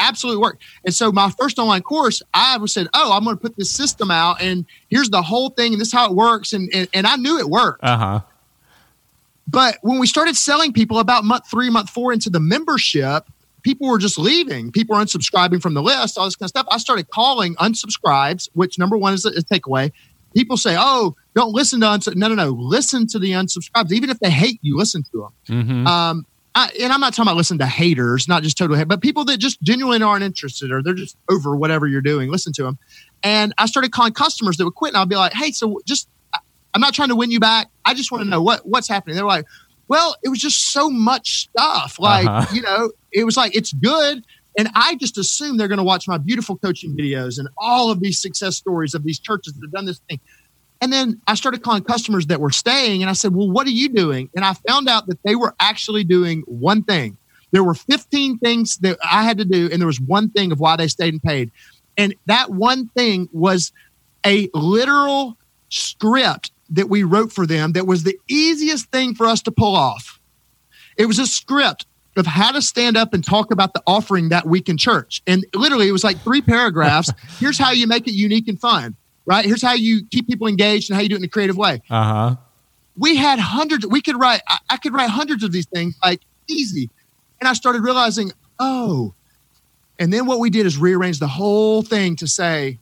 absolutely 0.00 0.40
worked. 0.40 0.62
And 0.84 0.94
so 0.94 1.10
my 1.10 1.30
first 1.30 1.58
online 1.58 1.82
course, 1.82 2.22
I 2.32 2.64
said, 2.66 2.88
"Oh, 2.94 3.12
I'm 3.12 3.24
going 3.24 3.36
to 3.36 3.40
put 3.40 3.56
this 3.56 3.70
system 3.70 4.10
out, 4.10 4.40
and 4.40 4.64
here's 4.90 5.10
the 5.10 5.22
whole 5.22 5.50
thing, 5.50 5.72
and 5.72 5.80
this 5.80 5.88
is 5.88 5.94
how 5.94 6.10
it 6.10 6.14
works." 6.14 6.52
And 6.52 6.70
and, 6.72 6.88
and 6.94 7.06
I 7.06 7.16
knew 7.16 7.38
it 7.38 7.48
worked. 7.48 7.82
Uh 7.82 7.96
huh. 7.96 8.20
But 9.50 9.78
when 9.82 9.98
we 9.98 10.06
started 10.06 10.36
selling 10.36 10.72
people 10.72 10.98
about 10.98 11.24
month 11.24 11.50
three, 11.50 11.70
month 11.70 11.88
four 11.88 12.12
into 12.12 12.28
the 12.28 12.40
membership, 12.40 13.28
people 13.62 13.88
were 13.88 13.98
just 13.98 14.18
leaving. 14.18 14.70
People 14.70 14.96
were 14.96 15.02
unsubscribing 15.02 15.62
from 15.62 15.74
the 15.74 15.82
list, 15.82 16.18
all 16.18 16.26
this 16.26 16.36
kind 16.36 16.46
of 16.46 16.50
stuff. 16.50 16.66
I 16.70 16.78
started 16.78 17.08
calling 17.08 17.54
unsubscribes, 17.56 18.48
which 18.52 18.78
number 18.78 18.96
one 18.96 19.14
is 19.14 19.24
a, 19.24 19.30
takeaway. 19.42 19.92
People 20.34 20.58
say, 20.58 20.76
"Oh, 20.78 21.16
don't 21.34 21.52
listen 21.52 21.80
to 21.80 21.88
uns." 21.88 22.06
No, 22.14 22.28
no, 22.28 22.34
no. 22.34 22.50
Listen 22.50 23.06
to 23.08 23.18
the 23.18 23.32
unsubscribes, 23.32 23.90
even 23.90 24.10
if 24.10 24.18
they 24.18 24.30
hate 24.30 24.58
you. 24.62 24.76
Listen 24.76 25.02
to 25.12 25.30
them. 25.48 25.64
Mm-hmm. 25.64 25.86
Um, 25.86 26.26
I, 26.54 26.70
and 26.80 26.92
I'm 26.92 27.00
not 27.00 27.14
talking 27.14 27.28
about 27.28 27.36
listening 27.36 27.60
to 27.60 27.66
haters, 27.66 28.28
not 28.28 28.42
just 28.42 28.58
total 28.58 28.76
hate, 28.76 28.88
but 28.88 29.00
people 29.00 29.24
that 29.26 29.38
just 29.38 29.62
genuinely 29.62 30.04
aren't 30.04 30.24
interested 30.24 30.70
or 30.70 30.82
they're 30.82 30.92
just 30.92 31.16
over 31.30 31.56
whatever 31.56 31.86
you're 31.86 32.02
doing. 32.02 32.30
Listen 32.30 32.52
to 32.54 32.64
them. 32.64 32.78
And 33.22 33.54
I 33.58 33.66
started 33.66 33.92
calling 33.92 34.12
customers 34.12 34.58
that 34.58 34.64
would 34.64 34.74
quit, 34.74 34.90
and 34.90 34.98
I'll 34.98 35.06
be 35.06 35.16
like, 35.16 35.32
"Hey, 35.32 35.52
so 35.52 35.80
just 35.86 36.08
I'm 36.78 36.80
not 36.80 36.94
trying 36.94 37.08
to 37.08 37.16
win 37.16 37.32
you 37.32 37.40
back. 37.40 37.70
I 37.84 37.92
just 37.92 38.12
want 38.12 38.22
to 38.22 38.30
know 38.30 38.40
what 38.40 38.64
what's 38.64 38.88
happening." 38.88 39.16
They're 39.16 39.24
like, 39.24 39.46
"Well, 39.88 40.14
it 40.22 40.28
was 40.28 40.38
just 40.38 40.70
so 40.72 40.88
much 40.88 41.48
stuff. 41.48 41.98
Like, 41.98 42.28
uh-huh. 42.28 42.54
you 42.54 42.62
know, 42.62 42.92
it 43.12 43.24
was 43.24 43.36
like 43.36 43.56
it's 43.56 43.72
good." 43.72 44.24
And 44.56 44.68
I 44.76 44.94
just 44.94 45.18
assume 45.18 45.56
they're 45.56 45.66
going 45.66 45.78
to 45.78 45.84
watch 45.84 46.06
my 46.06 46.18
beautiful 46.18 46.56
coaching 46.56 46.96
videos 46.96 47.38
and 47.38 47.48
all 47.58 47.90
of 47.90 48.00
these 48.00 48.22
success 48.22 48.56
stories 48.56 48.94
of 48.94 49.02
these 49.02 49.18
churches 49.18 49.54
that 49.54 49.60
have 49.64 49.72
done 49.72 49.86
this 49.86 50.00
thing. 50.08 50.20
And 50.80 50.92
then 50.92 51.20
I 51.26 51.34
started 51.34 51.62
calling 51.64 51.82
customers 51.82 52.26
that 52.26 52.40
were 52.40 52.50
staying 52.50 53.02
and 53.02 53.10
I 53.10 53.14
said, 53.14 53.34
Well, 53.34 53.50
what 53.50 53.66
are 53.66 53.70
you 53.70 53.88
doing? 53.88 54.30
And 54.36 54.44
I 54.44 54.54
found 54.68 54.88
out 54.88 55.08
that 55.08 55.20
they 55.24 55.34
were 55.34 55.54
actually 55.58 56.04
doing 56.04 56.42
one 56.46 56.84
thing. 56.84 57.16
There 57.50 57.64
were 57.64 57.74
15 57.74 58.38
things 58.38 58.76
that 58.78 58.98
I 59.02 59.24
had 59.24 59.38
to 59.38 59.44
do, 59.44 59.68
and 59.72 59.80
there 59.80 59.86
was 59.86 60.00
one 60.00 60.30
thing 60.30 60.52
of 60.52 60.60
why 60.60 60.76
they 60.76 60.86
stayed 60.86 61.14
and 61.14 61.22
paid. 61.22 61.50
And 61.96 62.14
that 62.26 62.50
one 62.50 62.88
thing 62.88 63.28
was 63.32 63.72
a 64.24 64.48
literal 64.54 65.36
script 65.68 66.52
that 66.70 66.88
we 66.88 67.02
wrote 67.02 67.32
for 67.32 67.46
them 67.46 67.72
that 67.72 67.86
was 67.86 68.02
the 68.02 68.18
easiest 68.28 68.86
thing 68.90 69.14
for 69.14 69.26
us 69.26 69.42
to 69.42 69.50
pull 69.50 69.74
off. 69.74 70.20
It 70.96 71.06
was 71.06 71.18
a 71.18 71.26
script 71.26 71.86
of 72.16 72.26
how 72.26 72.50
to 72.52 72.60
stand 72.60 72.96
up 72.96 73.14
and 73.14 73.24
talk 73.24 73.52
about 73.52 73.74
the 73.74 73.82
offering 73.86 74.30
that 74.30 74.46
week 74.46 74.68
in 74.68 74.76
church. 74.76 75.22
And 75.26 75.46
literally, 75.54 75.88
it 75.88 75.92
was 75.92 76.02
like 76.02 76.18
three 76.18 76.42
paragraphs. 76.42 77.12
Here's 77.38 77.58
how 77.58 77.70
you 77.70 77.86
make 77.86 78.08
it 78.08 78.12
unique 78.12 78.48
and 78.48 78.60
fun 78.60 78.96
right? 79.28 79.44
Here's 79.44 79.62
how 79.62 79.74
you 79.74 80.06
keep 80.06 80.26
people 80.26 80.48
engaged 80.48 80.90
and 80.90 80.96
how 80.96 81.02
you 81.02 81.10
do 81.10 81.14
it 81.14 81.18
in 81.18 81.24
a 81.24 81.28
creative 81.28 81.56
way. 81.56 81.82
Uh 81.90 82.02
huh. 82.02 82.36
We 82.96 83.14
had 83.14 83.38
hundreds. 83.38 83.86
We 83.86 84.00
could 84.00 84.18
write. 84.18 84.40
I, 84.48 84.58
I 84.70 84.76
could 84.78 84.94
write 84.94 85.10
hundreds 85.10 85.44
of 85.44 85.52
these 85.52 85.66
things 85.66 85.96
like 86.02 86.22
easy, 86.48 86.90
and 87.38 87.46
I 87.46 87.52
started 87.52 87.82
realizing, 87.82 88.32
oh. 88.58 89.14
And 90.00 90.12
then 90.12 90.26
what 90.26 90.38
we 90.38 90.48
did 90.48 90.64
is 90.64 90.78
rearrange 90.78 91.18
the 91.18 91.28
whole 91.28 91.82
thing 91.82 92.16
to 92.16 92.26
say, 92.26 92.78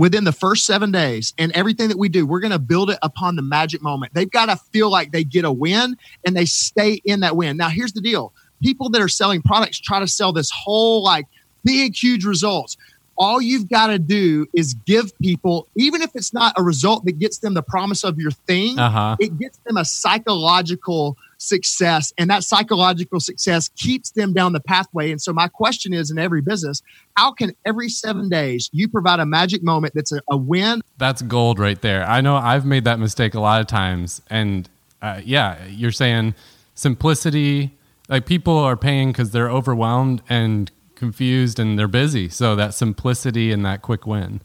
within 0.00 0.24
the 0.24 0.32
first 0.32 0.64
seven 0.64 0.90
days 0.90 1.34
and 1.38 1.52
everything 1.52 1.88
that 1.88 1.98
we 1.98 2.08
do, 2.08 2.26
we're 2.26 2.40
going 2.40 2.50
to 2.52 2.58
build 2.58 2.90
it 2.90 2.98
upon 3.02 3.36
the 3.36 3.42
magic 3.42 3.82
moment. 3.82 4.14
They've 4.14 4.30
got 4.30 4.46
to 4.46 4.56
feel 4.56 4.90
like 4.90 5.12
they 5.12 5.22
get 5.22 5.44
a 5.44 5.52
win 5.52 5.96
and 6.24 6.34
they 6.34 6.46
stay 6.46 7.02
in 7.04 7.20
that 7.20 7.36
win. 7.36 7.56
Now, 7.56 7.68
here's 7.68 7.92
the 7.92 8.00
deal 8.00 8.32
people 8.62 8.90
that 8.90 9.00
are 9.00 9.08
selling 9.08 9.42
products 9.42 9.78
try 9.78 10.00
to 10.00 10.08
sell 10.08 10.32
this 10.32 10.50
whole 10.50 11.02
like 11.04 11.26
big, 11.64 11.94
huge 11.94 12.24
results 12.24 12.76
all 13.20 13.42
you've 13.42 13.68
got 13.68 13.88
to 13.88 13.98
do 13.98 14.46
is 14.54 14.72
give 14.86 15.16
people, 15.18 15.68
even 15.74 16.00
if 16.00 16.16
it's 16.16 16.32
not 16.32 16.54
a 16.56 16.62
result 16.62 17.04
that 17.04 17.18
gets 17.18 17.36
them 17.38 17.52
the 17.52 17.62
promise 17.62 18.02
of 18.02 18.18
your 18.18 18.30
thing, 18.30 18.78
uh-huh. 18.78 19.16
it 19.20 19.38
gets 19.38 19.58
them 19.58 19.76
a 19.76 19.84
psychological 19.84 21.18
success. 21.40 22.12
And 22.18 22.30
that 22.30 22.44
psychological 22.44 23.18
success 23.18 23.68
keeps 23.76 24.10
them 24.10 24.32
down 24.32 24.52
the 24.52 24.60
pathway. 24.60 25.10
And 25.10 25.20
so, 25.20 25.32
my 25.32 25.48
question 25.48 25.92
is 25.92 26.10
in 26.10 26.18
every 26.18 26.42
business, 26.42 26.82
how 27.16 27.32
can 27.32 27.52
every 27.66 27.88
seven 27.88 28.28
days 28.28 28.70
you 28.72 28.88
provide 28.88 29.20
a 29.20 29.26
magic 29.26 29.62
moment 29.62 29.94
that's 29.94 30.12
a, 30.12 30.20
a 30.30 30.36
win? 30.36 30.82
That's 30.98 31.22
gold 31.22 31.58
right 31.58 31.80
there. 31.80 32.04
I 32.04 32.20
know 32.20 32.36
I've 32.36 32.66
made 32.66 32.84
that 32.84 32.98
mistake 32.98 33.34
a 33.34 33.40
lot 33.40 33.60
of 33.60 33.66
times. 33.66 34.22
And 34.30 34.68
uh, 35.02 35.20
yeah, 35.24 35.66
you're 35.66 35.92
saying 35.92 36.34
simplicity, 36.74 37.76
like 38.08 38.26
people 38.26 38.56
are 38.56 38.76
paying 38.76 39.12
because 39.12 39.30
they're 39.30 39.50
overwhelmed 39.50 40.22
and 40.28 40.70
confused 40.94 41.58
and 41.58 41.78
they're 41.78 41.88
busy. 41.88 42.28
So 42.28 42.54
that 42.56 42.74
simplicity 42.74 43.50
and 43.52 43.64
that 43.64 43.82
quick 43.82 44.06
win. 44.06 44.42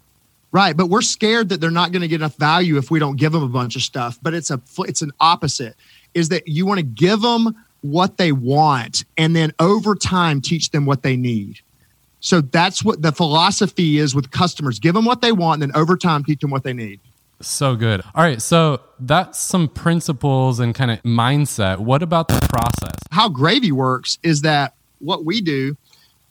Right, 0.52 0.78
but 0.78 0.88
we're 0.88 1.02
scared 1.02 1.50
that 1.50 1.60
they're 1.60 1.70
not 1.70 1.92
going 1.92 2.02
to 2.02 2.08
get 2.08 2.22
enough 2.22 2.38
value 2.38 2.78
if 2.78 2.90
we 2.90 2.98
don't 2.98 3.18
give 3.18 3.34
them 3.34 3.44
a 3.44 3.50
bunch 3.50 3.76
of 3.76 3.82
stuff. 3.82 4.18
But 4.22 4.34
it's 4.34 4.50
a 4.52 4.62
it's 4.80 5.02
an 5.02 5.12
opposite. 5.20 5.76
Is 6.16 6.30
that 6.30 6.48
you 6.48 6.66
want 6.66 6.80
to 6.80 6.86
give 6.86 7.22
them 7.22 7.56
what 7.82 8.18
they 8.18 8.32
want 8.32 9.06
and 9.18 9.36
then 9.36 9.54
over 9.60 9.94
time 9.94 10.42
teach 10.42 10.72
them 10.72 10.86
what 10.86 11.04
they 11.04 11.16
need. 11.16 11.60
So 12.20 12.42
that's 12.42 12.84
what 12.84 13.04
the 13.04 13.12
philosophy 13.12 14.00
is 14.00 14.16
with 14.16 14.32
customers. 14.32 14.80
Give 14.80 14.96
them 14.96 15.06
what 15.06 15.22
they 15.22 15.32
want 15.32 15.62
and 15.62 15.72
then 15.72 15.80
over 15.80 15.96
time 15.96 16.24
teach 16.24 16.40
them 16.40 16.50
what 16.50 16.64
they 16.64 16.74
need. 16.74 17.00
So 17.42 17.76
good. 17.76 18.02
All 18.16 18.24
right, 18.24 18.42
so 18.42 18.82
that's 19.00 19.40
some 19.40 19.68
principles 19.68 20.60
and 20.60 20.74
kind 20.74 20.90
of 20.90 21.04
mindset. 21.04 21.78
What 21.78 22.02
about 22.02 22.28
the 22.28 22.40
process? 22.48 22.98
How 23.12 23.30
Gravy 23.30 23.72
works 23.72 24.18
is 24.24 24.42
that 24.42 24.74
what 25.00 25.26
we 25.26 25.42
do 25.42 25.78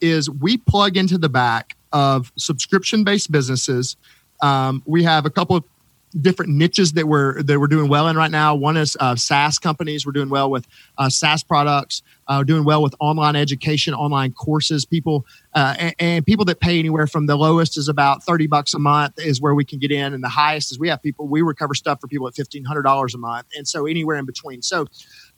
is 0.00 0.28
we 0.28 0.56
plug 0.56 0.96
into 0.96 1.18
the 1.18 1.28
back 1.28 1.76
of 1.92 2.32
subscription 2.36 3.04
based 3.04 3.30
businesses. 3.30 3.96
Um, 4.42 4.82
we 4.86 5.04
have 5.04 5.26
a 5.26 5.30
couple 5.30 5.56
of 5.56 5.64
different 6.20 6.52
niches 6.52 6.92
that 6.92 7.06
we're 7.06 7.42
that 7.42 7.58
we're 7.58 7.66
doing 7.66 7.88
well 7.88 8.08
in 8.08 8.16
right 8.16 8.30
now. 8.30 8.54
One 8.54 8.76
is 8.76 8.96
uh, 9.00 9.16
SaaS 9.16 9.58
companies. 9.58 10.06
We're 10.06 10.12
doing 10.12 10.30
well 10.30 10.50
with 10.50 10.66
uh, 10.98 11.08
SaaS 11.08 11.42
products. 11.42 12.02
Uh, 12.26 12.42
doing 12.42 12.64
well 12.64 12.82
with 12.82 12.94
online 13.00 13.36
education, 13.36 13.92
online 13.92 14.32
courses. 14.32 14.86
People 14.86 15.26
uh, 15.54 15.74
and, 15.78 15.94
and, 15.98 16.26
people 16.26 16.46
that 16.46 16.58
pay 16.58 16.78
anywhere 16.78 17.06
from 17.06 17.26
the 17.26 17.36
lowest 17.36 17.76
is 17.76 17.88
about 17.88 18.22
thirty 18.22 18.46
bucks 18.46 18.72
a 18.72 18.78
month 18.78 19.18
is 19.18 19.42
where 19.42 19.54
we 19.54 19.64
can 19.64 19.78
get 19.78 19.90
in, 19.90 20.14
and 20.14 20.24
the 20.24 20.28
highest 20.28 20.72
is 20.72 20.78
we 20.78 20.88
have 20.88 21.02
people 21.02 21.26
we 21.26 21.42
recover 21.42 21.74
stuff 21.74 22.00
for 22.00 22.08
people 22.08 22.26
at 22.26 22.34
fifteen 22.34 22.64
hundred 22.64 22.82
dollars 22.82 23.14
a 23.14 23.18
month, 23.18 23.46
and 23.56 23.68
so 23.68 23.84
anywhere 23.86 24.16
in 24.16 24.24
between. 24.24 24.62
So 24.62 24.86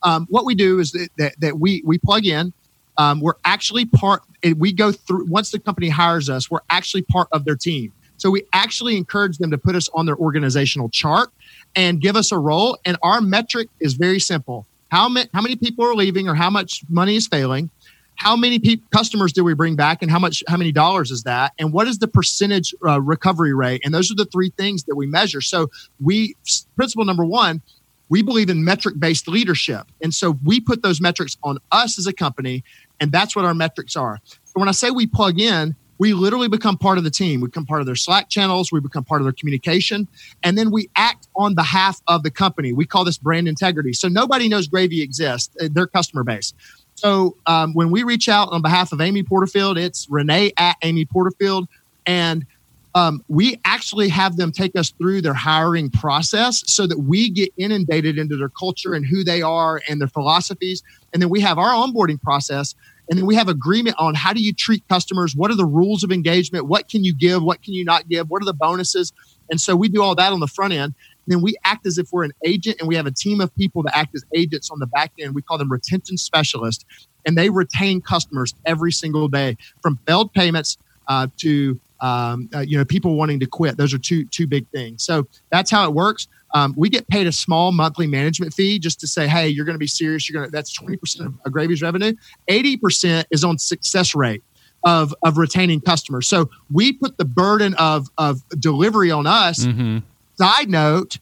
um, 0.03 0.27
what 0.31 0.45
we 0.45 0.55
do 0.55 0.79
is 0.79 0.93
that, 0.93 1.09
that, 1.19 1.41
that 1.41 1.59
we 1.59 1.83
we 1.85 1.99
plug 1.99 2.25
in 2.25 2.53
um, 2.99 3.21
we're 3.21 3.35
actually 3.45 3.85
part 3.85 4.23
we 4.57 4.73
go 4.73 4.93
through 4.93 5.27
once 5.27 5.51
the 5.51 5.59
company 5.59 5.89
hires 5.89 6.31
us 6.31 6.51
we're 6.51 6.61
actually 6.71 7.03
part 7.03 7.29
of 7.33 7.45
their 7.45 7.57
team 7.57 7.93
so 8.17 8.31
we 8.31 8.43
actually 8.53 8.97
encourage 8.97 9.39
them 9.39 9.51
to 9.51 9.59
put 9.59 9.77
us 9.77 9.89
on 9.95 10.07
their 10.07 10.17
organizational 10.17 10.89
chart 10.89 11.31
and 11.75 12.01
give 12.01 12.17
us 12.17 12.33
a 12.33 12.39
role. 12.39 12.79
And 12.85 12.97
our 13.03 13.21
metric 13.21 13.69
is 13.81 13.95
very 13.95 14.21
simple. 14.21 14.67
How 14.91 15.09
many 15.09 15.29
how 15.35 15.43
many 15.43 15.57
people 15.57 15.85
are 15.85 15.95
leaving 15.95 16.29
or 16.29 16.35
how 16.35 16.51
much 16.51 16.83
money 16.89 17.17
is 17.17 17.27
failing? 17.27 17.71
How 18.15 18.35
many 18.35 18.59
pe- 18.59 18.81
customers 18.95 19.33
do 19.33 19.45
we 19.45 19.53
bring 19.53 19.77
back 19.77 20.01
and 20.01 20.11
how 20.11 20.19
much 20.19 20.43
how 20.49 20.57
many 20.57 20.73
dollars 20.73 21.11
is 21.11 21.25
that? 21.25 21.53
And 21.59 21.73
what 21.73 21.87
is 21.87 21.99
the 21.99 22.09
percentage 22.09 22.75
uh, 22.87 23.01
recovery 23.01 23.53
rate? 23.53 23.83
And 23.85 23.93
those 23.93 24.11
are 24.11 24.15
the 24.15 24.25
three 24.25 24.51
things 24.57 24.85
that 24.85 24.95
we 24.95 25.07
measure. 25.07 25.41
So 25.41 25.69
we 26.01 26.35
principle 26.77 27.05
number 27.05 27.25
one 27.25 27.63
we 28.09 28.23
believe 28.23 28.49
in 28.49 28.65
metric 28.65 28.95
based 28.99 29.27
leadership. 29.27 29.87
And 30.01 30.15
so 30.15 30.39
we 30.45 30.61
put 30.61 30.83
those 30.83 31.01
metrics 31.01 31.37
on 31.43 31.59
us 31.73 31.99
as 31.99 32.07
a 32.07 32.13
company 32.13 32.63
and 33.01 33.13
that's 33.13 33.37
what 33.37 33.45
our 33.45 33.55
metrics 33.55 33.97
are. 33.97 34.21
So 34.25 34.53
when 34.55 34.69
I 34.69 34.73
say 34.73 34.91
we 34.91 35.07
plug 35.07 35.41
in, 35.41 35.77
we 35.99 36.13
literally 36.13 36.49
become 36.49 36.77
part 36.77 36.99
of 36.99 37.05
the 37.05 37.11
team. 37.11 37.41
We 37.41 37.49
become 37.49 37.67
part 37.67 37.81
of 37.81 37.87
their 37.87 37.97
Slack 37.97 38.29
channels. 38.29 38.71
We 38.71 38.81
become 38.81 39.05
part 39.05 39.21
of 39.21 39.25
their 39.25 39.33
communication. 39.33 40.09
And 40.43 40.57
then 40.57 40.71
we 40.71 40.91
act 40.97 41.29
on 41.37 41.55
behalf 41.55 42.01
of 42.07 42.23
the 42.23 42.31
company. 42.31 42.73
We 42.73 42.87
call 42.87 43.05
this 43.05 43.19
brand 43.19 43.49
integrity. 43.49 43.93
So 43.93 44.09
nobody 44.09 44.49
knows 44.49 44.67
Gravy 44.67 45.03
exists, 45.03 45.55
uh, 45.61 45.69
their 45.71 45.87
customer 45.87 46.25
base. 46.25 46.53
So 46.95 47.37
um, 47.47 47.75
when 47.75 47.91
we 47.91 48.03
reach 48.03 48.29
out 48.29 48.51
on 48.53 48.63
behalf 48.63 48.93
of 48.93 49.01
Amy 49.01 49.23
Porterfield, 49.23 49.79
it's 49.79 50.07
Renee 50.09 50.53
at 50.57 50.77
Amy 50.83 51.05
Porterfield. 51.05 51.69
And 52.07 52.47
um, 52.95 53.23
we 53.29 53.61
actually 53.67 54.09
have 54.09 54.39
them 54.39 54.51
take 54.51 54.75
us 54.75 54.89
through 54.91 55.21
their 55.21 55.35
hiring 55.35 55.91
process 55.91 56.63
so 56.67 56.87
that 56.87 56.99
we 56.99 57.29
get 57.29 57.53
inundated 57.59 58.17
into 58.17 58.39
their 58.39 58.49
culture 58.49 58.95
and 58.95 59.05
who 59.05 59.23
they 59.23 59.43
are 59.43 59.83
and 59.87 60.01
their 60.01 60.09
philosophies. 60.09 60.83
And 61.13 61.21
then 61.21 61.29
we 61.29 61.41
have 61.43 61.59
our 61.59 61.73
onboarding 61.73 62.21
process. 62.21 62.75
And 63.09 63.19
then 63.19 63.27
we 63.27 63.35
have 63.37 63.49
agreement 63.49 63.97
on 63.99 64.15
how 64.15 64.33
do 64.33 64.41
you 64.41 64.53
treat 64.53 64.87
customers? 64.89 65.35
What 65.37 65.51
are 65.51 65.57
the 65.57 65.67
rules 65.67 66.03
of 66.03 66.11
engagement? 66.11 66.67
What 66.67 66.89
can 66.89 67.05
you 67.05 67.15
give? 67.15 67.43
What 67.43 67.63
can 67.63 67.75
you 67.75 67.85
not 67.85 68.09
give? 68.09 68.29
What 68.29 68.43
are 68.43 68.47
the 68.47 68.55
bonuses? 68.55 69.13
And 69.51 69.61
so 69.61 69.77
we 69.77 69.89
do 69.89 70.03
all 70.03 70.15
that 70.17 70.33
on 70.33 70.41
the 70.41 70.49
front 70.49 70.73
end. 70.73 70.95
And 71.27 71.35
then 71.35 71.41
we 71.41 71.57
act 71.65 71.87
as 71.87 71.99
if 71.99 72.09
we're 72.13 72.25
an 72.25 72.33
agent 72.45 72.79
and 72.81 72.89
we 72.89 72.97
have 72.97 73.07
a 73.07 73.13
team 73.13 73.41
of 73.41 73.55
people 73.55 73.83
that 73.85 73.97
act 73.97 74.15
as 74.15 74.25
agents 74.35 74.71
on 74.71 74.81
the 74.81 74.87
back 74.87 75.13
end. 75.21 75.35
We 75.35 75.43
call 75.43 75.59
them 75.59 75.71
retention 75.71 76.17
specialists. 76.17 76.85
And 77.25 77.37
they 77.37 77.51
retain 77.51 78.01
customers 78.01 78.55
every 78.65 78.93
single 78.93 79.29
day 79.29 79.57
from 79.83 79.99
failed 80.07 80.33
payments 80.33 80.79
uh, 81.09 81.29
to 81.39 81.81
um, 82.01 82.49
uh, 82.55 82.61
you 82.61 82.77
know 82.77 82.85
people 82.85 83.17
wanting 83.17 83.41
to 83.41 83.47
quit 83.47 83.79
those 83.79 83.95
are 83.95 83.99
two 83.99 84.27
two 84.27 84.47
big 84.47 84.69
things 84.69 85.03
so 85.03 85.27
that's 85.51 85.71
how 85.71 85.89
it 85.89 85.95
works 85.95 86.29
Um, 86.55 86.75
we 86.77 86.89
get 86.89 87.09
paid 87.09 87.27
a 87.27 87.33
small 87.33 87.73
monthly 87.73 88.07
management 88.07 88.55
fee 88.55 88.79
just 88.79 89.01
to 89.01 89.07
say, 89.07 89.27
hey, 89.27 89.49
you're 89.49 89.65
going 89.65 89.75
to 89.75 89.81
be 89.81 89.87
serious. 89.87 90.29
You're 90.29 90.41
going 90.41 90.51
to, 90.51 90.53
that's 90.53 90.77
20% 90.79 91.27
of 91.27 91.35
a 91.45 91.51
Gravy's 91.51 91.83
revenue. 91.83 92.15
80% 92.49 93.25
is 93.31 93.45
on 93.45 93.59
success 93.59 94.15
rate 94.15 94.43
of, 94.85 95.15
of 95.25 95.37
retaining 95.37 95.81
customers. 95.81 96.29
So 96.29 96.49
we 96.73 96.93
put 96.93 97.19
the 97.19 97.25
burden 97.25 97.75
of, 97.75 98.09
of 98.17 98.43
delivery 98.59 99.11
on 99.11 99.27
us. 99.27 99.67
Mm-hmm. 99.67 99.99
Side 100.37 100.69
note, 100.69 101.19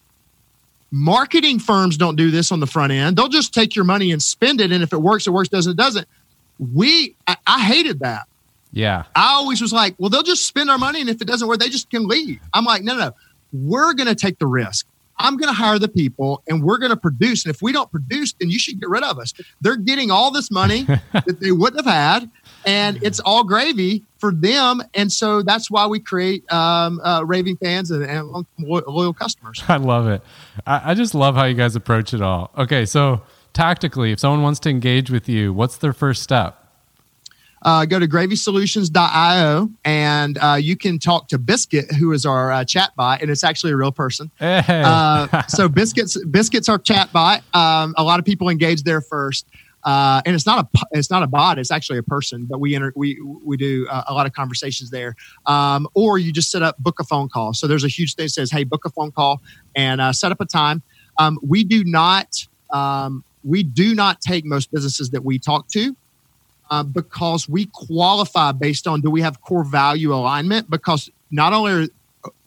marketing 0.91 1.59
firms 1.59 1.97
don't 1.97 2.17
do 2.17 2.31
this 2.31 2.53
on 2.53 2.61
the 2.61 2.67
front 2.67 2.93
end. 2.93 3.17
They'll 3.17 3.29
just 3.29 3.55
take 3.55 3.75
your 3.75 3.85
money 3.85 4.13
and 4.13 4.23
spend 4.23 4.61
it. 4.61 4.71
And 4.71 4.83
if 4.83 4.93
it 4.93 5.01
works, 5.01 5.27
it 5.27 5.31
works, 5.31 5.49
doesn't, 5.49 5.73
it 5.73 5.77
doesn't. 5.77 6.07
We, 6.59 7.17
I, 7.27 7.37
I 7.47 7.65
hated 7.65 8.01
that. 8.01 8.29
Yeah. 8.73 9.05
I 9.15 9.35
always 9.35 9.63
was 9.63 9.73
like, 9.73 9.95
well, 9.99 10.11
they'll 10.11 10.23
just 10.23 10.47
spend 10.47 10.69
our 10.69 10.79
money. 10.79 11.01
And 11.01 11.09
if 11.09 11.23
it 11.23 11.27
doesn't 11.27 11.47
work, 11.49 11.59
they 11.59 11.69
just 11.69 11.91
can 11.91 12.07
leave. 12.07 12.41
I'm 12.53 12.65
like, 12.65 12.83
no, 12.83 12.95
no, 12.95 13.01
no. 13.07 13.13
We're 13.53 13.95
going 13.95 14.09
to 14.09 14.17
take 14.17 14.39
the 14.39 14.47
risk. 14.47 14.87
I'm 15.19 15.37
going 15.37 15.49
to 15.49 15.55
hire 15.55 15.79
the 15.79 15.89
people 15.89 16.43
and 16.49 16.63
we're 16.63 16.79
going 16.79 16.91
to 16.91 16.97
produce. 16.97 17.45
And 17.45 17.55
if 17.55 17.63
we 17.63 17.73
don't 17.73 17.91
produce, 17.91 18.33
then 18.35 18.51
you 18.51 18.59
should 18.59 18.81
get 18.81 18.89
rid 18.89 19.03
of 19.03 19.19
us. 19.19 19.33
They're 19.61 19.77
getting 19.77 20.11
all 20.11 20.31
this 20.31 20.51
money 20.51 20.83
that 21.13 21.41
they 21.41 21.53
wouldn't 21.53 21.85
have 21.85 21.93
had, 21.93 22.31
and 22.67 23.03
it's 23.03 23.21
all 23.21 23.45
gravy 23.45 24.05
for 24.19 24.33
them. 24.33 24.83
And 24.95 25.13
so 25.13 25.43
that's 25.43 25.71
why 25.71 25.87
we 25.87 26.01
create 26.01 26.51
um, 26.53 27.01
uh, 27.01 27.25
raving 27.25 27.57
fans 27.59 27.91
and, 27.91 28.05
and, 28.05 28.47
loyal 28.59 29.13
customers. 29.13 29.63
I 29.69 29.77
love 29.77 30.09
it. 30.09 30.23
I, 30.67 30.93
I 30.93 30.95
just 30.95 31.15
love 31.15 31.35
how 31.35 31.45
you 31.45 31.55
guys 31.55 31.77
approach 31.77 32.15
it 32.15 32.23
all. 32.23 32.51
Okay, 32.57 32.87
so 32.87 33.23
tactically, 33.53 34.13
if 34.13 34.21
someone 34.21 34.43
wants 34.43 34.61
to 34.61 34.71
engage 34.71 35.11
with 35.11 35.29
you, 35.29 35.53
what's 35.53 35.77
their 35.77 35.93
first 35.93 36.23
step? 36.23 36.64
Uh, 37.65 37.85
go 37.87 37.99
to 37.99 38.07
gravysolutions.io 38.07 39.71
and 39.85 40.39
uh, 40.39 40.55
you 40.61 40.77
can 40.77 40.99
talk 40.99 41.29
to 41.29 41.39
Biscuit, 41.39 41.91
who 41.93 42.13
is 42.13 42.27
our 42.27 42.53
uh, 42.53 42.65
chat 42.65 42.95
bot, 42.97 43.23
and 43.23 43.31
it's 43.31 43.43
actually 43.43 43.73
a 43.73 43.77
real 43.77 43.93
person. 43.93 44.31
Hey. 44.39 44.63
Uh, 44.69 45.43
so 45.49 45.69
Biscuit's 45.69 46.23
Biscuit's 46.27 46.69
our 46.69 46.79
chat 46.79 47.13
bot. 47.13 47.43
Um, 47.55 47.95
a 47.97 48.05
lot 48.05 48.19
of 48.19 48.27
people 48.27 48.49
engage 48.49 48.83
there 48.83 49.01
first. 49.01 49.47
Uh, 49.83 50.23
and 50.25 50.35
it's 50.35 50.47
not 50.47 50.65
a 50.65 50.81
it's 50.93 51.11
not 51.11 51.23
a 51.23 51.27
bot. 51.27 51.59
It's 51.59 51.71
actually 51.71 51.99
a 51.99 52.03
person. 52.03 52.47
But 52.47 52.59
we 52.59 52.75
enter 52.75 52.93
we 52.97 53.21
we 53.21 53.59
do 53.59 53.87
uh, 53.91 54.05
a 54.09 54.15
lot 54.15 54.25
of 54.25 54.33
conversations 54.33 54.91
there. 54.91 55.15
Um, 55.45 55.87
or 55.93 56.19
you 56.19 56.33
just 56.33 56.51
set 56.51 56.63
up 56.63 56.79
book 56.79 57.01
a 57.01 57.05
phone 57.05 57.29
call. 57.29 57.53
So 57.53 57.67
there's 57.67 57.85
a 57.85 57.89
huge 57.89 58.15
thing 58.15 58.25
that 58.25 58.31
says, 58.31 58.51
"Hey, 58.51 58.65
book 58.65 58.87
a 58.87 58.91
phone 58.91 59.13
call 59.13 59.43
and 59.75 60.01
uh, 60.01 60.13
set 60.15 60.33
up 60.33 60.41
a 60.41 60.47
time." 60.47 60.83
Um, 61.19 61.39
we 61.43 61.65
do 61.65 61.85
not 61.85 62.47
um, 62.71 63.25
we 63.43 63.63
do 63.63 63.95
not 63.95 64.23
take 64.23 64.47
most 64.47 64.73
businesses 64.73 65.11
that 65.11 65.23
we 65.23 65.39
talk 65.39 65.69
to 65.73 65.95
uh, 66.71 66.83
because 66.83 67.49
we 67.49 67.67
qualify 67.67 68.53
based 68.53 68.87
on 68.87 69.01
do 69.01 69.11
we 69.11 69.21
have 69.23 69.41
core 69.41 69.65
value 69.65 70.15
alignment? 70.15 70.71
Because 70.71 71.11
not 71.31 71.53
only 71.53 71.73
are, 71.73 71.87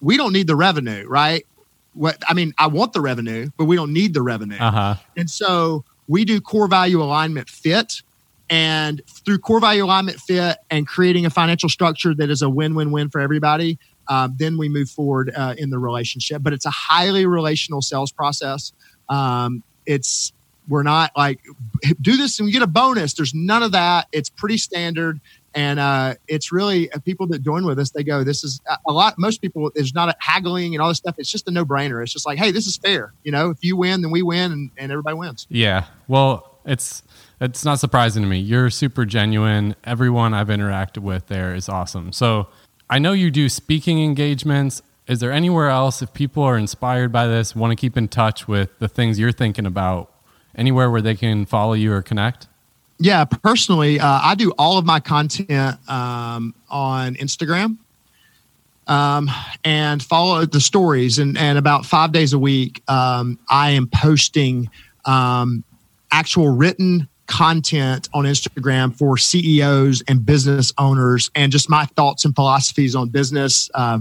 we 0.01 0.17
don't 0.17 0.33
need 0.33 0.47
the 0.47 0.55
revenue, 0.55 1.05
right? 1.07 1.45
What 1.93 2.21
I 2.27 2.33
mean, 2.33 2.53
I 2.57 2.67
want 2.67 2.93
the 2.93 3.01
revenue, 3.01 3.49
but 3.57 3.65
we 3.65 3.75
don't 3.75 3.93
need 3.93 4.13
the 4.13 4.21
revenue. 4.21 4.57
Uh-huh. 4.57 4.95
And 5.15 5.29
so 5.29 5.83
we 6.07 6.25
do 6.25 6.39
core 6.41 6.67
value 6.67 7.01
alignment 7.01 7.49
fit. 7.49 8.01
And 8.49 9.01
through 9.07 9.39
core 9.39 9.59
value 9.59 9.83
alignment 9.83 10.19
fit 10.21 10.57
and 10.69 10.87
creating 10.87 11.25
a 11.25 11.29
financial 11.29 11.67
structure 11.67 12.15
that 12.15 12.29
is 12.29 12.41
a 12.41 12.49
win 12.49 12.75
win 12.75 12.91
win 12.91 13.09
for 13.09 13.19
everybody, 13.19 13.77
um, 14.07 14.35
then 14.37 14.57
we 14.57 14.69
move 14.69 14.89
forward 14.89 15.33
uh, 15.35 15.55
in 15.57 15.69
the 15.69 15.79
relationship. 15.79 16.41
But 16.43 16.53
it's 16.53 16.65
a 16.65 16.71
highly 16.71 17.25
relational 17.25 17.81
sales 17.81 18.11
process. 18.11 18.71
Um, 19.09 19.63
it's 19.85 20.31
we're 20.67 20.83
not 20.83 21.11
like 21.15 21.39
do 22.01 22.17
this 22.17 22.39
and 22.39 22.47
you 22.47 22.53
get 22.53 22.61
a 22.61 22.67
bonus. 22.67 23.13
There's 23.13 23.33
none 23.33 23.63
of 23.63 23.71
that. 23.71 24.07
It's 24.11 24.29
pretty 24.29 24.57
standard. 24.57 25.19
And 25.53 25.79
uh, 25.79 26.15
it's 26.27 26.51
really 26.51 26.91
uh, 26.91 26.99
people 26.99 27.25
that 27.27 27.41
join 27.41 27.65
with 27.65 27.79
us. 27.79 27.89
They 27.89 28.03
go, 28.03 28.23
"This 28.23 28.43
is 28.43 28.61
a 28.85 28.91
lot." 28.91 29.17
Most 29.17 29.41
people, 29.41 29.71
there's 29.73 29.95
not 29.95 30.15
haggling 30.19 30.75
and 30.75 30.81
all 30.83 30.89
this 30.89 30.99
stuff. 30.99 31.15
It's 31.17 31.31
just 31.31 31.47
a 31.47 31.51
no-brainer. 31.51 32.03
It's 32.03 32.13
just 32.13 32.27
like, 32.27 32.37
"Hey, 32.37 32.51
this 32.51 32.67
is 32.67 32.77
fair." 32.77 33.13
You 33.23 33.31
know, 33.31 33.49
if 33.49 33.63
you 33.63 33.75
win, 33.75 34.03
then 34.03 34.11
we 34.11 34.21
win, 34.21 34.51
and, 34.51 34.69
and 34.77 34.91
everybody 34.91 35.15
wins. 35.15 35.47
Yeah. 35.49 35.85
Well, 36.07 36.59
it's 36.63 37.01
it's 37.41 37.65
not 37.65 37.79
surprising 37.79 38.21
to 38.21 38.29
me. 38.29 38.37
You're 38.37 38.69
super 38.69 39.03
genuine. 39.03 39.75
Everyone 39.83 40.33
I've 40.35 40.49
interacted 40.49 40.99
with 40.99 41.25
there 41.25 41.55
is 41.55 41.69
awesome. 41.69 42.11
So 42.11 42.49
I 42.87 42.99
know 42.99 43.13
you 43.13 43.31
do 43.31 43.49
speaking 43.49 44.03
engagements. 44.03 44.83
Is 45.07 45.21
there 45.21 45.31
anywhere 45.31 45.69
else 45.69 46.01
if 46.03 46.13
people 46.13 46.43
are 46.43 46.57
inspired 46.57 47.11
by 47.11 47.25
this, 47.25 47.55
want 47.55 47.71
to 47.71 47.75
keep 47.75 47.97
in 47.97 48.09
touch 48.09 48.47
with 48.47 48.77
the 48.79 48.87
things 48.87 49.17
you're 49.17 49.31
thinking 49.31 49.65
about? 49.65 50.11
Anywhere 50.57 50.89
where 50.91 51.01
they 51.01 51.15
can 51.15 51.45
follow 51.45 51.73
you 51.73 51.93
or 51.93 52.01
connect? 52.01 52.47
Yeah, 52.99 53.25
personally, 53.25 53.99
uh, 53.99 54.19
I 54.23 54.35
do 54.35 54.51
all 54.57 54.77
of 54.77 54.85
my 54.85 54.99
content 54.99 55.77
um, 55.87 56.55
on 56.69 57.15
Instagram 57.15 57.77
um, 58.87 59.29
and 59.63 60.01
follow 60.01 60.45
the 60.45 60.59
stories. 60.59 61.19
And, 61.19 61.37
and 61.37 61.57
about 61.57 61.85
five 61.85 62.11
days 62.11 62.33
a 62.33 62.39
week, 62.39 62.81
um, 62.87 63.37
I 63.49 63.71
am 63.71 63.87
posting 63.87 64.69
um, 65.05 65.63
actual 66.11 66.49
written 66.49 67.07
content 67.27 68.09
on 68.13 68.23
Instagram 68.23 68.97
for 68.97 69.17
CEOs 69.17 70.01
and 70.07 70.25
business 70.25 70.73
owners 70.77 71.29
and 71.35 71.51
just 71.51 71.69
my 71.69 71.85
thoughts 71.85 72.25
and 72.25 72.33
philosophies 72.33 72.95
on 72.95 73.09
business. 73.09 73.69
Uh, 73.73 73.99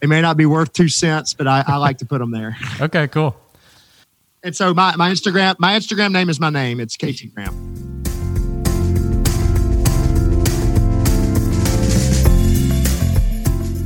they 0.00 0.06
may 0.06 0.22
not 0.22 0.36
be 0.36 0.46
worth 0.46 0.72
two 0.72 0.88
cents, 0.88 1.34
but 1.34 1.46
I, 1.46 1.62
I 1.66 1.76
like 1.76 1.98
to 1.98 2.06
put 2.06 2.18
them 2.18 2.30
there. 2.30 2.56
okay, 2.80 3.06
cool. 3.08 3.36
And 4.42 4.56
so 4.56 4.72
my, 4.72 4.96
my 4.96 5.10
Instagram, 5.10 5.56
my 5.58 5.78
Instagram 5.78 6.12
name 6.12 6.28
is 6.28 6.40
my 6.40 6.50
name. 6.50 6.80
It's 6.80 6.96
Casey 6.96 7.28
Graham. 7.28 7.99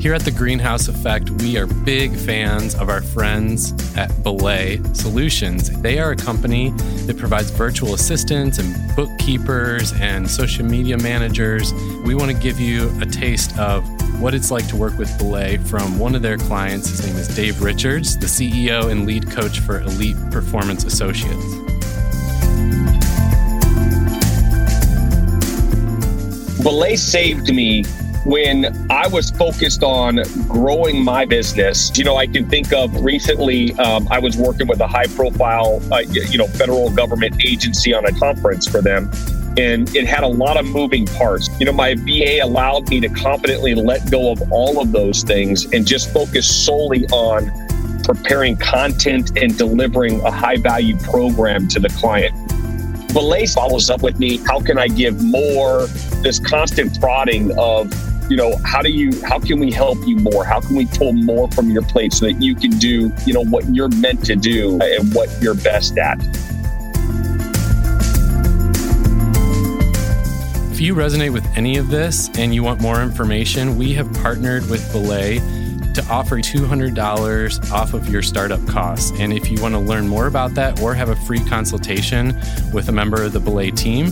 Here 0.05 0.13
at 0.13 0.21
the 0.21 0.31
Greenhouse 0.31 0.89
Effect, 0.89 1.31
we 1.31 1.57
are 1.57 1.67
big 1.67 2.15
fans 2.15 2.75
of 2.75 2.91
our 2.91 3.01
friends 3.01 3.73
at 3.97 4.11
Belay 4.23 4.79
Solutions. 4.95 5.71
They 5.81 5.99
are 5.99 6.11
a 6.11 6.17
company 6.17 6.73
that 7.07 7.17
provides 7.17 7.49
virtual 7.49 7.95
assistants 7.95 8.59
and 8.59 8.95
bookkeepers 8.95 9.95
and 9.95 10.31
social 10.31 10.67
media 10.67 10.99
managers. 10.99 11.73
We 12.05 12.15
want 12.15 12.31
to 12.31 12.37
give 12.37 12.61
you 12.61 12.95
a 13.01 13.07
taste 13.07 13.59
of 13.59 13.83
what 14.21 14.35
it's 14.35 14.51
like 14.51 14.69
to 14.69 14.77
work 14.77 14.99
with 14.99 15.09
Belay 15.17 15.57
from 15.57 15.99
one 15.99 16.15
of 16.15 16.21
their 16.21 16.37
clients. 16.37 16.91
His 16.91 17.07
name 17.07 17.17
is 17.17 17.35
Dave 17.35 17.63
Richards, 17.63 18.19
the 18.19 18.27
CEO 18.27 18.91
and 18.91 19.07
lead 19.07 19.31
coach 19.31 19.61
for 19.61 19.81
Elite 19.81 20.19
Performance 20.31 20.85
Associates. 20.85 21.43
Belay 26.63 26.95
saved 26.95 27.55
me 27.55 27.85
when 28.25 28.91
I 28.91 29.07
was 29.07 29.31
focused 29.31 29.83
on 29.83 30.21
growing 30.49 31.05
my 31.05 31.25
business, 31.25 31.97
you 31.97 32.05
know, 32.05 32.17
I 32.17 32.27
can 32.27 32.49
think 32.49 32.73
of 32.73 33.05
recently, 33.05 33.75
um, 33.75 34.09
I 34.11 34.19
was 34.19 34.37
working 34.37 34.67
with 34.67 34.81
a 34.81 34.87
high 34.87 35.07
profile, 35.07 35.83
uh, 35.93 35.99
you 35.99 36.39
know, 36.39 36.47
federal 36.47 36.91
government 36.91 37.45
agency 37.45 37.93
on 37.93 38.05
a 38.07 38.13
conference 38.13 38.67
for 38.67 38.81
them 38.81 39.11
and 39.57 39.95
it 39.95 40.07
had 40.07 40.25
a 40.25 40.29
lot 40.29 40.57
of 40.57 40.67
moving 40.67 41.07
parts. 41.07 41.49
You 41.61 41.67
know, 41.67 41.73
my 41.73 41.95
VA 41.95 42.41
allowed 42.43 42.89
me 42.89 43.01
to 43.01 43.09
confidently 43.09 43.75
let 43.75 44.11
go 44.11 44.33
of 44.33 44.43
all 44.51 44.81
of 44.81 44.93
those 44.93 45.23
things 45.23 45.67
and 45.73 45.87
just 45.87 46.13
focus 46.13 46.49
solely 46.49 47.07
on 47.07 47.53
preparing 48.03 48.57
content 48.57 49.39
and 49.39 49.57
delivering 49.57 50.21
a 50.23 50.31
high 50.31 50.57
value 50.57 50.97
program 50.99 51.69
to 51.69 51.81
the 51.81 51.89
client. 51.91 52.35
Belay 53.13 53.47
follows 53.47 53.91
up 53.91 54.03
with 54.03 54.19
me. 54.19 54.39
How 54.39 54.61
can 54.61 54.77
I 54.77 54.89
give 54.89 55.23
more? 55.23 55.87
This 56.23 56.41
constant 56.41 56.99
prodding 57.01 57.57
of, 57.57 57.93
you 58.29 58.37
know, 58.37 58.57
how 58.65 58.81
do 58.81 58.91
you, 58.91 59.21
how 59.23 59.39
can 59.39 59.59
we 59.59 59.71
help 59.71 59.99
you 60.07 60.17
more? 60.17 60.45
How 60.45 60.61
can 60.61 60.75
we 60.77 60.87
pull 60.87 61.13
more 61.13 61.51
from 61.51 61.71
your 61.71 61.83
plate 61.83 62.13
so 62.13 62.27
that 62.27 62.41
you 62.43 62.55
can 62.55 62.71
do, 62.73 63.13
you 63.27 63.35
know, 63.35 63.45
what 63.45 63.65
you're 63.75 63.89
meant 63.89 64.25
to 64.27 64.37
do 64.37 64.81
and 64.81 65.15
what 65.15 65.31
you're 65.43 65.55
best 65.55 65.99
at? 65.99 66.19
If 70.73 70.81
you 70.81 70.95
resonate 70.95 71.33
with 71.33 71.47
any 71.57 71.77
of 71.77 71.89
this 71.89 72.31
and 72.37 72.55
you 72.55 72.63
want 72.63 72.81
more 72.81 73.01
information, 73.03 73.77
we 73.77 73.93
have 73.95 74.13
partnered 74.15 74.69
with 74.69 74.91
Belay 74.91 75.39
to 75.95 76.05
offer 76.07 76.37
$200 76.37 77.73
off 77.73 77.95
of 77.95 78.09
your 78.09 78.23
startup 78.23 78.65
costs. 78.67 79.13
And 79.19 79.33
if 79.33 79.51
you 79.51 79.61
want 79.63 79.75
to 79.75 79.81
learn 79.81 80.07
more 80.09 80.27
about 80.27 80.55
that 80.55 80.81
or 80.81 80.95
have 80.95 81.09
a 81.09 81.17
free 81.17 81.41
consultation 81.45 82.39
with 82.73 82.89
a 82.89 82.93
member 82.93 83.23
of 83.23 83.33
the 83.33 83.41
Belay 83.41 83.71
team, 83.71 84.07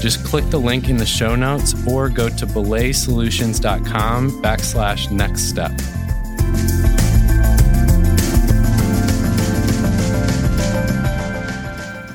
just 0.00 0.24
click 0.24 0.48
the 0.50 0.58
link 0.58 0.88
in 0.88 0.96
the 0.96 1.06
show 1.06 1.36
notes 1.36 1.74
or 1.86 2.08
go 2.08 2.28
to 2.28 2.46
belaysolutions.com 2.46 4.42
backslash 4.42 5.10
next 5.10 5.42
step. 5.42 5.72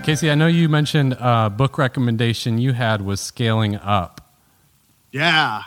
Casey, 0.04 0.32
I 0.32 0.36
know 0.36 0.48
you 0.48 0.68
mentioned 0.68 1.14
a 1.20 1.50
book 1.50 1.78
recommendation 1.78 2.58
you 2.58 2.74
had 2.74 3.04
was 3.04 3.22
scaling 3.22 3.76
up. 3.76 4.36
Yeah. 5.12 5.62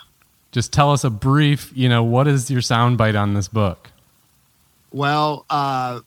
Just 0.54 0.72
tell 0.72 0.92
us 0.92 1.02
a 1.02 1.10
brief, 1.10 1.72
you 1.74 1.88
know, 1.88 2.04
what 2.04 2.28
is 2.28 2.48
your 2.48 2.60
soundbite 2.60 3.20
on 3.20 3.34
this 3.34 3.48
book? 3.48 3.90
Well, 4.92 5.44
uh, 5.50 5.98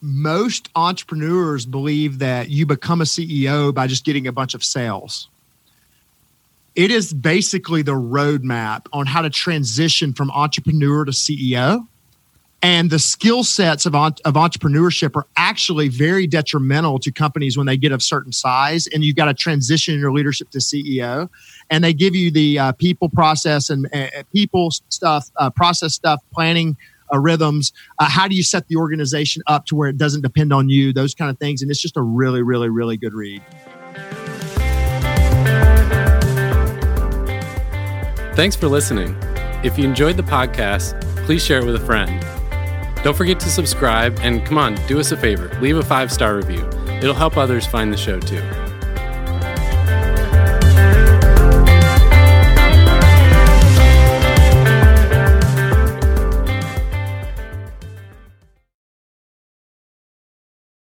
most 0.00 0.68
entrepreneurs 0.76 1.66
believe 1.66 2.20
that 2.20 2.48
you 2.48 2.64
become 2.64 3.00
a 3.00 3.04
CEO 3.04 3.74
by 3.74 3.88
just 3.88 4.04
getting 4.04 4.28
a 4.28 4.32
bunch 4.32 4.54
of 4.54 4.62
sales. 4.62 5.28
It 6.76 6.92
is 6.92 7.12
basically 7.12 7.82
the 7.82 7.94
roadmap 7.94 8.86
on 8.92 9.06
how 9.06 9.22
to 9.22 9.30
transition 9.30 10.14
from 10.14 10.30
entrepreneur 10.30 11.04
to 11.04 11.10
CEO 11.10 11.88
and 12.62 12.90
the 12.90 12.98
skill 12.98 13.44
sets 13.44 13.86
of, 13.86 13.94
of 13.94 14.34
entrepreneurship 14.34 15.14
are 15.16 15.26
actually 15.36 15.88
very 15.88 16.26
detrimental 16.26 16.98
to 16.98 17.12
companies 17.12 17.56
when 17.56 17.66
they 17.66 17.76
get 17.76 17.92
of 17.92 18.02
certain 18.02 18.32
size 18.32 18.86
and 18.88 19.04
you've 19.04 19.16
got 19.16 19.26
to 19.26 19.34
transition 19.34 19.98
your 19.98 20.12
leadership 20.12 20.50
to 20.50 20.58
ceo 20.58 21.28
and 21.70 21.84
they 21.84 21.92
give 21.92 22.14
you 22.14 22.30
the 22.30 22.58
uh, 22.58 22.72
people 22.72 23.08
process 23.08 23.70
and 23.70 23.88
uh, 23.94 24.22
people 24.32 24.70
stuff 24.88 25.30
uh, 25.36 25.50
process 25.50 25.94
stuff 25.94 26.20
planning 26.32 26.76
uh, 27.12 27.18
rhythms. 27.18 27.72
Uh, 27.98 28.08
how 28.08 28.28
do 28.28 28.34
you 28.34 28.42
set 28.42 28.68
the 28.68 28.76
organization 28.76 29.42
up 29.46 29.66
to 29.66 29.76
where 29.76 29.88
it 29.88 29.98
doesn't 29.98 30.22
depend 30.22 30.52
on 30.52 30.68
you? 30.68 30.92
Those 30.92 31.14
kind 31.14 31.30
of 31.30 31.38
things. 31.38 31.62
And 31.62 31.70
it's 31.70 31.80
just 31.80 31.96
a 31.96 32.02
really 32.02 32.42
really 32.42 32.68
really 32.68 32.96
good 32.96 33.14
read. 33.14 33.42
Thanks 38.34 38.54
for 38.54 38.68
listening. 38.68 39.16
If 39.64 39.76
you 39.76 39.84
enjoyed 39.84 40.16
the 40.16 40.22
podcast 40.22 40.94
please 41.28 41.44
share 41.44 41.58
it 41.58 41.66
with 41.66 41.74
a 41.74 41.84
friend. 41.84 42.24
Don't 43.04 43.14
forget 43.14 43.38
to 43.40 43.50
subscribe 43.50 44.18
and 44.22 44.46
come 44.46 44.56
on, 44.56 44.76
do 44.86 44.98
us 44.98 45.12
a 45.12 45.16
favor. 45.18 45.54
Leave 45.60 45.76
a 45.76 45.82
five 45.82 46.10
star 46.10 46.36
review. 46.36 46.66
It'll 47.02 47.12
help 47.12 47.36
others 47.36 47.66
find 47.66 47.92
the 47.92 47.98
show 47.98 48.18
too. 48.18 48.42